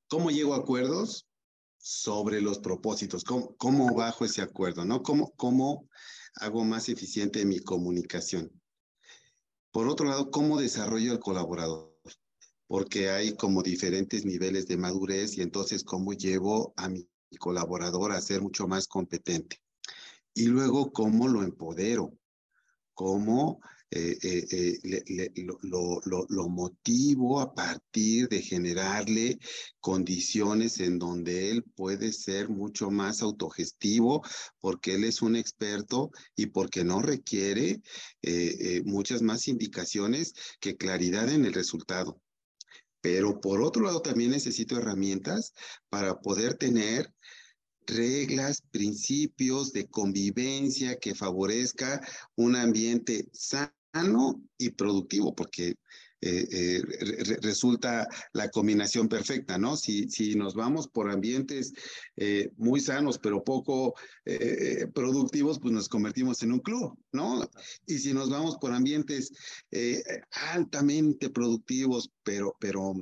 cómo 0.07 0.31
llego 0.31 0.53
a 0.53 0.57
acuerdos 0.57 1.27
sobre 1.77 2.41
los 2.41 2.59
propósitos, 2.59 3.23
cómo, 3.23 3.95
bajo 3.95 4.25
ese 4.25 4.41
acuerdo, 4.41 4.85
¿no? 4.85 5.03
¿Cómo, 5.03 5.31
¿Cómo 5.35 5.89
hago 6.35 6.63
más 6.63 6.89
eficiente 6.89 7.45
mi 7.45 7.59
comunicación? 7.59 8.51
Por 9.71 9.87
otro 9.87 10.07
lado, 10.07 10.31
¿cómo 10.31 10.59
desarrollo 10.59 11.13
el 11.13 11.19
colaborador? 11.19 11.95
Porque 12.67 13.09
hay 13.09 13.35
como 13.35 13.63
diferentes 13.63 14.25
niveles 14.25 14.67
de 14.67 14.77
madurez 14.77 15.37
y 15.37 15.41
entonces 15.41 15.83
cómo 15.83 16.13
llevo 16.13 16.73
a 16.75 16.89
mi 16.89 17.07
colaborador 17.39 18.11
a 18.11 18.21
ser 18.21 18.41
mucho 18.41 18.67
más 18.67 18.87
competente. 18.87 19.61
Y 20.33 20.45
luego, 20.45 20.91
¿cómo 20.91 21.27
lo 21.27 21.43
empodero? 21.43 22.13
¿Cómo 22.93 23.59
eh, 23.89 24.17
eh, 24.21 24.79
eh, 24.83 25.47
lo, 25.61 26.01
lo, 26.01 26.49
motivo 26.49 27.39
a 27.39 27.53
partir 27.53 28.27
de 28.27 28.41
generarle 28.41 29.39
condiciones 29.79 30.81
en 30.81 30.99
donde 30.99 31.51
él 31.51 31.63
puede 31.63 32.11
ser 32.11 32.49
mucho 32.49 32.91
más 32.91 33.21
autogestivo 33.21 34.23
porque 34.59 34.95
él 34.95 35.05
es 35.05 35.21
un 35.21 35.37
experto 35.37 36.11
y 36.35 36.47
porque 36.47 36.83
no 36.83 37.01
requiere 37.01 37.81
muchas 38.83 39.21
más 39.21 39.47
indicaciones 39.47 40.33
que 40.59 40.75
claridad 40.75 41.29
en 41.29 41.45
el 41.45 41.53
resultado. 41.53 42.19
Pero 43.01 43.39
por 43.39 43.61
otro 43.61 43.83
lado 43.83 44.01
también 44.01 44.31
necesito 44.31 44.77
herramientas 44.77 45.53
para 45.89 46.19
poder 46.19 46.55
tener 46.55 47.13
reglas, 47.85 48.61
principios 48.71 49.71
de 49.71 49.87
convivencia 49.87 50.97
que 50.99 51.15
favorezca 51.15 52.01
un 52.35 52.55
ambiente 52.55 53.27
sano 53.31 54.41
y 54.57 54.71
productivo, 54.71 55.33
porque 55.33 55.75
eh, 56.19 56.47
eh, 56.51 56.81
resulta 57.41 58.07
la 58.33 58.49
combinación 58.49 59.07
perfecta, 59.07 59.57
¿no? 59.57 59.77
Si, 59.77 60.09
si 60.09 60.35
nos 60.35 60.55
vamos 60.55 60.87
por 60.87 61.11
ambientes 61.11 61.73
eh, 62.15 62.49
muy 62.57 62.79
sanos, 62.79 63.19
pero 63.19 63.43
poco 63.43 63.93
productivos, 64.93 65.59
pues 65.59 65.73
nos 65.73 65.87
convertimos 65.87 66.43
en 66.43 66.51
un 66.51 66.59
club, 66.59 66.97
¿no? 67.13 67.49
Y 67.85 67.99
si 67.99 68.13
nos 68.13 68.29
vamos 68.29 68.57
por 68.57 68.73
ambientes 68.73 69.31
altamente 70.51 71.29
productivos, 71.29 72.11
pero, 72.23 72.55
pero 72.59 72.93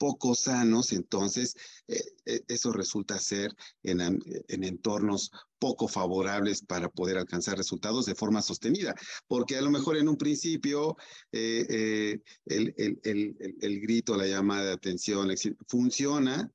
poco 0.00 0.34
sanos, 0.34 0.92
entonces 0.92 1.54
eso 1.86 2.72
resulta 2.72 3.18
ser 3.18 3.54
en, 3.82 4.00
en 4.00 4.64
entornos 4.64 5.30
poco 5.58 5.88
favorables 5.88 6.62
para 6.62 6.88
poder 6.88 7.18
alcanzar 7.18 7.58
resultados 7.58 8.06
de 8.06 8.14
forma 8.14 8.40
sostenida, 8.40 8.94
porque 9.28 9.58
a 9.58 9.60
lo 9.60 9.70
mejor 9.70 9.98
en 9.98 10.08
un 10.08 10.16
principio 10.16 10.96
eh, 11.30 11.66
eh, 11.68 12.20
el, 12.46 12.74
el, 12.78 12.98
el, 13.04 13.56
el, 13.60 13.80
grito, 13.80 14.16
la 14.16 14.26
llamada 14.26 14.64
de 14.64 14.72
atención 14.72 15.28
funciona, 15.68 16.50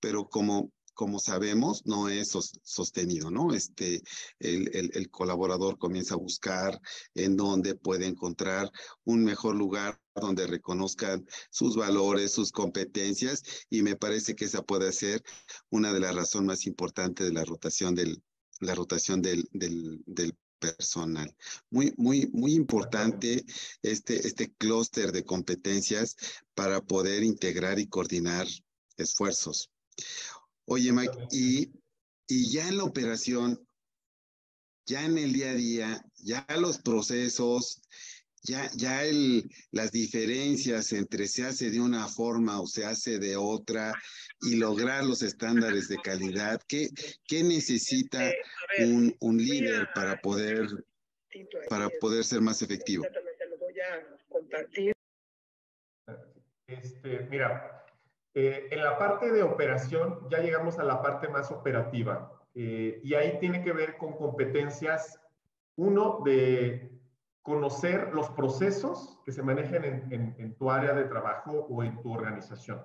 pero 0.00 0.28
como 0.28 0.72
como 0.94 1.18
sabemos, 1.18 1.86
no 1.86 2.08
es 2.08 2.36
sostenido, 2.62 3.30
¿no? 3.30 3.54
Este, 3.54 4.02
el, 4.38 4.90
el, 4.94 5.10
colaborador 5.10 5.78
comienza 5.78 6.14
a 6.14 6.18
buscar 6.18 6.80
en 7.14 7.36
dónde 7.36 7.74
puede 7.74 8.06
encontrar 8.06 8.70
un 9.04 9.24
mejor 9.24 9.56
lugar 9.56 10.00
donde 10.14 10.46
reconozcan 10.46 11.26
sus 11.50 11.76
valores, 11.76 12.32
sus 12.32 12.52
competencias, 12.52 13.42
y 13.70 13.82
me 13.82 13.96
parece 13.96 14.34
que 14.34 14.44
esa 14.44 14.62
puede 14.62 14.92
ser 14.92 15.22
una 15.70 15.92
de 15.92 16.00
las 16.00 16.14
razones 16.14 16.46
más 16.46 16.66
importantes 16.66 17.26
de 17.26 17.32
la 17.32 17.44
rotación 17.44 17.94
del, 17.94 18.22
la 18.60 18.74
rotación 18.74 19.22
del, 19.22 19.48
del, 19.52 20.36
personal. 20.58 21.34
Muy, 21.70 21.92
muy, 21.96 22.30
muy 22.32 22.54
importante 22.54 23.44
este, 23.82 24.24
este 24.28 24.52
clúster 24.54 25.10
de 25.10 25.24
competencias 25.24 26.16
para 26.54 26.80
poder 26.80 27.24
integrar 27.24 27.80
y 27.80 27.88
coordinar 27.88 28.46
esfuerzos. 28.96 29.72
Oye, 30.66 30.92
Mike, 30.92 31.16
y, 31.30 31.72
y 32.28 32.52
ya 32.52 32.68
en 32.68 32.78
la 32.78 32.84
operación, 32.84 33.58
ya 34.86 35.04
en 35.04 35.18
el 35.18 35.32
día 35.32 35.50
a 35.50 35.54
día, 35.54 36.04
ya 36.16 36.46
los 36.58 36.78
procesos, 36.78 37.82
ya, 38.44 38.70
ya 38.74 39.04
el, 39.04 39.48
las 39.70 39.92
diferencias 39.92 40.92
entre 40.92 41.28
se 41.28 41.44
hace 41.44 41.70
de 41.70 41.80
una 41.80 42.08
forma 42.08 42.60
o 42.60 42.66
se 42.66 42.84
hace 42.84 43.18
de 43.18 43.36
otra 43.36 43.92
y 44.40 44.56
lograr 44.56 45.04
los 45.04 45.22
estándares 45.22 45.88
de 45.88 45.96
calidad, 45.98 46.60
¿qué, 46.66 46.88
qué 47.26 47.44
necesita 47.44 48.32
un, 48.80 49.14
un 49.20 49.38
líder 49.38 49.88
para 49.94 50.20
poder, 50.20 50.66
para 51.68 51.88
poder 52.00 52.24
ser 52.24 52.40
más 52.40 52.62
efectivo? 52.62 53.04
Lo 53.04 53.58
voy 53.58 53.74
a 53.80 54.16
compartir. 54.28 54.92
Este, 56.66 57.26
mira, 57.30 57.81
eh, 58.34 58.68
en 58.70 58.82
la 58.82 58.98
parte 58.98 59.30
de 59.30 59.42
operación 59.42 60.26
ya 60.30 60.38
llegamos 60.38 60.78
a 60.78 60.84
la 60.84 61.02
parte 61.02 61.28
más 61.28 61.50
operativa 61.50 62.32
eh, 62.54 63.00
y 63.02 63.14
ahí 63.14 63.38
tiene 63.38 63.62
que 63.62 63.72
ver 63.72 63.98
con 63.98 64.14
competencias, 64.14 65.20
uno, 65.76 66.22
de 66.24 66.90
conocer 67.42 68.14
los 68.14 68.30
procesos 68.30 69.18
que 69.24 69.32
se 69.32 69.42
manejan 69.42 69.84
en, 69.84 70.54
tu 70.56 70.70
área 70.70 70.94
de 70.94 71.04
trabajo 71.04 71.66
o 71.68 71.82
en 71.82 72.00
tu 72.00 72.12
organización. 72.12 72.84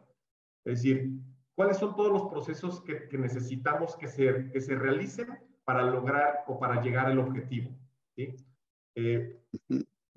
Es 0.65 0.81
decir, 0.81 1.11
cuáles 1.55 1.77
son 1.77 1.95
todos 1.95 2.11
los 2.11 2.29
procesos 2.29 2.81
que, 2.81 3.07
necesitamos 3.17 3.95
que 3.97 4.07
se, 4.07 4.49
que 4.51 4.61
se 4.61 4.75
realicen 4.75 5.27
para 5.63 5.83
lograr 5.83 6.43
o 6.47 6.59
para 6.59 6.81
llegar 6.81 7.05
al 7.05 7.19
objetivo. 7.19 7.71
Eh, 8.95 9.39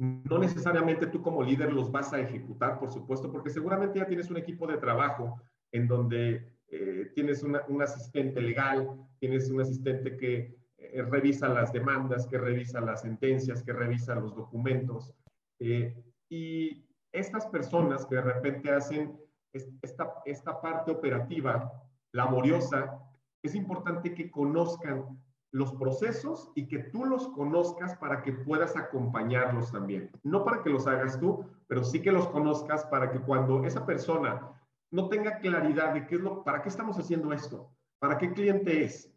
no 0.00 0.38
necesariamente 0.38 1.06
tú 1.08 1.20
como 1.20 1.42
líder 1.42 1.74
los 1.74 1.92
vas 1.92 2.14
a 2.14 2.20
ejecutar, 2.20 2.78
por 2.78 2.90
supuesto, 2.90 3.30
porque 3.30 3.50
seguramente 3.50 3.98
ya 3.98 4.06
tienes 4.06 4.30
un 4.30 4.38
equipo 4.38 4.66
de 4.66 4.78
trabajo 4.78 5.38
en 5.72 5.86
donde 5.86 6.56
eh, 6.68 7.12
tienes 7.14 7.42
un 7.42 7.82
asistente 7.82 8.40
legal, 8.40 8.88
tienes 9.18 9.50
un 9.50 9.60
asistente 9.60 10.16
que 10.16 10.56
eh, 10.78 11.02
revisa 11.02 11.50
las 11.50 11.70
demandas, 11.70 12.26
que 12.26 12.38
revisa 12.38 12.80
las 12.80 13.02
sentencias, 13.02 13.62
que 13.62 13.74
revisa 13.74 14.14
los 14.14 14.34
documentos. 14.34 15.14
Eh, 15.58 15.94
y 16.30 16.88
estas 17.12 17.46
personas 17.48 18.06
que 18.06 18.14
de 18.14 18.22
repente 18.22 18.70
hacen 18.70 19.20
esta, 19.52 20.14
esta 20.24 20.62
parte 20.62 20.92
operativa 20.92 21.70
laboriosa, 22.12 22.98
es 23.42 23.54
importante 23.54 24.14
que 24.14 24.30
conozcan 24.30 25.20
los 25.52 25.72
procesos 25.74 26.52
y 26.54 26.68
que 26.68 26.78
tú 26.78 27.04
los 27.04 27.28
conozcas 27.28 27.96
para 27.96 28.22
que 28.22 28.32
puedas 28.32 28.76
acompañarlos 28.76 29.72
también. 29.72 30.10
No 30.22 30.44
para 30.44 30.62
que 30.62 30.70
los 30.70 30.86
hagas 30.86 31.18
tú, 31.18 31.44
pero 31.66 31.82
sí 31.82 32.00
que 32.00 32.12
los 32.12 32.28
conozcas 32.28 32.84
para 32.84 33.10
que 33.10 33.20
cuando 33.20 33.64
esa 33.64 33.84
persona 33.84 34.52
no 34.90 35.08
tenga 35.08 35.38
claridad 35.38 35.94
de 35.94 36.06
qué 36.06 36.16
es 36.16 36.20
lo, 36.20 36.44
para 36.44 36.62
qué 36.62 36.68
estamos 36.68 36.98
haciendo 36.98 37.32
esto, 37.32 37.68
para 37.98 38.18
qué 38.18 38.32
cliente 38.32 38.84
es, 38.84 39.12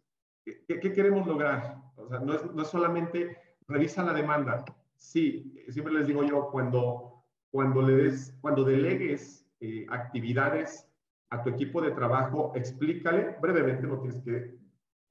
¿Qué, 0.45 0.93
queremos 0.93 1.25
lograr? 1.25 1.77
O 1.95 2.07
sea, 2.07 2.19
no 2.19 2.33
es, 2.33 2.53
no 2.53 2.65
solamente 2.65 3.37
revisa 3.67 4.03
la 4.03 4.13
demanda. 4.13 4.65
Sí, 4.97 5.53
siempre 5.69 5.93
les 5.93 6.07
digo 6.07 6.23
yo, 6.23 6.49
cuando, 6.51 7.23
cuando, 7.51 7.81
le 7.81 7.95
des, 7.95 8.37
cuando 8.41 8.63
delegues 8.63 9.45
eh, 9.61 9.85
actividades 9.89 10.89
a 11.29 11.41
tu 11.43 11.49
equipo 11.49 11.81
de 11.81 11.91
trabajo, 11.91 12.51
explícale 12.55 13.37
brevemente, 13.41 13.87
no 13.87 13.99
tienes 13.99 14.21
que 14.23 14.62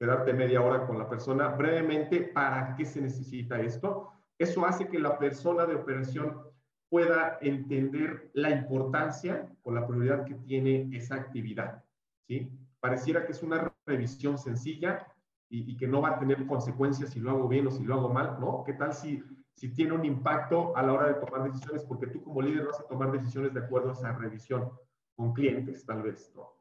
quedarte 0.03 0.33
media 0.33 0.61
hora 0.61 0.85
con 0.85 0.97
la 0.97 1.07
persona, 1.07 1.47
brevemente 1.47 2.19
para 2.19 2.75
qué 2.75 2.83
se 2.83 2.99
necesita 2.99 3.61
esto. 3.61 4.11
Eso 4.37 4.65
hace 4.65 4.89
que 4.89 4.99
la 4.99 5.17
persona 5.17 5.65
de 5.65 5.75
operación 5.75 6.41
pueda 6.89 7.37
entender 7.39 8.29
la 8.33 8.49
importancia 8.49 9.47
o 9.63 9.71
la 9.71 9.87
prioridad 9.87 10.25
que 10.25 10.35
tiene 10.35 10.89
esa 10.91 11.15
actividad. 11.15 11.85
¿sí? 12.27 12.51
Pareciera 12.81 13.25
que 13.25 13.31
es 13.31 13.41
una 13.43 13.73
revisión 13.85 14.37
sencilla, 14.37 15.07
y, 15.49 15.77
que 15.77 15.87
no 15.87 16.01
va 16.01 16.09
a 16.09 16.19
tener 16.19 16.47
consecuencias 16.47 17.11
si 17.11 17.19
lo 17.19 17.29
hago 17.29 17.47
bien 17.47 17.67
o 17.67 17.71
si 17.71 17.83
lo 17.83 17.93
hago 17.93 18.09
mal, 18.09 18.37
¿no? 18.39 18.63
¿Qué 18.65 18.73
tal 18.73 18.91
si, 18.91 19.23
si 19.53 19.69
tiene 19.69 19.93
un 19.93 20.03
impacto 20.03 20.75
a 20.75 20.81
la 20.81 20.93
hora 20.93 21.07
de 21.09 21.13
tomar 21.13 21.43
decisiones? 21.43 21.85
Porque 21.85 22.07
tú 22.07 22.23
como 22.23 22.41
líder 22.41 22.65
vas 22.65 22.79
a 22.79 22.87
tomar 22.87 23.11
decisiones 23.11 23.53
de 23.53 23.59
acuerdo 23.59 23.91
a 23.91 23.93
esa 23.93 24.11
revisión 24.13 24.71
con 25.15 25.31
clientes, 25.31 25.85
tal 25.85 26.01
vez, 26.01 26.33
¿no? 26.35 26.55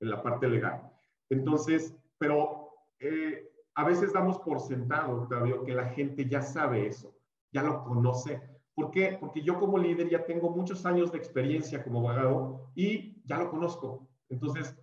En 0.00 0.10
la 0.10 0.20
parte 0.20 0.48
legal. 0.48 0.90
Entonces, 1.30 1.96
pero 2.18 2.61
eh, 3.02 3.52
a 3.74 3.84
veces 3.84 4.12
damos 4.12 4.38
por 4.38 4.60
sentado, 4.60 5.22
Octavio, 5.22 5.64
que 5.64 5.74
la 5.74 5.88
gente 5.88 6.28
ya 6.28 6.42
sabe 6.42 6.86
eso, 6.86 7.14
ya 7.52 7.62
lo 7.62 7.84
conoce. 7.84 8.40
¿Por 8.74 8.90
qué? 8.90 9.16
Porque 9.20 9.42
yo 9.42 9.58
como 9.58 9.78
líder 9.78 10.08
ya 10.08 10.24
tengo 10.24 10.50
muchos 10.50 10.86
años 10.86 11.12
de 11.12 11.18
experiencia 11.18 11.82
como 11.82 11.98
abogado 11.98 12.70
y 12.74 13.20
ya 13.24 13.38
lo 13.38 13.50
conozco. 13.50 14.08
Entonces, 14.28 14.76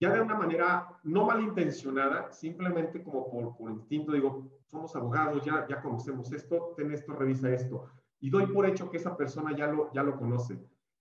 ya 0.00 0.12
de 0.12 0.20
una 0.20 0.34
manera 0.34 0.98
no 1.02 1.26
malintencionada, 1.26 2.32
simplemente 2.32 3.02
como 3.02 3.30
por, 3.30 3.56
por 3.56 3.70
instinto, 3.70 4.12
digo, 4.12 4.50
somos 4.66 4.96
abogados, 4.96 5.44
ya, 5.44 5.66
ya 5.68 5.82
conocemos 5.82 6.32
esto, 6.32 6.74
ten 6.76 6.90
esto, 6.92 7.12
revisa 7.12 7.50
esto. 7.50 7.86
Y 8.20 8.30
doy 8.30 8.46
por 8.46 8.66
hecho 8.66 8.90
que 8.90 8.96
esa 8.96 9.16
persona 9.16 9.54
ya 9.54 9.66
lo, 9.66 9.92
ya 9.92 10.02
lo 10.02 10.16
conoce. 10.16 10.58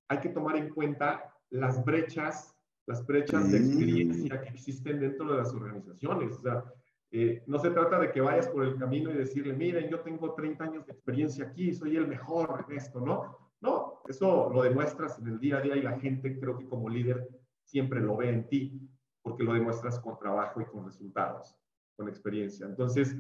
Hay 0.10 0.20
que 0.20 0.30
tomar 0.30 0.58
en 0.58 0.70
cuenta 0.70 1.34
las 1.50 1.84
brechas, 1.84 2.56
las 2.90 3.06
brechas 3.06 3.52
de 3.52 3.60
experiencia 3.60 4.42
que 4.42 4.50
existen 4.50 5.00
dentro 5.00 5.32
de 5.32 5.38
las 5.38 5.54
organizaciones. 5.54 6.36
O 6.38 6.42
sea, 6.42 6.64
eh, 7.12 7.44
no 7.46 7.60
se 7.60 7.70
trata 7.70 8.00
de 8.00 8.12
que 8.12 8.20
vayas 8.20 8.48
por 8.48 8.66
el 8.66 8.78
camino 8.78 9.12
y 9.12 9.14
decirle, 9.14 9.54
miren, 9.54 9.92
yo 9.92 10.00
tengo 10.00 10.34
30 10.34 10.64
años 10.64 10.88
de 10.88 10.94
experiencia 10.94 11.46
aquí, 11.46 11.72
soy 11.72 11.98
el 11.98 12.08
mejor 12.08 12.66
en 12.68 12.76
esto, 12.76 13.00
¿no? 13.00 13.52
No, 13.62 14.02
eso 14.08 14.50
lo 14.52 14.64
demuestras 14.64 15.20
en 15.20 15.28
el 15.28 15.40
día 15.40 15.58
a 15.58 15.62
día 15.62 15.76
y 15.76 15.84
la 15.84 16.00
gente 16.00 16.40
creo 16.40 16.58
que 16.58 16.66
como 16.66 16.90
líder 16.90 17.30
siempre 17.64 18.00
lo 18.02 18.18
ve 18.18 18.30
en 18.30 18.48
ti, 18.48 18.90
porque 19.22 19.44
lo 19.44 19.54
demuestras 19.54 20.00
con 20.00 20.18
trabajo 20.18 20.60
y 20.60 20.66
con 20.66 20.84
resultados, 20.84 21.56
con 21.96 22.10
experiencia. 22.10 22.66
Entonces, 22.66 23.16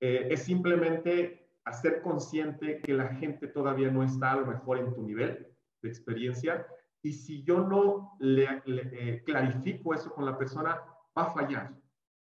eh, 0.00 0.28
es 0.30 0.42
simplemente 0.42 1.48
hacer 1.64 2.02
consciente 2.02 2.78
que 2.80 2.92
la 2.92 3.08
gente 3.14 3.48
todavía 3.48 3.90
no 3.90 4.02
está 4.02 4.32
a 4.32 4.40
lo 4.40 4.46
mejor 4.46 4.80
en 4.80 4.92
tu 4.92 5.00
nivel 5.02 5.46
de 5.80 5.88
experiencia 5.88 6.66
y 7.04 7.12
si 7.12 7.44
yo 7.44 7.60
no 7.60 8.16
le, 8.18 8.62
eh, 8.66 9.22
clarifico 9.24 9.94
eso 9.94 10.12
con 10.12 10.26
la 10.26 10.36
persona, 10.36 10.80
va 11.16 11.22
a 11.22 11.32
fallar. 11.32 11.72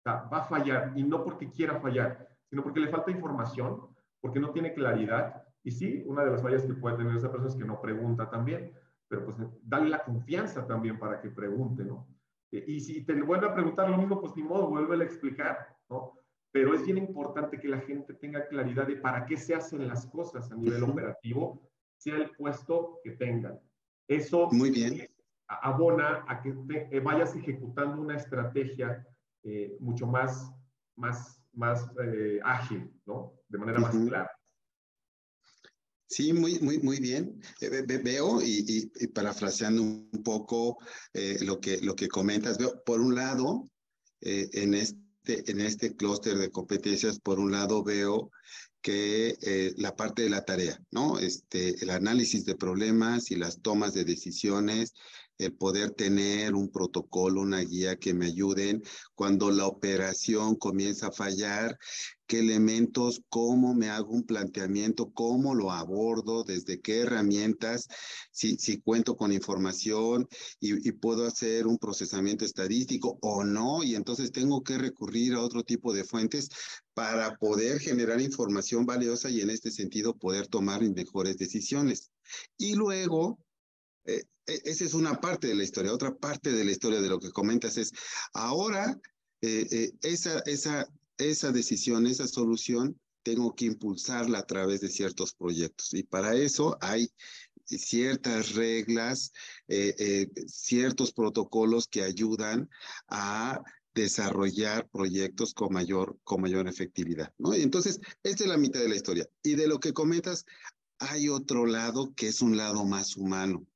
va 0.07 0.39
a 0.39 0.45
fallar 0.45 0.93
y 0.95 1.03
no 1.03 1.25
porque 1.25 1.51
quiera 1.51 1.81
fallar, 1.81 2.29
sino 2.49 2.63
porque 2.63 2.79
le 2.79 2.89
falta 2.89 3.11
información, 3.11 3.89
porque 4.21 4.39
no 4.39 4.53
tiene 4.53 4.73
claridad. 4.73 5.43
Y 5.65 5.73
sí, 5.73 6.05
una 6.07 6.25
de 6.25 6.31
las 6.31 6.43
fallas 6.43 6.63
que 6.63 6.75
puede 6.75 6.99
tener 6.99 7.17
esa 7.17 7.33
persona 7.33 7.51
es 7.51 7.57
que 7.57 7.65
no 7.65 7.81
pregunta 7.81 8.31
también 8.31 8.73
pero 9.09 9.25
pues 9.25 9.37
dale 9.63 9.89
la 9.89 10.05
confianza 10.05 10.67
también 10.67 10.99
para 10.99 11.21
que 11.21 11.31
pregunte, 11.31 11.85
¿no? 11.85 12.09
Eh, 12.53 12.65
y 12.67 12.81
si 12.81 13.05
te 13.05 13.21
vuelve 13.23 13.47
a 13.47 13.55
preguntar 13.55 13.89
lo 13.89 13.99
mismo, 13.99 14.21
pues 14.21 14.35
ni 14.37 14.43
modo, 14.43 14.69
vuelve 14.69 15.03
a 15.03 15.07
explicar, 15.07 15.77
¿no? 15.89 16.19
Pero 16.53 16.75
es 16.75 16.85
bien 16.85 16.99
importante 16.99 17.61
que 17.61 17.69
la 17.69 17.81
gente 17.81 18.15
tenga 18.15 18.47
claridad 18.49 18.87
de 18.87 18.97
para 18.97 19.27
qué 19.27 19.37
se 19.37 19.55
hacen 19.55 19.87
las 19.87 20.07
cosas 20.07 20.51
a 20.51 20.57
nivel 20.57 20.83
operativo, 20.85 21.71
sea 21.97 22.17
el 22.17 22.31
puesto 22.31 23.01
que 23.05 23.13
tengan. 23.13 23.61
Eso 24.09 24.49
Muy 24.53 24.71
bien. 24.71 25.09
abona 25.49 26.25
a 26.29 26.43
que 26.43 26.55
eh, 26.91 27.01
vayas 27.01 27.35
ejecutando 27.35 28.01
una 28.01 28.17
estrategia 28.17 29.07
eh, 29.43 29.77
mucho 29.81 30.07
más, 30.07 30.53
más, 30.97 31.43
más 31.53 31.89
ágil, 32.45 32.93
¿no? 33.07 33.35
De 33.49 33.59
manera 33.59 33.81
más 33.81 33.97
clara. 33.97 34.31
Sí, 36.09 36.33
muy, 36.33 36.61
muy, 36.61 36.79
muy 36.79 37.01
bien. 37.01 37.41
Eh, 37.61 37.83
veo 38.03 38.41
y, 38.43 38.87
parafraseando 39.09 39.83
un 39.83 40.23
poco 40.25 40.79
eh, 41.13 41.39
lo, 41.43 41.61
que, 41.61 41.79
lo 41.79 41.97
que 41.97 42.09
comentas, 42.09 42.59
veo, 42.59 42.83
por 42.85 43.01
un 43.01 43.15
lado, 43.15 43.69
eh, 44.21 44.49
en 44.53 44.75
este, 44.75 44.99
en 45.29 45.61
este 45.61 45.95
clúster 45.97 46.37
de 46.39 46.51
competencias, 46.51 47.19
por 47.21 47.39
un 47.39 47.53
lado 47.53 47.83
veo 47.83 48.31
que 48.81 49.37
la 49.79 49.97
parte 49.97 50.23
de 50.23 50.31
la 50.31 50.45
tarea, 50.45 50.79
¿no? 50.93 51.19
Este, 51.19 51.83
el 51.83 51.91
análisis 51.91 52.45
de 52.45 52.55
problemas 52.55 53.33
y 53.33 53.37
las 53.37 53.61
tomas 53.61 53.95
de 53.95 54.05
decisiones, 54.05 54.95
el 55.39 55.55
poder 55.55 55.91
tener 55.91 56.55
un 56.55 56.71
protocolo, 56.71 57.43
una 57.43 57.61
guía 57.61 57.97
que 57.97 58.15
me 58.15 58.27
ayuden 58.27 58.83
cuando 59.15 59.51
la 59.51 59.67
operación 59.67 60.57
comienza 60.57 61.09
a 61.09 61.13
fallar, 61.13 61.79
qué 62.27 62.41
elementos, 62.41 63.23
cómo 63.29 63.75
me 63.75 63.89
hago 63.89 64.13
un 64.13 64.25
planteamiento, 64.25 65.13
cómo 65.13 65.55
lo 65.55 65.71
abordo, 65.71 66.45
desde 66.45 66.81
qué 66.81 67.01
herramientas, 67.01 67.87
si, 68.33 68.57
si 68.57 68.81
cuento 68.81 69.17
con 69.17 69.33
información 69.33 70.27
y, 70.61 70.89
y, 70.89 70.93
puedo 70.93 71.27
hacer 71.27 71.67
un 71.67 71.79
procesamiento 71.79 72.45
estadístico 72.45 73.19
o 73.23 73.45
no, 73.45 73.83
y 73.85 73.95
entonces 73.95 74.33
tengo 74.33 74.63
que 74.63 74.79
recurrir 74.79 75.35
a 75.35 75.43
otro 75.43 75.63
tipo 75.63 75.93
de 75.93 76.05
fuentes 76.05 76.49
para 76.95 77.37
poder 77.37 77.79
generar 77.79 78.21
información 78.21 78.87
valiosa 78.87 79.31
y 79.31 79.41
en 79.41 79.51
este 79.51 79.71
sentido 79.71 80.17
poder 80.17 80.47
tomar 80.49 80.83
mejores 80.83 81.37
decisiones. 81.37 82.11
Y 82.57 82.75
luego, 82.75 83.39
eh, 84.07 84.25
e, 84.47 84.63
esa 84.65 84.85
es 84.85 84.95
una 84.95 85.21
parte 85.21 85.49
de 85.49 85.55
la 85.55 85.65
historia. 85.65 85.93
Otra 85.93 86.15
parte 86.15 86.53
de 86.53 86.65
la 86.65 86.73
historia 86.73 87.01
de 87.01 87.09
lo 87.09 87.19
que 87.19 87.33
comentas 87.33 87.77
es, 87.77 87.93
ahora 88.33 88.99
eh, 89.41 89.67
eh, 89.71 89.93
esa, 90.03 90.41
esa, 90.47 90.87
esa 91.19 91.53
decisión, 91.53 92.07
esa 92.07 92.27
solución, 92.27 92.99
tengo 93.23 93.55
que 93.57 93.65
impulsarla 93.65 94.39
a 94.39 94.47
través 94.47 94.81
de 94.81 94.89
ciertos 94.89 95.35
proyectos. 95.35 95.93
Y 95.95 96.05
para 96.05 96.37
eso 96.37 96.79
hay 96.81 97.11
ciertas 97.67 98.55
reglas, 98.55 99.33
eh, 99.69 99.95
eh, 99.99 100.29
ciertos 100.47 101.13
protocolos 101.13 101.89
que 101.89 102.03
ayudan 102.03 102.71
a 103.09 103.63
desarrollar 103.95 104.89
proyectos 104.89 105.55
con 105.55 105.73
mayor, 105.73 106.19
con 106.23 106.43
mayor 106.43 106.69
efectividad, 106.69 107.33
entonces, 107.55 107.99
esta 108.23 108.45
es 108.45 108.49
la 108.49 108.59
mitad 108.59 108.81
de 108.81 108.91
la 108.91 108.97
historia. 108.97 109.27
Y 109.43 109.55
de 109.55 109.67
lo 109.67 109.81
que 109.81 109.95
comentas, 109.95 110.45
hay 110.99 111.29
otro 111.29 111.67
lado 111.67 112.13
que 112.15 112.29
es 112.29 112.43
un 112.43 112.57
lado 112.57 112.85
más 112.85 113.17
humano, 113.17 113.67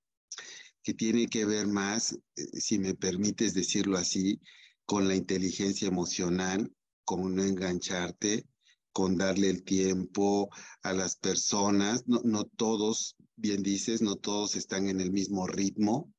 que 0.83 0.95
tiene 0.95 1.29
que 1.29 1.45
ver 1.45 1.67
más, 1.67 2.13
eh, 2.13 2.47
si 2.53 2.79
me 2.79 2.95
permites 2.95 3.55
decirlo 3.55 3.99
así, 3.99 4.41
con 4.85 5.07
la 5.07 5.15
inteligencia 5.15 5.89
emocional, 5.89 6.73
con 7.05 7.35
no 7.35 7.43
engancharte, 7.45 8.47
con 8.93 9.17
darle 9.17 9.51
el 9.51 9.63
tiempo 9.63 10.51
a 10.83 10.93
las 10.93 11.17
personas. 11.17 12.03
No, 12.07 12.21
no 12.25 12.45
todos, 12.45 13.17
bien 13.37 13.63
dices, 13.63 14.03
no 14.03 14.17
todos 14.17 14.57
están 14.57 14.89
en 14.89 15.01
el 15.01 15.13
mismo 15.13 15.47
ritmo. 15.47 16.13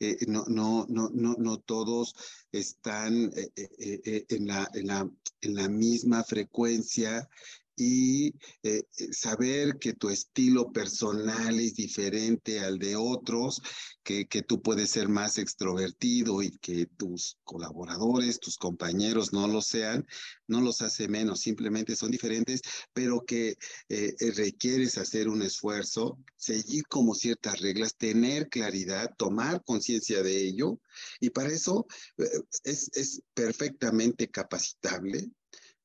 Eh, 0.00 0.18
no, 0.26 0.44
no, 0.48 0.86
no, 0.88 1.08
no, 1.12 1.34
no 1.38 1.58
todos 1.58 2.14
están 2.52 3.30
eh, 3.36 3.50
eh, 3.56 4.26
en 4.28 5.54
la 5.54 5.68
misma 5.68 6.24
frecuencia 6.24 7.28
y 7.76 8.28
eh, 8.62 8.84
eh, 8.98 9.12
saber 9.12 9.78
que 9.78 9.94
tu 9.94 10.08
estilo 10.08 10.72
personal 10.72 11.58
es 11.58 11.74
diferente 11.74 12.60
al 12.60 12.78
de 12.78 12.96
otros, 12.96 13.60
que, 14.02 14.26
que, 14.26 14.42
tú 14.42 14.62
puedes 14.62 14.90
ser 14.90 15.08
más 15.08 15.38
extrovertido 15.38 16.42
y 16.42 16.56
que 16.58 16.86
tus 16.86 17.38
colaboradores, 17.42 18.38
tus 18.38 18.56
compañeros 18.58 19.32
no 19.32 19.48
lo 19.48 19.62
sean, 19.62 20.06
no 20.46 20.60
los 20.60 20.82
hace 20.82 21.08
menos, 21.08 21.40
simplemente 21.40 21.96
son 21.96 22.10
diferentes, 22.10 22.60
pero 22.92 23.24
que 23.24 23.56
eh, 23.88 24.14
requieres 24.36 24.98
hacer 24.98 25.28
un 25.28 25.42
esfuerzo, 25.42 26.18
seguir 26.36 26.84
como 26.86 27.14
ciertas 27.14 27.60
reglas, 27.60 27.96
tener 27.96 28.48
claridad, 28.48 29.10
tomar 29.16 29.64
conciencia 29.64 30.22
de 30.22 30.36
ello, 30.36 30.80
y 31.18 31.30
para 31.30 31.48
eso 31.48 31.86
es, 32.62 32.90
es 32.94 33.22
perfectamente 33.34 34.28
capacitable 34.28 35.30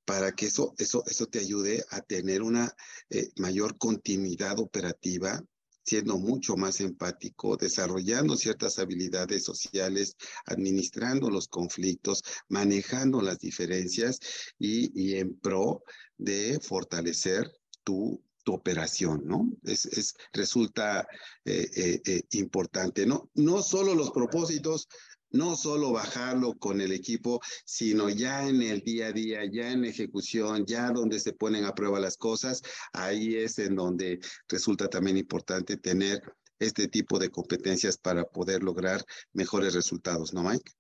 para 0.10 0.32
que 0.32 0.48
eso, 0.48 0.74
eso, 0.80 1.04
eso 1.06 1.28
te 1.28 1.38
ayude 1.38 1.86
a 1.92 2.02
tener 2.02 2.42
una 2.42 2.76
eh, 3.12 3.30
mayor 3.36 3.78
continuidad 3.78 4.58
operativa, 4.58 5.40
siendo 5.86 6.18
mucho 6.18 6.58
más 6.58 6.82
empático, 6.82 7.58
desarrollando 7.58 8.36
ciertas 8.36 8.80
habilidades 8.80 9.44
sociales, 9.44 10.16
administrando 10.48 11.30
los 11.30 11.48
conflictos, 11.48 12.24
manejando 12.48 13.22
las 13.22 13.38
diferencias 13.38 14.20
y, 14.58 15.14
en 15.14 15.40
pro 15.40 15.84
de 16.18 16.60
fortalecer 16.60 17.48
tu, 17.84 18.20
tu 18.44 18.54
operación, 18.54 19.22
¿no? 19.26 19.48
Es, 19.64 19.86
es 19.86 20.16
resulta 20.34 21.08
eh, 21.46 22.02
eh, 22.04 22.24
importante, 22.32 23.06
¿no? 23.06 23.30
No 23.36 23.62
solo 23.62 23.94
los 23.94 24.10
propósitos, 24.10 24.88
no 25.32 25.56
solo 25.56 25.92
bajarlo 25.92 26.54
con 26.58 26.82
el 26.82 26.92
equipo, 26.92 27.40
sino 27.66 28.10
ya 28.10 28.48
en 28.48 28.62
el 28.62 28.82
día 28.82 29.08
a 29.08 29.12
día, 29.12 29.46
ya 29.46 29.72
en 29.72 29.86
ejecución, 29.86 30.66
ya 30.66 30.92
donde 30.92 31.20
se 31.20 31.34
ponen 31.34 31.66
a 31.66 31.76
prueba 31.76 32.00
las 32.00 32.18
cosas, 32.18 32.62
ahí 32.94 33.36
es 33.36 33.60
en 33.60 33.76
donde 33.76 34.20
resulta 34.48 34.88
también 34.88 35.18
importante 35.18 35.78
tener 35.78 36.22
este 36.60 36.88
tipo 36.88 37.20
de 37.20 37.30
competencias 37.30 37.98
para 37.98 38.26
poder 38.26 38.64
lograr 38.64 39.02
mejores 39.34 39.74
resultados, 39.74 40.34
¿no, 40.34 40.44
Mike? 40.44 40.72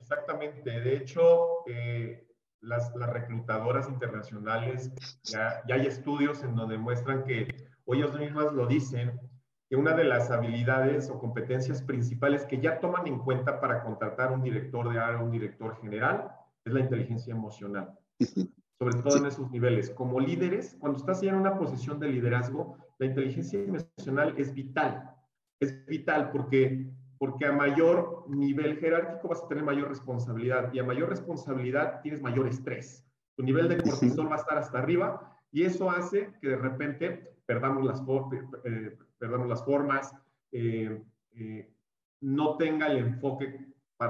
Exactamente. 0.00 0.80
De 0.80 0.96
hecho, 0.96 1.64
eh, 1.68 2.26
las, 2.60 2.92
reclutadoras 2.94 3.88
internacionales, 3.88 4.90
ya, 5.22 5.62
ya 5.68 5.76
hay 5.76 5.86
estudios 5.86 6.42
en 6.42 6.56
donde 6.56 6.76
muestran 6.76 7.24
que, 7.24 7.46
o 7.84 7.94
mismas 7.94 8.52
lo 8.52 8.66
dicen, 8.66 9.18
que 9.72 9.76
una 9.76 9.94
de 9.94 10.04
las 10.04 10.30
habilidades 10.30 11.08
o 11.08 11.18
competencias 11.18 11.80
principales 11.80 12.44
que 12.44 12.60
ya 12.60 12.78
toman 12.78 13.06
en 13.06 13.20
cuenta 13.20 13.58
para 13.58 13.82
contratar 13.82 14.30
un 14.30 14.42
director 14.42 14.92
de 14.92 14.98
área 14.98 15.22
un 15.22 15.30
director 15.30 15.80
general 15.80 16.30
es 16.62 16.74
la 16.74 16.80
inteligencia 16.80 17.32
emocional, 17.32 17.98
sobre 18.78 19.02
todo 19.02 19.16
en 19.16 19.24
esos 19.24 19.50
niveles. 19.50 19.88
Como 19.88 20.20
líderes, 20.20 20.76
cuando 20.78 20.98
estás 20.98 21.22
ya 21.22 21.30
en 21.30 21.36
una 21.36 21.56
posición 21.56 21.98
de 21.98 22.08
liderazgo, 22.08 22.76
la 22.98 23.06
inteligencia 23.06 23.60
emocional 23.60 24.34
es 24.36 24.52
vital. 24.52 25.10
Es 25.58 25.86
vital 25.86 26.32
porque, 26.32 26.90
porque 27.16 27.46
a 27.46 27.52
mayor 27.52 28.26
nivel 28.28 28.76
jerárquico 28.76 29.28
vas 29.28 29.42
a 29.42 29.48
tener 29.48 29.64
mayor 29.64 29.88
responsabilidad 29.88 30.70
y 30.74 30.80
a 30.80 30.84
mayor 30.84 31.08
responsabilidad 31.08 32.02
tienes 32.02 32.20
mayor 32.20 32.46
estrés. 32.46 33.06
Tu 33.38 33.42
nivel 33.42 33.70
de 33.70 33.78
cortisol 33.78 34.28
va 34.28 34.34
a 34.34 34.40
estar 34.40 34.58
hasta 34.58 34.80
arriba 34.80 35.34
y 35.50 35.62
eso 35.62 35.90
hace 35.90 36.30
que 36.42 36.48
de 36.48 36.56
repente 36.56 37.32
perdamos 37.46 37.84
las, 37.84 38.02
eh, 38.64 38.98
perdamos 39.22 39.48
las 39.48 39.64
formas, 39.64 40.12
eh, 40.50 41.00
eh, 41.36 41.72
no 42.22 42.56
tenga 42.56 42.88
el 42.88 42.98
enfoque 42.98 43.68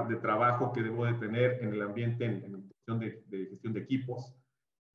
de 0.09 0.15
trabajo 0.15 0.73
que 0.73 0.81
debo 0.81 1.05
de 1.05 1.13
tener 1.13 1.61
en 1.61 1.71
el 1.71 1.83
ambiente, 1.83 2.25
en, 2.25 2.43
en 2.43 2.61
cuestión 2.63 2.99
de, 2.99 3.23
de, 3.27 3.45
gestión 3.45 3.73
de 3.73 3.81
equipos, 3.81 4.33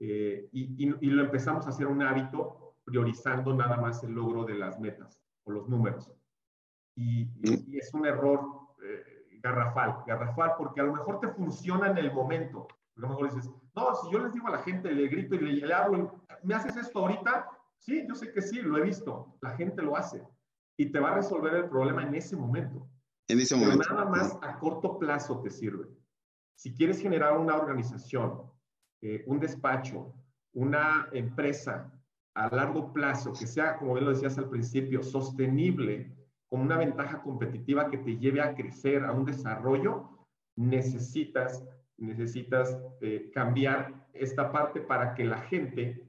eh, 0.00 0.48
y, 0.50 0.84
y, 0.84 0.92
y, 1.00 1.10
lo 1.10 1.22
empezamos 1.22 1.66
a 1.66 1.68
hacer 1.68 1.86
un 1.86 2.02
hábito 2.02 2.74
priorizando 2.84 3.54
nada 3.54 3.76
más 3.76 4.02
el 4.02 4.10
logro 4.10 4.44
de 4.44 4.54
las 4.54 4.80
metas 4.80 5.22
o 5.44 5.52
los 5.52 5.68
números. 5.68 6.12
Y, 6.96 7.30
y 7.44 7.78
es 7.78 7.94
un 7.94 8.04
error 8.04 8.42
garrafal, 9.40 10.02
garrafal, 10.04 10.54
porque 10.58 10.80
a 10.80 10.84
lo 10.84 10.94
mejor 10.94 11.20
te 11.20 11.28
funciona 11.28 11.90
en 11.90 11.98
el 11.98 12.12
momento. 12.12 12.66
A 12.96 13.00
lo 13.02 13.08
mejor 13.10 13.32
dices, 13.32 13.48
no, 13.76 13.94
si 13.94 14.10
yo 14.10 14.18
les 14.18 14.32
digo 14.32 14.48
a 14.48 14.52
la 14.52 14.62
gente, 14.62 14.90
le 14.90 15.06
grito 15.06 15.36
y 15.36 15.38
le, 15.38 15.64
le 15.64 15.72
hablo, 15.72 16.24
¿me 16.42 16.54
haces 16.56 16.76
esto 16.76 16.98
ahorita? 16.98 17.48
Sí, 17.78 18.04
yo 18.08 18.14
sé 18.14 18.32
que 18.32 18.42
sí, 18.42 18.60
lo 18.60 18.76
he 18.76 18.82
visto. 18.82 19.38
La 19.40 19.56
gente 19.56 19.82
lo 19.82 19.96
hace. 19.96 20.22
Y 20.76 20.90
te 20.92 21.00
va 21.00 21.12
a 21.12 21.16
resolver 21.16 21.54
el 21.54 21.68
problema 21.68 22.02
en 22.02 22.14
ese 22.14 22.36
momento. 22.36 22.88
En 23.28 23.40
ese 23.40 23.56
momento. 23.56 23.84
Pero 23.86 23.94
nada 23.94 24.10
más 24.10 24.38
a 24.42 24.58
corto 24.58 24.98
plazo 24.98 25.40
te 25.40 25.50
sirve. 25.50 25.86
Si 26.56 26.74
quieres 26.74 27.00
generar 27.00 27.38
una 27.38 27.56
organización, 27.56 28.42
eh, 29.02 29.22
un 29.26 29.38
despacho, 29.38 30.12
una 30.52 31.08
empresa 31.12 31.92
a 32.34 32.54
largo 32.54 32.92
plazo 32.92 33.32
que 33.32 33.46
sea, 33.46 33.76
como 33.76 33.94
bien 33.94 34.06
lo 34.06 34.12
decías 34.12 34.38
al 34.38 34.48
principio, 34.48 35.02
sostenible, 35.02 36.16
con 36.48 36.60
una 36.60 36.78
ventaja 36.78 37.22
competitiva 37.22 37.90
que 37.90 37.98
te 37.98 38.16
lleve 38.16 38.40
a 38.40 38.54
crecer, 38.54 39.04
a 39.04 39.12
un 39.12 39.24
desarrollo, 39.24 40.26
necesitas, 40.56 41.64
necesitas 41.96 42.78
eh, 43.00 43.30
cambiar 43.32 44.08
esta 44.12 44.50
parte 44.50 44.80
para 44.80 45.14
que 45.14 45.24
la 45.24 45.42
gente 45.42 46.07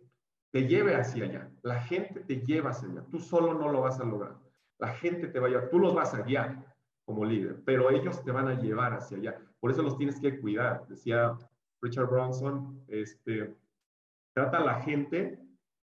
te 0.52 0.68
lleve 0.68 0.96
hacia 0.96 1.26
allá. 1.26 1.52
La 1.62 1.82
gente 1.82 2.22
te 2.22 2.42
lleva 2.42 2.72
hacia 2.72 2.90
allá. 2.90 3.06
Tú 3.10 3.20
solo 3.20 3.54
no 3.54 3.72
lo 3.72 3.82
vas 3.82 4.00
a 4.00 4.06
lograr. 4.06 4.38
La 4.80 4.90
gente 4.90 5.28
te 5.28 5.40
va 5.40 5.48
a 5.48 5.50
llevar. 5.50 5.70
Tú 5.70 5.80
los 5.80 5.94
vas 5.94 6.14
a 6.14 6.22
guiar 6.22 6.66
como 7.06 7.26
líder, 7.26 7.62
pero 7.66 7.90
ellos 7.90 8.24
te 8.24 8.32
van 8.32 8.48
a 8.48 8.60
llevar 8.60 8.94
hacia 8.94 9.18
allá. 9.18 9.42
Por 9.60 9.72
eso 9.72 9.82
los 9.82 9.98
tienes 9.98 10.20
que 10.20 10.40
cuidar. 10.40 10.88
Decía 10.88 11.36
Richard 11.82 12.08
Bronson, 12.08 12.84
este, 12.88 13.56
trata 14.34 14.60
a 14.60 14.66
la 14.66 14.82
gente, 14.82 15.40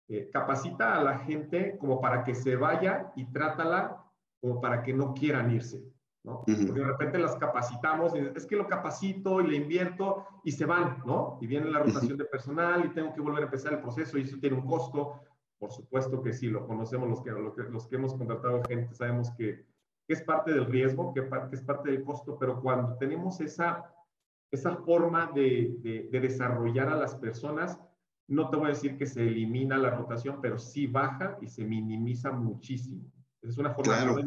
eh, 0.07 0.29
capacita 0.31 0.97
a 0.99 1.03
la 1.03 1.19
gente 1.19 1.77
como 1.77 1.99
para 1.99 2.23
que 2.23 2.35
se 2.35 2.55
vaya 2.55 3.11
y 3.15 3.25
trátala 3.25 4.03
como 4.39 4.61
para 4.61 4.83
que 4.83 4.93
no 4.93 5.13
quieran 5.13 5.51
irse. 5.51 5.83
¿No? 6.25 6.43
Porque 6.43 6.79
de 6.79 6.85
repente 6.85 7.19
las 7.19 7.35
capacitamos, 7.35 8.15
y 8.15 8.19
es 8.35 8.45
que 8.47 8.55
lo 8.55 8.67
capacito 8.67 9.41
y 9.41 9.47
le 9.47 9.57
invierto 9.57 10.25
y 10.43 10.51
se 10.51 10.65
van, 10.65 11.03
¿no? 11.05 11.37
Y 11.39 11.45
viene 11.45 11.69
la 11.69 11.79
rotación 11.79 12.17
de 12.17 12.25
personal 12.25 12.83
y 12.83 12.93
tengo 12.93 13.13
que 13.13 13.21
volver 13.21 13.43
a 13.43 13.45
empezar 13.45 13.73
el 13.73 13.79
proceso 13.79 14.17
y 14.17 14.23
eso 14.23 14.37
tiene 14.39 14.57
un 14.57 14.65
costo. 14.65 15.21
Por 15.59 15.71
supuesto 15.71 16.21
que 16.23 16.33
sí, 16.33 16.47
lo 16.47 16.65
conocemos 16.65 17.07
los 17.07 17.21
que, 17.21 17.29
los 17.31 17.87
que 17.87 17.95
hemos 17.95 18.15
contratado 18.15 18.61
gente, 18.67 18.93
sabemos 18.95 19.31
que, 19.37 19.65
que 20.07 20.13
es 20.13 20.23
parte 20.23 20.51
del 20.51 20.65
riesgo, 20.65 21.13
que, 21.13 21.21
que, 21.21 21.55
es 21.55 21.61
parte 21.61 21.91
del 21.91 22.03
costo, 22.03 22.37
pero 22.39 22.59
cuando 22.59 22.97
tenemos 22.97 23.39
esa, 23.39 23.93
esa 24.51 24.77
forma 24.77 25.31
de, 25.33 25.75
de, 25.79 26.09
de 26.11 26.19
desarrollar 26.19 26.89
a 26.89 26.95
las 26.95 27.15
personas, 27.15 27.79
no 28.27 28.49
te 28.49 28.57
voy 28.57 28.65
a 28.65 28.69
decir 28.69 28.97
que 28.97 29.05
se 29.05 29.21
elimina 29.21 29.77
la 29.77 29.91
rotación, 29.91 30.39
pero 30.41 30.57
sí 30.57 30.87
baja 30.87 31.37
y 31.41 31.47
se 31.47 31.63
minimiza 31.63 32.31
muchísimo. 32.31 33.03
Es 33.43 33.59
una 33.59 33.75
forma 33.75 33.95
claro. 33.95 34.15
de 34.15 34.23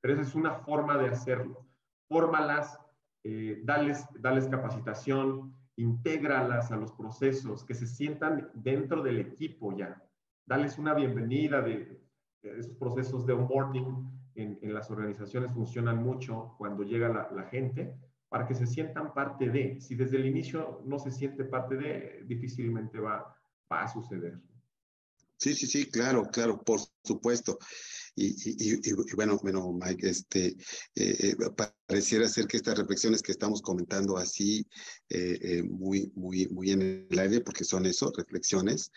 pero 0.00 0.14
esa 0.14 0.22
es 0.22 0.34
una 0.34 0.54
forma 0.54 0.96
de 0.98 1.08
hacerlo. 1.08 1.66
Fórmalas, 2.08 2.78
eh, 3.24 3.60
dales, 3.64 4.06
dales 4.20 4.46
capacitación, 4.48 5.54
intégralas 5.76 6.70
a 6.72 6.76
los 6.76 6.92
procesos, 6.92 7.64
que 7.64 7.74
se 7.74 7.86
sientan 7.86 8.50
dentro 8.54 9.02
del 9.02 9.18
equipo 9.18 9.76
ya. 9.76 10.02
Dales 10.46 10.78
una 10.78 10.94
bienvenida 10.94 11.60
de, 11.60 12.00
esos 12.42 12.76
procesos 12.76 13.26
de 13.26 13.32
onboarding 13.32 14.08
en, 14.36 14.58
en, 14.62 14.74
las 14.74 14.90
organizaciones 14.90 15.52
funcionan 15.52 16.02
mucho 16.02 16.54
cuando 16.58 16.84
llega 16.84 17.08
la, 17.08 17.28
la 17.34 17.44
gente 17.44 17.98
para 18.28 18.46
que 18.46 18.54
se 18.54 18.66
sientan 18.66 19.14
parte 19.14 19.50
de. 19.50 19.80
Si 19.80 19.94
desde 19.94 20.18
el 20.18 20.26
inicio 20.26 20.82
no 20.84 20.98
se 20.98 21.10
siente 21.10 21.44
parte 21.44 21.76
de, 21.76 22.22
difícilmente 22.26 22.98
va, 23.00 23.36
va 23.70 23.82
a 23.82 23.88
suceder. 23.88 24.38
Sí, 25.38 25.54
sí, 25.54 25.66
sí, 25.66 25.86
claro, 25.90 26.28
claro, 26.32 26.62
por 26.62 26.80
supuesto. 27.04 27.58
Y, 28.14 28.28
y, 28.28 28.80
y, 28.82 29.14
bueno, 29.14 29.38
bueno, 29.42 29.70
Mike, 29.72 30.08
este, 30.08 30.46
eh, 30.46 30.56
eh, 30.94 31.36
pareciera 31.86 32.26
ser 32.28 32.46
que 32.46 32.56
estas 32.56 32.78
reflexiones 32.78 33.20
que 33.20 33.32
estamos 33.32 33.60
comentando 33.60 34.16
así, 34.16 34.66
eh, 35.10 35.62
muy, 35.62 36.10
muy, 36.14 36.48
muy 36.48 36.70
en 36.70 37.06
el 37.10 37.18
aire, 37.18 37.42
porque 37.42 37.64
son 37.64 37.84
eso, 37.84 38.10
reflexiones, 38.16 38.90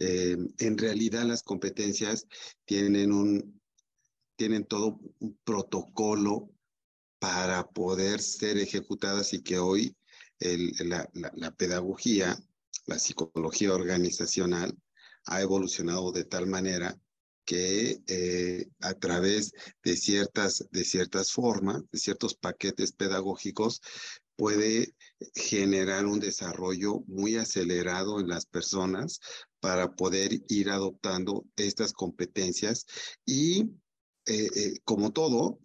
en 0.00 0.78
realidad 0.78 1.24
las 1.24 1.42
competencias 1.42 2.26
tienen 2.64 3.10
un, 3.10 3.60
tienen 4.36 4.64
todo 4.64 5.00
un 5.18 5.36
protocolo 5.42 6.50
para 7.18 7.68
poder 7.70 8.20
ser 8.20 8.58
ejecutadas 8.58 9.32
y 9.32 9.42
que 9.42 9.58
hoy 9.58 9.96
la, 10.38 11.10
la, 11.14 11.50
pedagogía, 11.56 12.38
la 12.86 12.98
psicología 13.00 13.74
organizacional 13.74 14.78
ha 15.28 15.40
evolucionado 15.42 16.10
de 16.12 16.24
tal 16.24 16.46
manera 16.46 16.98
que 17.44 18.02
eh, 18.06 18.66
a 18.80 18.94
través 18.94 19.52
de 19.82 19.96
ciertas, 19.96 20.66
de 20.70 20.84
ciertas 20.84 21.32
formas, 21.32 21.82
de 21.90 21.98
ciertos 21.98 22.34
paquetes 22.34 22.92
pedagógicos, 22.92 23.80
puede 24.36 24.94
generar 25.34 26.06
un 26.06 26.20
desarrollo 26.20 27.00
muy 27.06 27.36
acelerado 27.36 28.20
en 28.20 28.28
las 28.28 28.46
personas 28.46 29.20
para 29.60 29.96
poder 29.96 30.42
ir 30.48 30.70
adoptando 30.70 31.44
estas 31.56 31.92
competencias 31.92 32.86
y 33.24 33.62
eh, 34.26 34.48
eh, 34.54 34.74
como 34.84 35.12
todo, 35.12 35.58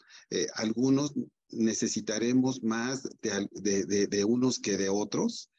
algunos 0.56 1.14
necesitaremos 1.54 2.64
más 2.64 3.04
de, 3.22 4.26
unos 4.26 4.60
que 4.60 4.78
de 4.78 4.90
otros, 4.90 5.52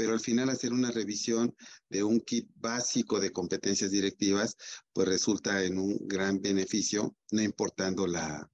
pero 0.00 0.14
al 0.14 0.20
final 0.20 0.48
hacer 0.48 0.72
una 0.72 0.90
revisión 0.90 1.54
de 1.90 2.02
un 2.02 2.20
kit 2.20 2.48
básico 2.54 3.20
de 3.20 3.32
competencias 3.32 3.90
directivas, 3.90 4.56
pues 4.94 5.06
resulta 5.06 5.62
en 5.62 5.76
un 5.78 5.98
gran 6.08 6.40
beneficio, 6.40 7.14
no 7.32 7.42
importando 7.42 8.06
la, 8.06 8.50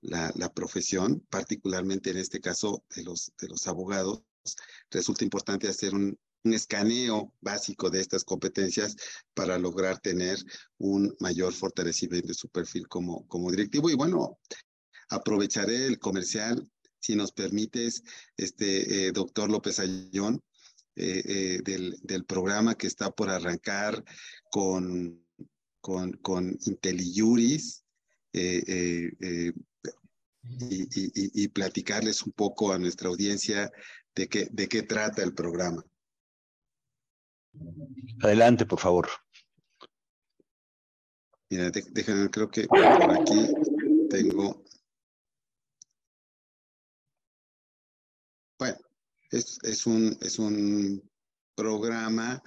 la, 0.00 0.52
profesión, 0.52 1.24
particularmente 1.30 2.10
en 2.10 2.16
este 2.16 2.40
caso 2.40 2.82
de 2.96 3.04
los, 3.04 3.30
de 3.40 3.46
los 3.46 3.68
abogados, 3.68 4.24
resulta 4.90 5.22
importante 5.22 5.68
hacer 5.68 5.94
un, 5.94 6.18
un 6.42 6.54
escaneo 6.54 7.32
básico 7.40 7.88
de 7.88 8.00
estas 8.00 8.24
competencias 8.24 8.96
para 9.32 9.60
lograr 9.60 10.00
tener 10.00 10.38
un 10.78 11.14
mayor 11.20 11.52
fortalecimiento 11.52 12.26
de 12.26 12.34
su 12.34 12.48
perfil 12.48 12.88
como, 12.88 13.28
como 13.28 13.48
directivo. 13.52 13.90
Y 13.90 13.94
bueno, 13.94 14.40
Aprovecharé 15.10 15.86
el 15.86 15.98
comercial, 15.98 16.70
si 17.00 17.16
nos 17.16 17.32
permites, 17.32 18.04
este 18.36 19.08
eh, 19.08 19.12
doctor 19.12 19.50
López 19.50 19.80
Ayón, 19.80 20.40
eh, 20.96 21.22
eh, 21.24 21.60
del, 21.64 21.96
del, 22.02 22.24
programa 22.24 22.74
que 22.74 22.86
está 22.86 23.10
por 23.10 23.30
arrancar 23.30 24.04
con, 24.50 25.24
con, 25.80 26.12
con 26.14 26.58
IntelliJuris 26.66 27.84
y, 28.32 29.08
y, 29.28 29.52
y, 31.44 31.48
platicarles 31.48 32.22
un 32.22 32.32
poco 32.32 32.72
a 32.72 32.78
nuestra 32.78 33.08
audiencia 33.08 33.70
de 34.14 34.28
qué, 34.28 34.48
de 34.50 34.68
qué 34.68 34.82
trata 34.82 35.22
el 35.22 35.34
programa. 35.34 35.84
Adelante, 38.22 38.66
por 38.66 38.78
favor. 38.78 39.08
Mira, 41.50 41.70
déjenme, 41.70 42.30
creo 42.30 42.48
que 42.48 42.66
por 42.66 42.78
aquí 42.80 43.48
tengo 44.08 44.62
Bueno, 49.30 49.46
es, 49.62 49.86
un, 49.86 50.18
es 50.20 50.38
un 50.38 51.02
programa 51.54 52.42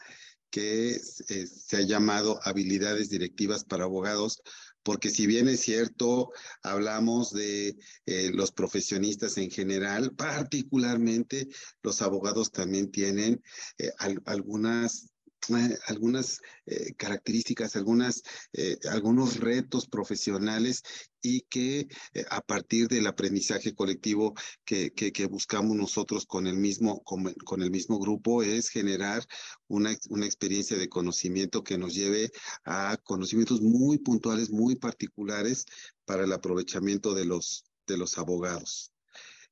que 0.49 0.99
se 0.99 1.77
ha 1.77 1.81
llamado 1.81 2.39
Habilidades 2.43 3.09
Directivas 3.09 3.63
para 3.63 3.85
Abogados, 3.85 4.41
porque 4.83 5.09
si 5.09 5.25
bien 5.25 5.47
es 5.47 5.61
cierto, 5.61 6.31
hablamos 6.61 7.31
de 7.31 7.75
eh, 8.05 8.31
los 8.33 8.51
profesionistas 8.51 9.37
en 9.37 9.49
general, 9.49 10.13
particularmente 10.15 11.47
los 11.81 12.01
abogados 12.01 12.51
también 12.51 12.91
tienen 12.91 13.41
eh, 13.77 13.91
algunas 14.25 15.12
eh, 15.49 15.77
algunas 15.87 16.41
eh, 16.65 16.93
características, 16.95 17.75
algunas, 17.75 18.23
eh, 18.53 18.77
algunos 18.89 19.39
retos 19.39 19.87
profesionales 19.87 20.83
y 21.21 21.41
que 21.41 21.87
a 22.29 22.41
partir 22.41 22.87
del 22.87 23.07
aprendizaje 23.07 23.73
colectivo 23.73 24.33
que, 24.65 24.91
que, 24.91 25.25
buscamos 25.25 25.75
nosotros 25.75 26.25
con 26.25 26.47
el 26.47 26.57
mismo, 26.57 27.01
con, 27.03 27.33
con, 27.45 27.61
el 27.61 27.71
mismo 27.71 27.99
grupo 27.99 28.43
es 28.43 28.69
generar 28.69 29.23
una, 29.67 29.95
una 30.09 30.25
experiencia 30.25 30.77
de 30.77 30.89
conocimiento 30.89 31.63
que 31.63 31.77
nos 31.77 31.93
lleve 31.93 32.31
a 32.65 32.97
conocimientos 33.03 33.61
muy 33.61 33.97
puntuales, 33.99 34.49
muy 34.49 34.75
particulares 34.75 35.65
para 36.05 36.25
el 36.25 36.33
aprovechamiento 36.33 37.13
de 37.13 37.25
los, 37.25 37.65
de 37.87 37.97
los 37.97 38.17
abogados. 38.17 38.91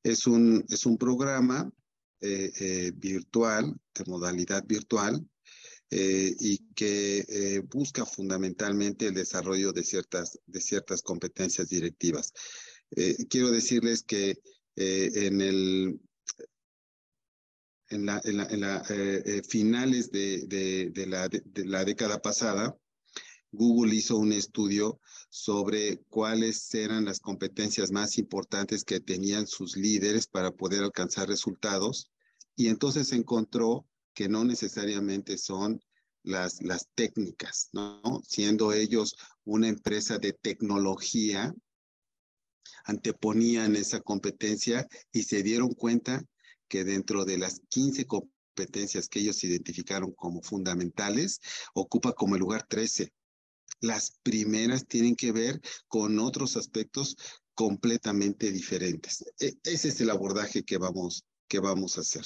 Es 0.02 0.26
un, 0.26 0.64
es 0.68 0.86
un 0.86 0.98
programa 0.98 1.70
virtual, 2.20 3.74
de 3.94 4.04
modalidad 4.06 4.64
virtual, 4.66 5.26
eh, 5.94 6.34
y 6.40 6.56
que 6.74 7.18
eh, 7.28 7.60
busca 7.70 8.06
fundamentalmente 8.06 9.08
el 9.08 9.14
desarrollo 9.14 9.74
de 9.74 9.84
ciertas, 9.84 10.38
de 10.46 10.58
ciertas 10.62 11.02
competencias 11.02 11.68
directivas. 11.68 12.32
Eh, 12.92 13.14
quiero 13.28 13.50
decirles 13.50 14.02
que 14.02 14.38
en 14.74 15.42
el 15.42 16.00
en 17.90 18.06
la, 18.06 18.22
en 18.24 18.60
la, 18.62 18.82
finales 19.46 20.10
de, 20.10 20.46
de, 20.46 20.88
de, 20.94 21.06
la, 21.06 21.28
de, 21.28 21.42
la, 21.66 21.84
década 21.84 22.22
pasada, 22.22 22.74
Google 23.50 23.94
hizo 23.94 24.16
un 24.16 24.32
estudio 24.32 24.98
sobre 25.28 25.98
cuáles 26.08 26.72
eran 26.72 27.04
las 27.04 27.20
competencias 27.20 27.90
más 27.90 28.16
importantes 28.16 28.84
que 28.84 29.00
tenían 29.00 29.46
sus 29.46 29.76
líderes 29.76 30.26
para 30.26 30.52
poder 30.52 30.84
alcanzar 30.84 31.28
resultados 31.28 32.10
y 32.56 32.68
entonces 32.68 33.12
encontró 33.12 33.86
que 34.14 34.28
no 34.28 34.44
necesariamente 34.44 35.38
son 35.38 35.80
las, 36.22 36.62
las 36.62 36.88
técnicas, 36.94 37.68
¿no? 37.72 38.22
Siendo 38.26 38.72
ellos 38.72 39.16
una 39.44 39.68
empresa 39.68 40.18
de 40.18 40.32
tecnología, 40.32 41.54
anteponían 42.84 43.76
esa 43.76 44.00
competencia 44.00 44.86
y 45.12 45.22
se 45.24 45.42
dieron 45.42 45.72
cuenta 45.74 46.24
que 46.68 46.84
dentro 46.84 47.24
de 47.24 47.38
las 47.38 47.60
15 47.68 48.06
competencias 48.06 49.08
que 49.08 49.20
ellos 49.20 49.42
identificaron 49.44 50.12
como 50.12 50.42
fundamentales, 50.42 51.40
ocupa 51.74 52.12
como 52.12 52.34
el 52.34 52.40
lugar 52.40 52.66
13. 52.68 53.12
Las 53.80 54.18
primeras 54.22 54.86
tienen 54.86 55.16
que 55.16 55.32
ver 55.32 55.60
con 55.88 56.18
otros 56.18 56.56
aspectos 56.56 57.16
completamente 57.54 58.50
diferentes. 58.50 59.24
E, 59.38 59.54
ese 59.64 59.88
es 59.88 60.00
el 60.00 60.10
abordaje 60.10 60.62
que 60.62 60.78
vamos, 60.78 61.24
que 61.48 61.58
vamos 61.58 61.98
a 61.98 62.02
hacer. 62.02 62.24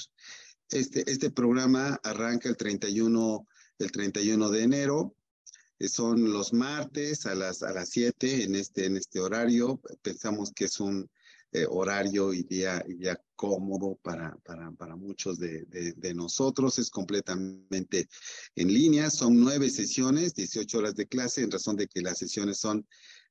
Este, 0.71 1.09
este 1.11 1.31
programa 1.31 2.01
arranca 2.03 2.49
el 2.49 2.57
31, 2.57 3.47
el 3.79 3.93
31 3.93 4.51
de 4.51 4.63
enero. 4.63 5.15
Eh, 5.79 5.89
son 5.89 6.33
los 6.33 6.53
martes 6.53 7.27
a 7.27 7.35
las, 7.35 7.63
a 7.63 7.73
las 7.73 7.91
7 7.91 8.45
en 8.45 8.55
este, 8.57 8.87
en 8.87 8.97
este 8.97 9.21
horario. 9.21 9.81
Pensamos 10.03 10.53
que 10.53 10.65
es 10.65 10.81
un 10.81 11.09
eh, 11.53 11.67
horario 11.69 12.33
y 12.35 12.43
día, 12.43 12.85
día 12.87 13.21
cómodo 13.37 13.97
para, 14.03 14.37
para, 14.45 14.73
para 14.73 14.97
muchos 14.97 15.39
de, 15.39 15.65
de, 15.67 16.15
nosotros. 16.15 16.79
Es 16.79 16.91
completamente 16.91 18.09
en 18.57 18.73
línea. 18.73 19.11
Son 19.11 19.39
nueve 19.39 19.71
sesiones, 19.71 20.35
18 20.35 20.79
horas 20.79 20.97
de 20.97 21.07
clase, 21.07 21.43
en 21.43 21.51
razón 21.51 21.77
de 21.77 21.87
que 21.87 22.03
las 22.03 22.19
sesiones 22.19 22.59
son 22.59 22.87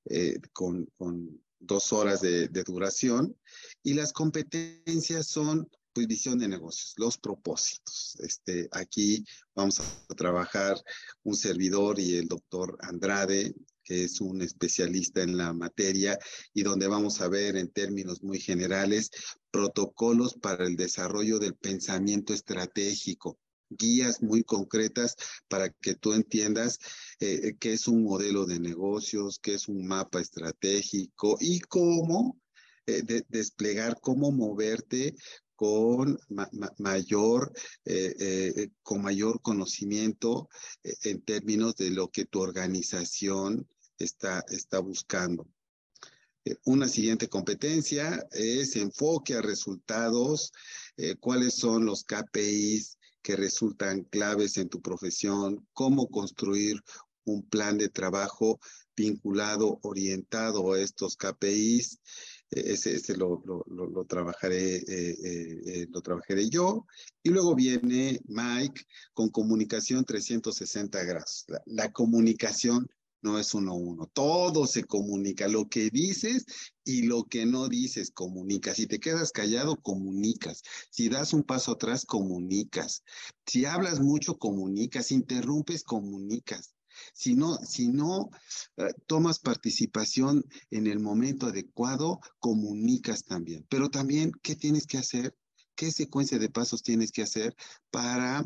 eh, 0.05 0.39
con, 0.53 0.85
con 0.97 1.41
dos 1.59 1.91
horas 1.91 2.21
de, 2.21 2.47
de 2.47 2.63
duración. 2.63 3.35
Y 3.83 3.93
las 3.93 4.13
competencias 4.13 5.27
son 5.27 5.69
pues 5.95 6.07
visión 6.07 6.37
de 6.37 6.49
negocios, 6.49 6.93
los 6.97 7.17
propósitos. 7.17 8.17
Este, 8.19 8.67
aquí 8.71 9.23
vamos 9.55 9.79
a 9.79 10.13
trabajar 10.13 10.75
un 11.23 11.37
servidor 11.37 11.97
y 12.01 12.17
el 12.17 12.27
doctor 12.27 12.77
Andrade, 12.81 13.55
que 13.81 14.03
es 14.03 14.19
un 14.19 14.41
especialista 14.41 15.21
en 15.21 15.37
la 15.37 15.53
materia 15.53 16.19
y 16.53 16.63
donde 16.63 16.87
vamos 16.87 17.21
a 17.21 17.29
ver 17.29 17.55
en 17.55 17.71
términos 17.71 18.21
muy 18.21 18.41
generales 18.41 19.09
protocolos 19.51 20.33
para 20.33 20.65
el 20.65 20.75
desarrollo 20.75 21.39
del 21.39 21.55
pensamiento 21.55 22.33
estratégico, 22.33 23.39
guías 23.69 24.21
muy 24.21 24.43
concretas 24.43 25.15
para 25.47 25.69
que 25.69 25.95
tú 25.95 26.11
entiendas 26.11 26.77
eh, 27.21 27.55
qué 27.57 27.71
es 27.71 27.87
un 27.87 28.03
modelo 28.03 28.45
de 28.45 28.59
negocios, 28.59 29.39
qué 29.39 29.53
es 29.53 29.69
un 29.69 29.87
mapa 29.87 30.19
estratégico 30.19 31.37
y 31.39 31.61
cómo 31.61 32.37
eh, 32.87 33.01
desplegar, 33.29 33.97
cómo 34.01 34.31
moverte 34.31 35.15
con 35.55 36.19
mayor, 36.77 37.51
eh, 37.85 38.15
eh, 38.19 38.69
con 38.83 39.01
mayor 39.01 39.41
conocimiento 39.41 40.49
eh, 40.83 40.93
en 41.03 41.21
términos 41.21 41.75
de 41.75 41.91
lo 41.91 42.09
que 42.09 42.25
tu 42.25 42.41
organización 42.41 43.67
está, 43.97 44.43
está 44.49 44.79
buscando. 44.79 45.47
Una 46.65 46.87
siguiente 46.87 47.27
competencia 47.27 48.23
es 48.31 48.75
enfoque 48.75 49.33
a 49.33 49.41
resultados, 49.41 50.53
cuáles 51.19 51.55
son 51.55 51.87
los 51.87 52.03
KPIs 52.03 52.99
que 53.23 53.35
resultan 53.35 54.03
claves 54.03 54.57
en 54.57 54.69
tu 54.69 54.79
profesión, 54.79 55.67
cómo 55.73 56.07
construir 56.07 56.79
un 57.23 57.41
plan 57.49 57.79
de 57.79 57.89
trabajo 57.89 58.59
vinculado, 58.95 59.79
orientado 59.81 60.73
a 60.73 60.79
estos 60.79 61.17
KPIs, 61.17 61.99
ese, 62.51 62.95
ese 62.95 63.17
lo, 63.17 63.41
lo, 63.45 63.65
lo, 63.67 64.05
trabajaré, 64.05 64.83
eh, 64.87 65.87
lo 65.89 66.01
trabajaré 66.01 66.49
yo. 66.49 66.85
Y 67.23 67.29
luego 67.29 67.55
viene 67.55 68.19
Mike 68.25 68.81
con 69.13 69.29
comunicación 69.29 70.05
360 70.05 71.03
grados. 71.03 71.45
la 71.65 71.91
comunicación 71.91 72.87
no 73.25 73.39
es 73.39 73.55
uno 73.55 73.71
a 73.71 73.75
uno. 73.75 74.09
Todo 74.13 74.67
se 74.67 74.83
comunica. 74.83 75.47
Lo 75.47 75.67
que 75.67 75.89
dices 75.89 76.45
y 76.83 77.01
lo 77.01 77.23
que 77.23 77.47
no 77.47 77.67
dices, 77.67 78.11
comunicas. 78.11 78.77
Si 78.77 78.85
te 78.85 78.99
quedas 78.99 79.31
callado, 79.31 79.77
comunicas. 79.77 80.61
Si 80.91 81.09
das 81.09 81.33
un 81.33 81.41
paso 81.41 81.71
atrás, 81.71 82.05
comunicas. 82.05 83.03
Si 83.47 83.65
hablas 83.65 83.99
mucho, 83.99 84.37
comunicas. 84.37 85.07
Si 85.07 85.15
interrumpes, 85.15 85.83
comunicas. 85.83 86.74
Si 87.13 87.35
no, 87.35 88.29
eh, 88.77 88.93
tomas 89.07 89.39
participación 89.39 90.45
en 90.71 90.87
el 90.87 90.99
momento 90.99 91.47
adecuado, 91.47 92.19
comunicas 92.39 93.25
también. 93.25 93.65
Pero 93.69 93.89
también, 93.89 94.31
¿qué 94.41 94.55
tienes 94.55 94.85
que 94.85 94.97
hacer? 94.97 95.35
¿Qué 95.75 95.91
secuencia 95.91 96.39
de 96.39 96.49
pasos 96.49 96.83
tienes 96.83 97.11
que 97.11 97.23
hacer 97.23 97.55
para 97.91 98.43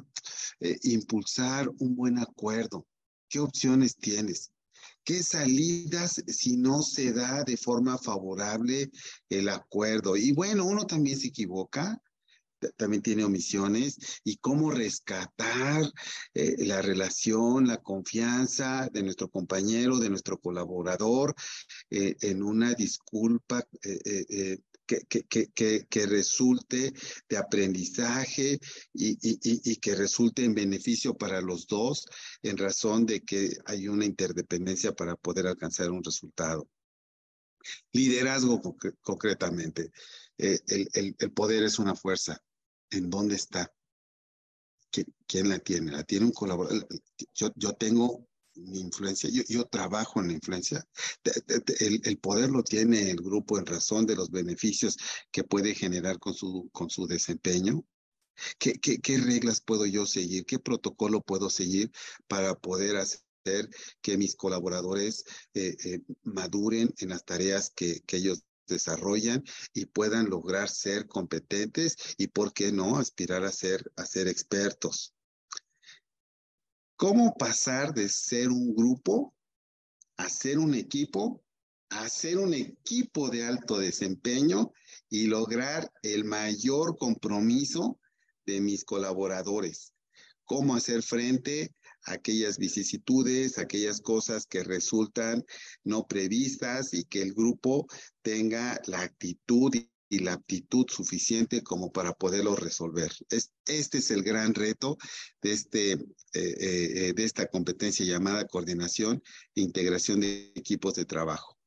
eh, 0.60 0.78
impulsar 0.84 1.70
un 1.80 1.96
buen 1.96 2.18
acuerdo? 2.18 2.88
¿Qué 3.28 3.40
opciones 3.40 3.96
tienes? 3.96 4.52
¿Qué 5.04 5.24
salidas 5.24 6.24
si 6.28 6.58
no 6.58 6.82
se 6.82 7.14
da 7.14 7.44
de 7.44 7.58
forma 7.58 7.98
favorable 7.98 8.92
el 9.30 9.50
acuerdo? 9.50 10.16
Y 10.18 10.32
bueno, 10.32 10.66
uno 10.66 10.86
también 10.86 11.20
se 11.20 11.28
equivoca, 11.28 12.02
también 12.78 13.02
tiene 13.02 13.24
omisiones 13.24 13.98
y 14.24 14.38
cómo 14.38 14.72
rescatar 14.72 15.84
eh, 16.34 16.56
la 16.66 16.82
relación, 16.82 17.68
la 17.68 17.78
confianza 17.78 18.90
de 18.92 19.04
nuestro 19.04 19.30
compañero, 19.30 19.98
de 20.00 20.10
nuestro 20.10 20.38
colaborador 20.38 21.36
eh, 21.90 22.16
en 22.22 22.44
una 22.44 22.74
disculpa 22.74 23.64
eh, 23.84 24.58
que, 24.86 26.06
resulte 26.08 26.94
de 27.30 27.38
aprendizaje 27.38 28.60
y, 28.94 29.76
que 29.78 29.96
resulte 29.96 30.44
en 30.44 30.56
beneficio 30.56 31.16
para 31.16 31.42
los 31.42 31.68
dos 31.68 32.06
en 32.42 32.58
razón 32.58 33.06
de 33.06 33.22
que 33.22 33.52
hay 33.66 33.88
una 33.88 34.06
interdependencia 34.06 34.94
para 34.94 35.16
poder 35.16 35.48
alcanzar 35.48 35.92
un 35.92 36.04
resultado. 36.04 36.68
Liderazgo 37.92 38.62
concretamente. 39.02 39.92
Eh, 40.38 40.60
el, 40.68 41.32
poder 41.34 41.64
es 41.64 41.80
una 41.80 41.96
fuerza. 41.96 42.42
¿En 42.92 43.10
dónde 43.10 43.36
está? 43.36 43.72
¿Quién, 45.28 45.50
la 45.50 45.60
tiene? 45.60 45.92
¿La 45.92 46.04
tiene 46.04 46.26
un 46.26 46.32
colaborador? 46.32 46.88
Yo, 47.36 47.52
yo 47.56 47.74
tengo 47.74 48.28
mi 48.56 48.80
influencia, 48.80 49.30
yo, 49.30 49.44
yo, 49.48 49.66
trabajo 49.66 50.20
en 50.20 50.28
la 50.28 50.34
influencia. 50.34 50.84
El, 51.48 52.02
el, 52.04 52.18
poder 52.18 52.50
lo 52.50 52.64
tiene 52.64 53.10
el 53.12 53.18
grupo 53.18 53.58
en 53.58 53.66
razón 53.66 54.06
de 54.06 54.16
los 54.16 54.32
beneficios 54.32 54.98
que 55.32 55.44
puede 55.44 55.76
generar 55.76 56.18
con 56.20 56.34
su, 56.34 56.70
con 56.72 56.90
su 56.90 57.06
desempeño. 57.08 57.86
¿Qué, 58.58 58.74
qué, 58.80 59.18
reglas 59.18 59.62
puedo 59.62 59.86
yo 59.86 60.06
seguir? 60.06 60.46
¿Qué 60.46 60.60
protocolo 60.60 61.22
puedo 61.22 61.50
seguir 61.50 61.92
para 62.28 62.56
poder 62.56 62.98
hacer 62.98 63.70
que 64.02 64.18
mis 64.18 64.36
colaboradores 64.36 65.24
eh, 65.54 65.76
eh, 65.86 66.02
maduren 66.24 66.94
en 66.98 67.10
las 67.10 67.24
tareas 67.26 67.72
que, 67.76 68.02
que 68.02 68.18
ellos 68.18 68.44
desarrollan 68.70 69.44
y 69.74 69.86
puedan 69.86 70.30
lograr 70.30 70.70
ser 70.70 71.08
competentes 71.08 71.98
y, 72.18 72.28
¿por 72.28 72.54
qué 72.54 72.72
no?, 72.72 72.98
aspirar 72.98 73.44
a 73.44 73.52
ser, 73.52 73.92
a 73.98 74.06
ser 74.06 74.28
expertos. 74.28 75.14
¿Cómo 76.96 77.36
pasar 77.38 77.94
de 77.94 78.08
ser 78.10 78.50
un 78.50 78.76
grupo 78.76 79.34
a 80.18 80.28
ser 80.28 80.60
un 80.60 80.74
equipo, 80.76 81.42
a 81.90 82.10
ser 82.10 82.38
un 82.38 82.54
equipo 82.54 83.30
de 83.30 83.46
alto 83.46 83.80
desempeño 83.80 84.74
y 85.10 85.28
lograr 85.28 85.90
el 86.04 86.26
mayor 86.26 86.98
compromiso 86.98 88.00
de 88.46 88.60
mis 88.60 88.84
colaboradores? 88.84 89.94
¿Cómo 90.44 90.76
hacer 90.76 91.04
frente 91.04 91.74
aquellas 92.06 92.58
vicisitudes, 92.58 93.58
aquellas 93.58 94.02
cosas 94.02 94.46
que 94.46 94.64
resultan 94.64 95.46
no 95.84 96.08
previstas 96.08 96.94
y 96.94 97.04
que 97.06 97.22
el 97.22 97.34
grupo 97.34 97.88
tenga 98.22 98.80
la 98.86 99.02
actitud 99.02 99.74
y 100.10 100.20
la 100.20 100.34
aptitud 100.34 100.88
suficiente 100.90 101.62
como 101.62 101.92
para 101.92 102.14
poderlo 102.14 102.56
resolver. 102.56 103.12
este 103.30 103.98
es 104.00 104.12
el 104.12 104.24
gran 104.24 104.56
reto 104.56 104.98
de, 105.42 105.52
este, 105.52 105.92
eh, 105.94 106.00
eh, 106.34 107.14
de 107.16 107.24
esta 107.24 107.48
competencia 107.48 108.06
llamada 108.06 108.48
coordinación 108.48 109.22
e 109.54 109.62
integración 109.62 110.20
de 110.20 110.52
equipos 110.56 110.96
de 110.96 111.06
trabajo. 111.06 111.58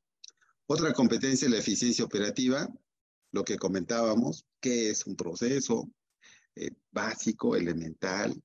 Otra 0.66 0.92
competencia 0.92 1.46
es 1.46 1.52
la 1.52 1.58
eficiencia 1.58 2.04
operativa, 2.04 2.68
lo 3.30 3.44
que 3.44 3.58
comentábamos, 3.58 4.44
que 4.60 4.90
es 4.90 5.06
un 5.06 5.16
proceso 5.16 5.90
eh, 6.54 6.70
básico, 6.90 7.56
elemental, 7.56 8.42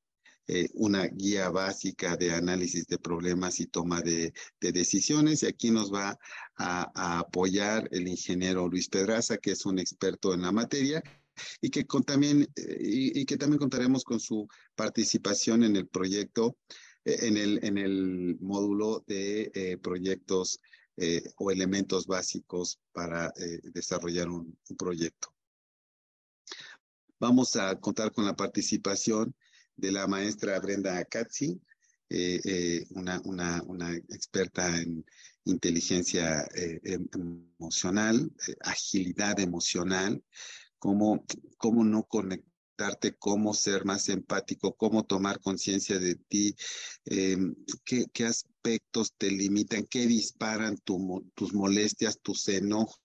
eh, 0.49 0.69
una 0.75 1.07
guía 1.07 1.49
básica 1.49 2.15
de 2.15 2.31
análisis 2.31 2.87
de 2.87 2.97
problemas 2.97 3.59
y 3.59 3.67
toma 3.67 4.01
de, 4.01 4.33
decisiones. 4.61 5.43
Y 5.43 5.47
aquí 5.47 5.71
nos 5.71 5.93
va 5.93 6.17
a, 6.55 7.19
apoyar 7.19 7.89
el 7.91 8.07
ingeniero 8.07 8.69
Luis 8.69 8.87
Pedraza, 8.87 9.37
que 9.37 9.51
es 9.51 9.65
un 9.65 9.77
experto 9.77 10.33
en 10.33 10.43
la 10.43 10.53
materia 10.53 11.03
y 11.61 11.69
que, 11.69 11.83
también, 12.05 12.47
eh, 12.55 12.77
y, 12.79 13.25
que 13.25 13.37
también 13.37 13.59
contaremos 13.59 14.05
con 14.05 14.21
su 14.21 14.47
participación 14.75 15.63
en 15.63 15.75
el 15.75 15.87
proyecto, 15.87 16.55
eh, 17.03 17.17
en, 17.23 17.77
el, 17.77 18.37
módulo 18.39 19.03
de 19.05 19.77
proyectos 19.81 20.59
o 21.35 21.51
elementos 21.51 22.07
básicos 22.07 22.79
para 22.91 23.31
desarrollar 23.71 24.29
un 24.29 24.57
proyecto. 24.77 25.31
Vamos 27.19 27.55
a 27.55 27.79
contar 27.79 28.11
con 28.11 28.25
la 28.25 28.35
participación 28.35 29.35
de 29.77 29.91
la 29.91 30.07
maestra 30.07 30.59
Brenda 30.59 31.03
Katzi, 31.05 31.59
eh, 32.09 32.39
eh, 32.43 32.85
una, 32.91 33.21
una, 33.65 33.93
experta 34.09 34.75
en 34.77 35.05
inteligencia 35.45 36.47
eh, 36.55 36.79
em, 36.83 37.07
emocional, 37.59 38.31
agilidad 38.61 39.39
emocional, 39.39 40.21
cómo, 40.79 41.25
cómo 41.57 41.83
no 41.83 42.03
conectarte, 42.03 43.15
cómo 43.17 43.53
ser 43.53 43.85
más 43.85 44.09
empático, 44.09 44.75
cómo 44.75 45.03
tomar 45.05 45.39
conciencia 45.39 45.99
de 45.99 46.15
ti, 46.15 46.55
em, 47.05 47.55
qué, 47.85 48.05
qué, 48.11 48.25
aspectos 48.25 49.13
te 49.17 49.29
limitan, 49.31 49.85
qué 49.85 50.07
disparan 50.07 50.77
tus 50.77 51.53
molestias, 51.53 52.19
tus 52.21 52.47
enojos 52.49 53.01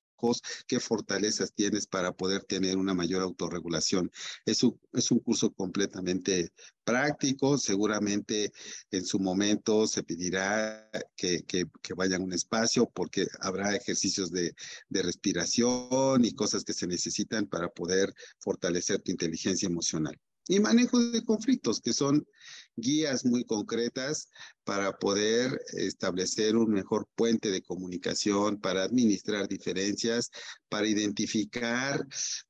qué 0.66 0.80
fortalezas 0.80 1.52
tienes 1.52 1.86
para 1.86 2.12
poder 2.12 2.44
tener 2.44 2.76
una 2.76 2.94
mayor 2.94 3.22
autorregulación. 3.22 4.10
Es 4.44 4.62
un, 4.62 4.78
es 4.92 5.10
un 5.10 5.20
curso 5.20 5.52
completamente 5.52 6.50
práctico, 6.84 7.58
seguramente 7.58 8.52
en 8.90 9.04
su 9.04 9.18
momento 9.18 9.86
se 9.86 10.02
pedirá 10.02 10.90
que, 11.16 11.42
que, 11.44 11.66
vayan 11.94 12.22
a 12.22 12.24
un 12.24 12.32
espacio 12.32 12.90
porque 12.90 13.26
habrá 13.40 13.76
ejercicios 13.76 14.30
de, 14.30 14.54
de 14.88 15.02
respiración 15.02 16.24
y 16.24 16.32
cosas 16.34 16.64
que 16.64 16.72
se 16.72 16.86
necesitan 16.86 17.46
para 17.46 17.68
poder 17.68 18.12
fortalecer 18.38 19.00
tu 19.02 19.10
inteligencia 19.12 19.66
emocional 19.66 20.18
y 20.48 20.60
manejo 20.60 20.98
de 20.98 21.24
conflictos, 21.24 21.80
que 21.80 21.92
son 21.92 22.26
guías 22.76 23.24
muy 23.24 23.44
concretas 23.44 24.28
para 24.64 24.92
poder 24.98 25.60
establecer 25.72 26.56
un 26.56 26.70
mejor 26.70 27.06
puente 27.14 27.50
de 27.50 27.62
comunicación, 27.62 28.60
para 28.60 28.84
administrar 28.84 29.48
diferencias, 29.48 30.30
para 30.68 30.86
identificar 30.86 32.06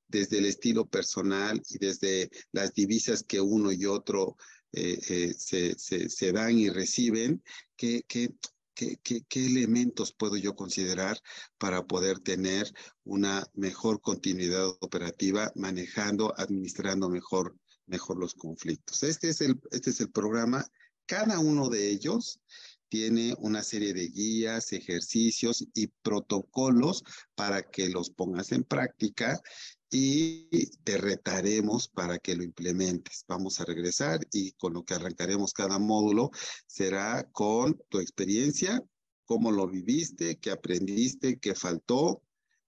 desde 0.08 0.38
el 0.38 0.46
estilo 0.46 0.86
personal 0.86 1.60
y 1.68 1.78
desde 1.78 2.30
las 2.52 2.74
divisas 2.74 3.22
que 3.22 3.40
uno 3.40 3.72
y 3.72 3.86
otro 3.86 4.36
eh, 4.72 4.98
eh, 5.08 5.74
se, 5.76 6.32
dan 6.32 6.58
y 6.58 6.70
reciben, 6.70 7.42
qué, 7.76 8.02
qué, 8.06 8.30
qué, 8.74 8.98
qué 9.28 9.46
elementos 9.46 10.14
puedo 10.14 10.36
yo 10.36 10.54
considerar 10.54 11.18
para 11.58 11.86
poder 11.86 12.20
tener 12.20 12.72
una 13.04 13.44
mejor 13.54 14.00
continuidad 14.00 14.66
operativa, 14.80 15.52
manejando, 15.54 16.32
administrando 16.38 17.10
mejor 17.10 17.56
mejor 17.86 18.18
los 18.18 18.34
conflictos. 18.34 19.02
Este 19.02 19.30
es 19.30 19.40
el, 19.40 19.60
este 19.70 19.90
es 19.90 20.00
el 20.00 20.10
programa. 20.10 20.66
Cada 21.06 21.38
uno 21.38 21.68
de 21.68 21.90
ellos 21.90 22.40
tiene 22.88 23.34
una 23.38 23.62
serie 23.62 23.94
de 23.94 24.08
guías, 24.08 24.72
ejercicios 24.72 25.66
y 25.74 25.86
protocolos 26.02 27.04
para 27.34 27.62
que 27.62 27.88
los 27.88 28.10
pongas 28.10 28.52
en 28.52 28.64
práctica 28.64 29.40
y 29.90 30.66
te 30.84 30.98
retaremos 30.98 31.88
para 31.88 32.18
que 32.18 32.34
lo 32.34 32.42
implementes. 32.42 33.24
Vamos 33.28 33.60
a 33.60 33.64
regresar 33.64 34.20
y 34.30 34.52
con 34.52 34.74
lo 34.74 34.84
que 34.84 34.92
arrancaremos 34.94 35.52
cada 35.52 35.78
módulo 35.78 36.30
será 36.66 37.26
con 37.32 37.80
tu 37.88 37.98
experiencia, 37.98 38.82
cómo 39.24 39.50
lo 39.50 39.66
viviste, 39.68 40.38
qué 40.38 40.50
aprendiste, 40.50 41.38
qué 41.38 41.54
faltó, 41.54 42.22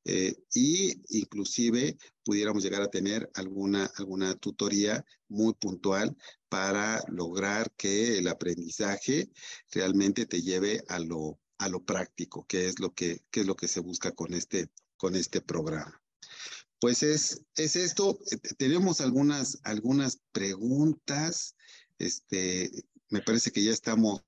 eh, 0.04 0.34
y 0.52 1.00
inclusive 1.18 1.96
pudiéramos 2.24 2.62
llegar 2.62 2.82
a 2.82 2.90
tener 2.90 3.30
alguna, 3.34 3.90
alguna 3.96 4.34
tutoría 4.34 5.04
muy 5.28 5.54
puntual 5.54 6.16
para 6.48 7.02
lograr 7.08 7.72
que 7.76 8.18
el 8.18 8.28
aprendizaje 8.28 9.30
realmente 9.72 10.26
te 10.26 10.42
lleve 10.42 10.82
a 10.88 10.98
lo, 10.98 11.40
a 11.58 11.68
lo 11.68 11.82
práctico, 11.84 12.46
que 12.46 12.68
es 12.68 12.78
lo 12.80 12.92
que, 12.92 13.22
que 13.30 13.40
es 13.40 13.46
lo 13.46 13.56
que 13.56 13.68
se 13.68 13.80
busca 13.80 14.12
con 14.12 14.34
este, 14.34 14.68
con 14.96 15.16
este 15.16 15.40
programa. 15.40 16.00
Pues 16.80 17.02
es, 17.02 17.42
es 17.56 17.76
esto. 17.76 18.18
Tenemos 18.58 19.00
algunas, 19.00 19.58
algunas 19.62 20.20
preguntas. 20.32 21.56
Este, 21.98 22.70
me 23.08 23.22
parece 23.22 23.52
que 23.52 23.64
ya 23.64 23.72
estamos. 23.72 24.22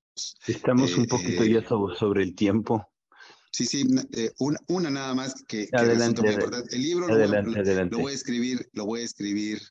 Estamos 0.47 0.97
un 0.97 1.05
poquito 1.05 1.43
ya 1.43 1.63
sobre 1.67 2.23
el 2.23 2.33
tiempo. 2.33 2.89
Sí, 3.51 3.65
sí, 3.65 3.85
eh, 4.13 4.31
una, 4.39 4.59
una, 4.67 4.89
nada 4.89 5.15
más 5.15 5.43
que, 5.47 5.67
que 5.67 5.75
adelante, 5.75 6.21
muy 6.21 6.33
importante. 6.33 6.75
El 6.75 6.81
libro 6.81 7.13
adelante, 7.13 7.51
lo, 7.51 7.61
adelante. 7.61 7.95
lo, 7.95 8.01
voy 8.01 8.11
a 8.11 8.15
escribir, 8.15 8.69
lo 8.73 8.85
voy 8.85 9.01
a 9.01 9.05
escribir 9.05 9.61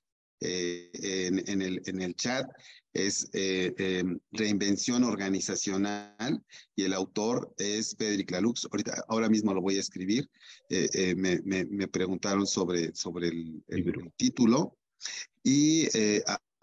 eh, 0.40 0.90
en, 0.92 1.42
en, 1.48 1.62
el, 1.62 1.82
en 1.86 2.02
el 2.02 2.14
chat. 2.14 2.46
Es 2.92 3.28
eh, 3.32 3.74
eh, 3.78 4.04
Reinvención 4.32 5.04
Organizacional 5.04 6.42
y 6.74 6.84
el 6.84 6.92
autor 6.92 7.54
es 7.58 7.94
Pedrick 7.94 8.30
Lalux. 8.30 8.66
Ahorita, 8.70 9.02
ahora 9.08 9.28
mismo 9.28 9.54
lo 9.54 9.62
voy 9.62 9.76
a 9.76 9.80
escribir. 9.80 10.28
Me, 10.68 11.40
me, 11.44 11.64
me, 11.66 11.88
preguntaron 11.88 12.46
sobre, 12.46 12.94
sobre 12.94 13.28
el, 13.28 13.62
el, 13.68 13.88
el 13.88 14.12
título. 14.16 14.78
Y 15.42 15.86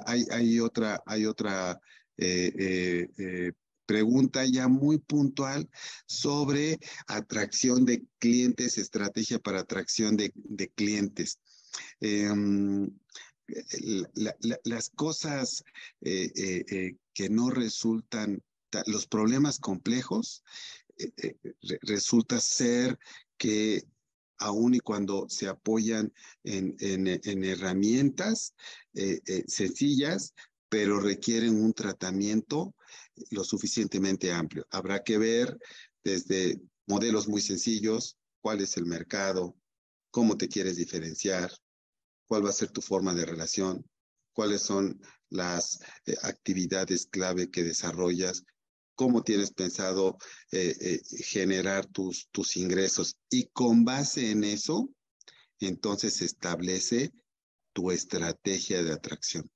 hay, 0.06 0.26
hay 0.32 0.60
otra, 0.60 1.02
hay 1.06 1.26
otra 1.26 1.80
pregunta 3.86 4.46
ya 4.46 4.68
muy 4.68 4.98
puntual 4.98 5.70
sobre 6.06 6.80
atracción 7.08 7.86
de 7.86 8.04
clientes, 8.20 8.78
estrategia 8.78 9.40
para 9.40 9.60
atracción 9.62 10.18
de, 10.18 10.32
de 10.36 10.70
clientes. 10.70 11.40
La, 14.16 14.36
las 14.64 14.90
cosas 14.90 15.64
eh, 16.02 16.32
eh, 16.36 16.66
eh, 16.70 16.96
que 17.14 17.30
no 17.30 17.50
resultan, 17.50 18.42
los 18.88 19.06
problemas 19.06 19.60
complejos, 19.60 20.44
re, 20.98 21.38
resulta 21.82 22.40
ser 22.40 22.98
que 23.38 23.84
aun 24.38 24.74
y 24.76 24.80
cuando 24.80 25.28
se 25.30 25.48
apoyan 25.48 26.12
en, 26.44 26.76
en 26.80 27.44
herramientas 27.44 28.56
sencillas, 29.48 30.34
pero 30.74 31.00
requieren 31.00 31.64
un 31.64 31.72
tratamiento 31.72 32.74
lo 33.30 33.44
suficientemente 33.44 34.32
amplio. 34.32 34.66
Habrá 34.72 35.04
que 35.04 35.20
ver 35.20 35.56
desde 36.04 36.60
modelos 36.88 37.28
muy 37.28 37.42
sencillos, 37.42 38.18
cuál 38.42 38.60
es 38.60 38.76
el 38.78 38.88
mercado, 38.88 39.56
cómo 40.10 40.36
te 40.36 40.48
quieres 40.48 40.76
diferenciar, 40.76 41.52
cuál 42.26 42.44
va 42.44 42.50
a 42.50 42.54
ser 42.54 42.72
tu 42.72 42.82
forma 42.82 43.14
de 43.14 43.24
relación, 43.24 43.88
cuáles 44.34 44.64
son 44.64 45.00
las 45.30 45.80
eh, 46.08 46.16
actividades 46.24 47.06
clave 47.06 47.52
que 47.52 47.64
desarrollas, 47.64 48.44
cómo 48.96 49.22
tienes 49.22 49.52
pensado 49.52 50.18
eh, 50.52 50.76
eh, 50.82 51.02
generar 51.24 51.86
tus, 51.86 52.30
tus 52.32 52.58
ingresos. 52.58 53.16
Y 53.30 53.46
con 53.54 53.86
base 53.86 54.32
en 54.32 54.44
eso, 54.44 54.90
entonces 55.60 56.24
establece 56.24 57.12
tu 57.74 57.92
estrategia 57.92 58.82
de 58.82 58.92
atracción. 58.92 59.53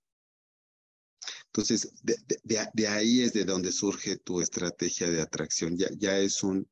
Entonces, 1.47 1.91
de, 2.03 2.15
de, 2.43 2.67
de, 2.73 2.87
ahí 2.87 3.21
es 3.21 3.33
de 3.33 3.45
donde 3.45 3.71
surge 3.71 4.17
tu 4.17 4.41
estrategia 4.41 5.09
de 5.09 5.21
atracción. 5.21 5.77
Ya, 5.77 5.87
ya 5.97 6.17
es 6.19 6.43
un, 6.43 6.67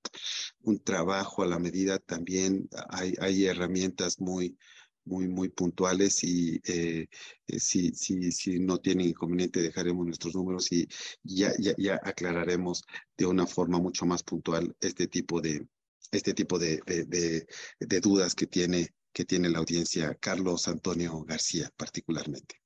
un 0.61 0.79
trabajo 0.79 1.43
a 1.43 1.47
la 1.47 1.59
medida 1.59 1.97
también. 1.99 2.69
Hay, 2.89 3.13
hay 3.19 3.45
herramientas 3.45 4.19
muy, 4.19 4.57
muy, 5.05 5.27
muy 5.27 5.49
puntuales 5.49 6.23
y 6.23 6.59
eh, 6.65 7.07
eh, 7.47 7.59
si, 7.59 7.91
si, 7.93 8.31
si 8.31 8.59
no 8.59 8.79
tienen 8.79 9.07
inconveniente 9.09 9.61
dejaremos 9.61 10.05
nuestros 10.05 10.35
números 10.35 10.71
y 10.71 10.87
ya, 11.23 11.53
ya, 11.59 11.73
ya 11.77 11.99
aclararemos 12.03 12.83
de 13.17 13.25
una 13.25 13.47
forma 13.47 13.79
mucho 13.79 14.05
más 14.05 14.23
puntual 14.23 14.75
este 14.81 15.07
tipo 15.07 15.41
de, 15.41 15.67
este 16.11 16.33
tipo 16.33 16.59
de, 16.59 16.81
de, 16.85 17.05
de, 17.05 17.47
de 17.79 17.99
dudas 18.01 18.35
que 18.35 18.47
tiene, 18.47 18.89
que 19.13 19.25
tiene 19.25 19.49
la 19.49 19.59
audiencia, 19.59 20.15
Carlos 20.15 20.67
Antonio 20.67 21.23
García 21.23 21.71
particularmente. 21.77 22.64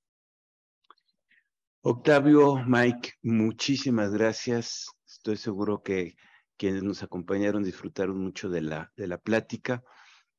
Octavio, 1.81 2.57
Mike, 2.67 3.13
muchísimas 3.21 4.11
gracias. 4.11 4.89
Estoy 5.07 5.37
seguro 5.37 5.81
que 5.81 6.17
quienes 6.57 6.83
nos 6.83 7.03
acompañaron 7.03 7.63
disfrutaron 7.63 8.21
mucho 8.21 8.49
de 8.49 8.59
la, 8.59 8.91
de 8.97 9.07
la 9.07 9.17
plática. 9.17 9.81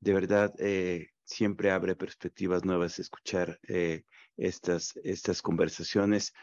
De 0.01 0.13
verdad, 0.13 0.53
eh, 0.59 1.09
siempre 1.25 1.71
abre 1.71 1.97
perspectivas 1.97 2.67
nuevas 2.67 2.99
escuchar 2.99 3.59
eh, 3.67 4.03
estas, 4.37 4.99
estas 5.03 5.41
conversaciones. 5.41 6.35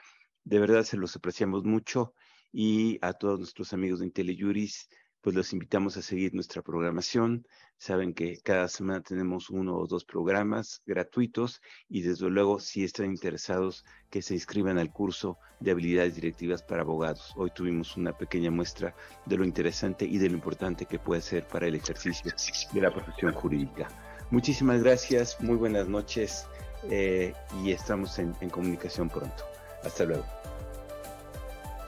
De 0.43 0.58
verdad 0.58 0.82
se 0.82 0.98
los 0.98 1.16
apreciamos 1.16 1.64
mucho 1.64 2.16
y 2.52 2.98
a 3.04 3.14
todos 3.14 3.38
nuestros 3.38 3.74
amigos 3.74 4.00
de 4.00 4.08
IntelliJuris, 4.08 4.89
pues 5.22 5.36
los 5.36 5.53
invitamos 5.53 5.97
a 5.97 6.01
seguir 6.01 6.34
nuestra 6.34 6.61
programación. 6.61 7.45
Saben 7.78 8.13
que 8.13 8.39
cada 8.43 8.68
semana 8.68 9.01
tenemos 9.01 9.49
uno 9.49 9.76
o 9.76 9.88
dos 9.88 10.05
programas 10.05 10.82
gratuitos 10.86 11.61
y 11.89 12.01
desde 12.01 12.30
luego 12.30 12.59
si 12.59 12.84
están 12.84 13.07
interesados 13.07 13.86
que 14.09 14.22
se 14.22 14.34
inscriban 14.34 14.78
al 14.78 14.91
curso 14.91 15.38
de 15.59 15.72
habilidades 15.72 16.15
directivas 16.15 16.63
para 16.63 16.82
abogados. 16.82 17.34
Hoy 17.36 17.51
tuvimos 17.53 17.97
una 17.97 18.18
pequeña 18.18 18.51
muestra 18.51 18.95
de 19.26 19.38
lo 19.38 19.43
interesante 19.43 20.05
y 20.05 20.18
de 20.18 20.30
lo 20.30 20.36
importante 20.36 20.86
que 20.86 20.99
puede 20.99 21.22
ser 21.22 21.47
para 21.47 21.68
el 21.68 21.76
ejercicio 21.76 22.32
de 22.74 22.82
la 22.82 22.93
profesión 22.93 23.34
jurídica. 23.34 23.88
Muchísimas 24.32 24.84
gracias, 24.84 25.39
muy 25.41 25.55
buenas 25.55 25.88
noches 25.88 26.47
eh, 26.89 27.34
y 27.63 27.72
estamos 27.72 28.20
en, 28.20 28.36
en, 28.41 28.49
comunicación 28.49 29.09
pronto. 29.09 29.43
Hasta 29.84 30.03
luego. 30.03 30.26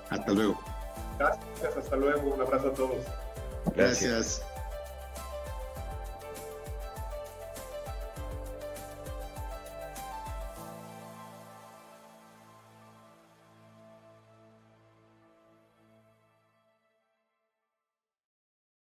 Hasta 0.10 0.32
luego. 0.32 0.79
Gracias, 1.20 1.78
hasta 1.78 1.96
luego. 1.98 2.34
Un 2.34 2.42
abrazo 2.42 2.70
a 2.70 2.74
todos. 2.74 3.06
Gracias. 3.76 4.42